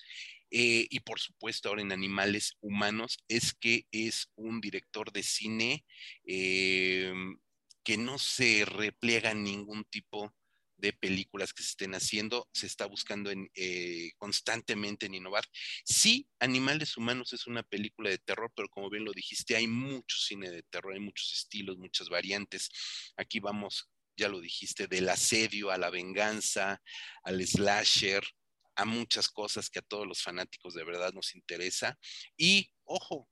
eh, 0.51 0.87
y 0.89 0.99
por 1.01 1.19
supuesto 1.19 1.67
ahora 1.67 1.81
en 1.81 1.91
Animales 1.91 2.57
Humanos, 2.61 3.17
es 3.27 3.53
que 3.53 3.85
es 3.91 4.29
un 4.35 4.61
director 4.61 5.11
de 5.11 5.23
cine 5.23 5.85
eh, 6.25 7.13
que 7.83 7.97
no 7.97 8.17
se 8.17 8.63
repliega 8.65 9.31
en 9.31 9.43
ningún 9.43 9.83
tipo 9.85 10.33
de 10.81 10.93
películas 10.93 11.53
que 11.53 11.63
se 11.63 11.69
estén 11.69 11.93
haciendo, 11.93 12.49
se 12.53 12.65
está 12.65 12.87
buscando 12.87 13.31
eh, 13.55 14.11
constantemente 14.17 15.05
en 15.05 15.13
innovar. 15.13 15.45
Sí, 15.85 16.27
Animales 16.39 16.97
Humanos 16.97 17.33
es 17.33 17.47
una 17.47 17.63
película 17.63 18.09
de 18.09 18.17
terror, 18.17 18.51
pero 18.55 18.67
como 18.69 18.89
bien 18.89 19.05
lo 19.05 19.13
dijiste, 19.13 19.55
hay 19.55 19.67
mucho 19.67 20.17
cine 20.17 20.49
de 20.49 20.63
terror, 20.63 20.93
hay 20.93 20.99
muchos 20.99 21.31
estilos, 21.33 21.77
muchas 21.77 22.09
variantes. 22.09 22.69
Aquí 23.15 23.39
vamos 23.39 23.89
ya 24.17 24.27
lo 24.27 24.41
dijiste, 24.41 24.87
del 24.87 25.09
asedio 25.09 25.71
a 25.71 25.77
la 25.77 25.89
venganza, 25.89 26.81
al 27.23 27.41
slasher, 27.47 28.23
a 28.75 28.85
muchas 28.85 29.29
cosas 29.29 29.69
que 29.69 29.79
a 29.79 29.83
todos 29.83 30.05
los 30.05 30.21
fanáticos 30.21 30.73
de 30.73 30.83
verdad 30.83 31.13
nos 31.13 31.33
interesa. 31.33 31.97
Y 32.37 32.71
ojo, 32.83 33.29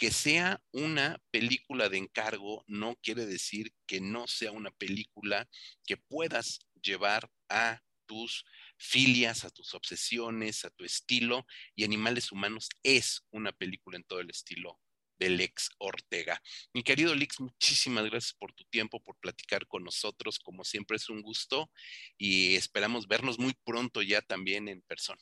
que 0.00 0.10
sea 0.10 0.62
una 0.72 1.22
película 1.30 1.90
de 1.90 1.98
encargo 1.98 2.64
no 2.66 2.96
quiere 3.02 3.26
decir 3.26 3.74
que 3.86 4.00
no 4.00 4.26
sea 4.26 4.50
una 4.50 4.70
película 4.70 5.46
que 5.84 5.98
puedas 5.98 6.60
llevar 6.80 7.30
a 7.48 7.82
tus 8.06 8.44
filias, 8.76 9.44
a 9.44 9.50
tus 9.50 9.74
obsesiones, 9.74 10.64
a 10.64 10.70
tu 10.70 10.84
estilo. 10.84 11.46
Y 11.74 11.84
Animales 11.84 12.32
Humanos 12.32 12.68
es 12.82 13.26
una 13.30 13.52
película 13.52 13.96
en 13.96 14.04
todo 14.04 14.20
el 14.20 14.30
estilo 14.30 14.80
del 15.20 15.40
ex 15.40 15.70
Ortega. 15.78 16.40
Mi 16.72 16.82
querido 16.82 17.14
Lix, 17.14 17.38
muchísimas 17.40 18.04
gracias 18.06 18.32
por 18.32 18.52
tu 18.52 18.64
tiempo, 18.64 19.00
por 19.00 19.16
platicar 19.18 19.66
con 19.68 19.84
nosotros. 19.84 20.40
Como 20.40 20.64
siempre 20.64 20.96
es 20.96 21.08
un 21.08 21.22
gusto 21.22 21.70
y 22.18 22.56
esperamos 22.56 23.06
vernos 23.06 23.38
muy 23.38 23.54
pronto 23.64 24.02
ya 24.02 24.22
también 24.22 24.66
en 24.66 24.80
persona. 24.80 25.20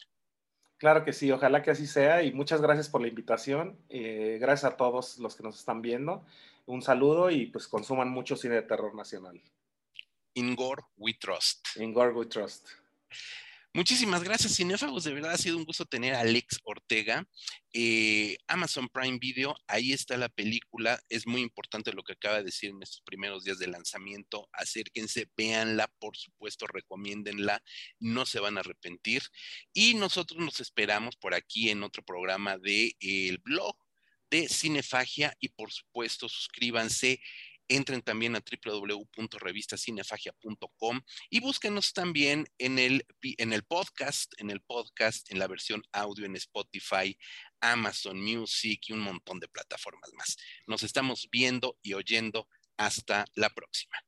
Claro 0.79 1.05
que 1.05 1.13
sí, 1.13 1.31
ojalá 1.33 1.63
que 1.63 1.73
así 1.73 1.89
sea 1.89 2.23
y 2.23 2.33
muchas 2.33 2.63
gracias 2.63 2.89
por 2.89 3.03
la 3.03 3.09
invitación. 3.09 3.77
Eh, 3.89 4.39
gracias 4.41 4.73
a 4.73 4.77
todos 4.77 5.19
los 5.19 5.35
que 5.35 5.43
nos 5.43 5.59
están 5.59 5.83
viendo. 5.83 6.25
Un 6.67 6.83
saludo 6.83 7.31
y 7.31 7.47
pues 7.47 7.67
consuman 7.67 8.09
mucho 8.09 8.37
cine 8.37 8.55
de 8.55 8.63
terror 8.63 8.95
nacional. 8.95 9.43
In 10.39 10.55
Gore 10.55 10.85
We 10.97 11.15
Trust. 11.15 11.67
In 11.77 11.93
Gore 11.93 12.13
We 12.13 12.27
Trust. 12.27 12.69
Muchísimas 13.75 14.23
gracias, 14.23 14.55
cinéfagos. 14.55 15.03
De 15.03 15.13
verdad 15.13 15.33
ha 15.33 15.37
sido 15.37 15.57
un 15.57 15.65
gusto 15.65 15.85
tener 15.85 16.15
a 16.15 16.21
Alex 16.21 16.61
Ortega. 16.63 17.27
Eh, 17.73 18.37
Amazon 18.47 18.89
Prime 18.89 19.19
Video, 19.21 19.57
ahí 19.67 19.93
está 19.93 20.17
la 20.17 20.29
película. 20.29 21.01
Es 21.09 21.27
muy 21.27 21.41
importante 21.41 21.93
lo 21.93 22.05
que 22.05 22.13
acaba 22.13 22.37
de 22.37 22.45
decir 22.45 22.71
en 22.71 22.81
estos 22.81 23.01
primeros 23.01 23.43
días 23.43 23.59
de 23.59 23.67
lanzamiento. 23.67 24.49
Acérquense, 24.53 25.29
véanla, 25.37 25.93
por 25.99 26.17
supuesto, 26.17 26.69
recomiéndenla. 26.69 27.61
No 27.99 28.25
se 28.25 28.39
van 28.39 28.59
a 28.59 28.61
arrepentir. 28.61 29.25
Y 29.73 29.95
nosotros 29.95 30.41
nos 30.41 30.61
esperamos 30.61 31.17
por 31.17 31.35
aquí 31.35 31.71
en 31.71 31.83
otro 31.83 32.05
programa 32.05 32.59
del 32.59 32.95
el 33.01 33.39
blog 33.39 33.77
de 34.31 34.49
Cinefagia 34.49 35.35
y 35.41 35.49
por 35.49 35.73
supuesto 35.73 36.29
suscríbanse 36.29 37.21
entren 37.69 38.03
también 38.03 38.37
a 38.37 38.41
www.revistacinefagia.com 38.41 41.01
y 41.31 41.41
búsquenos 41.41 41.93
también 41.93 42.47
en 42.59 42.79
el, 42.79 43.05
en 43.23 43.53
el 43.53 43.65
podcast, 43.65 44.33
en 44.39 44.51
el 44.51 44.61
podcast, 44.61 45.29
en 45.31 45.39
la 45.39 45.47
versión 45.47 45.83
audio 45.93 46.27
en 46.27 46.37
Spotify, 46.37 47.17
Amazon 47.61 48.21
Music 48.21 48.81
y 48.89 48.93
un 48.93 49.01
montón 49.01 49.41
de 49.41 49.49
plataformas 49.49 50.13
más. 50.15 50.37
Nos 50.67 50.83
estamos 50.83 51.29
viendo 51.31 51.79
y 51.83 51.95
oyendo. 51.95 52.49
Hasta 52.81 53.25
la 53.35 53.51
próxima. 53.51 53.99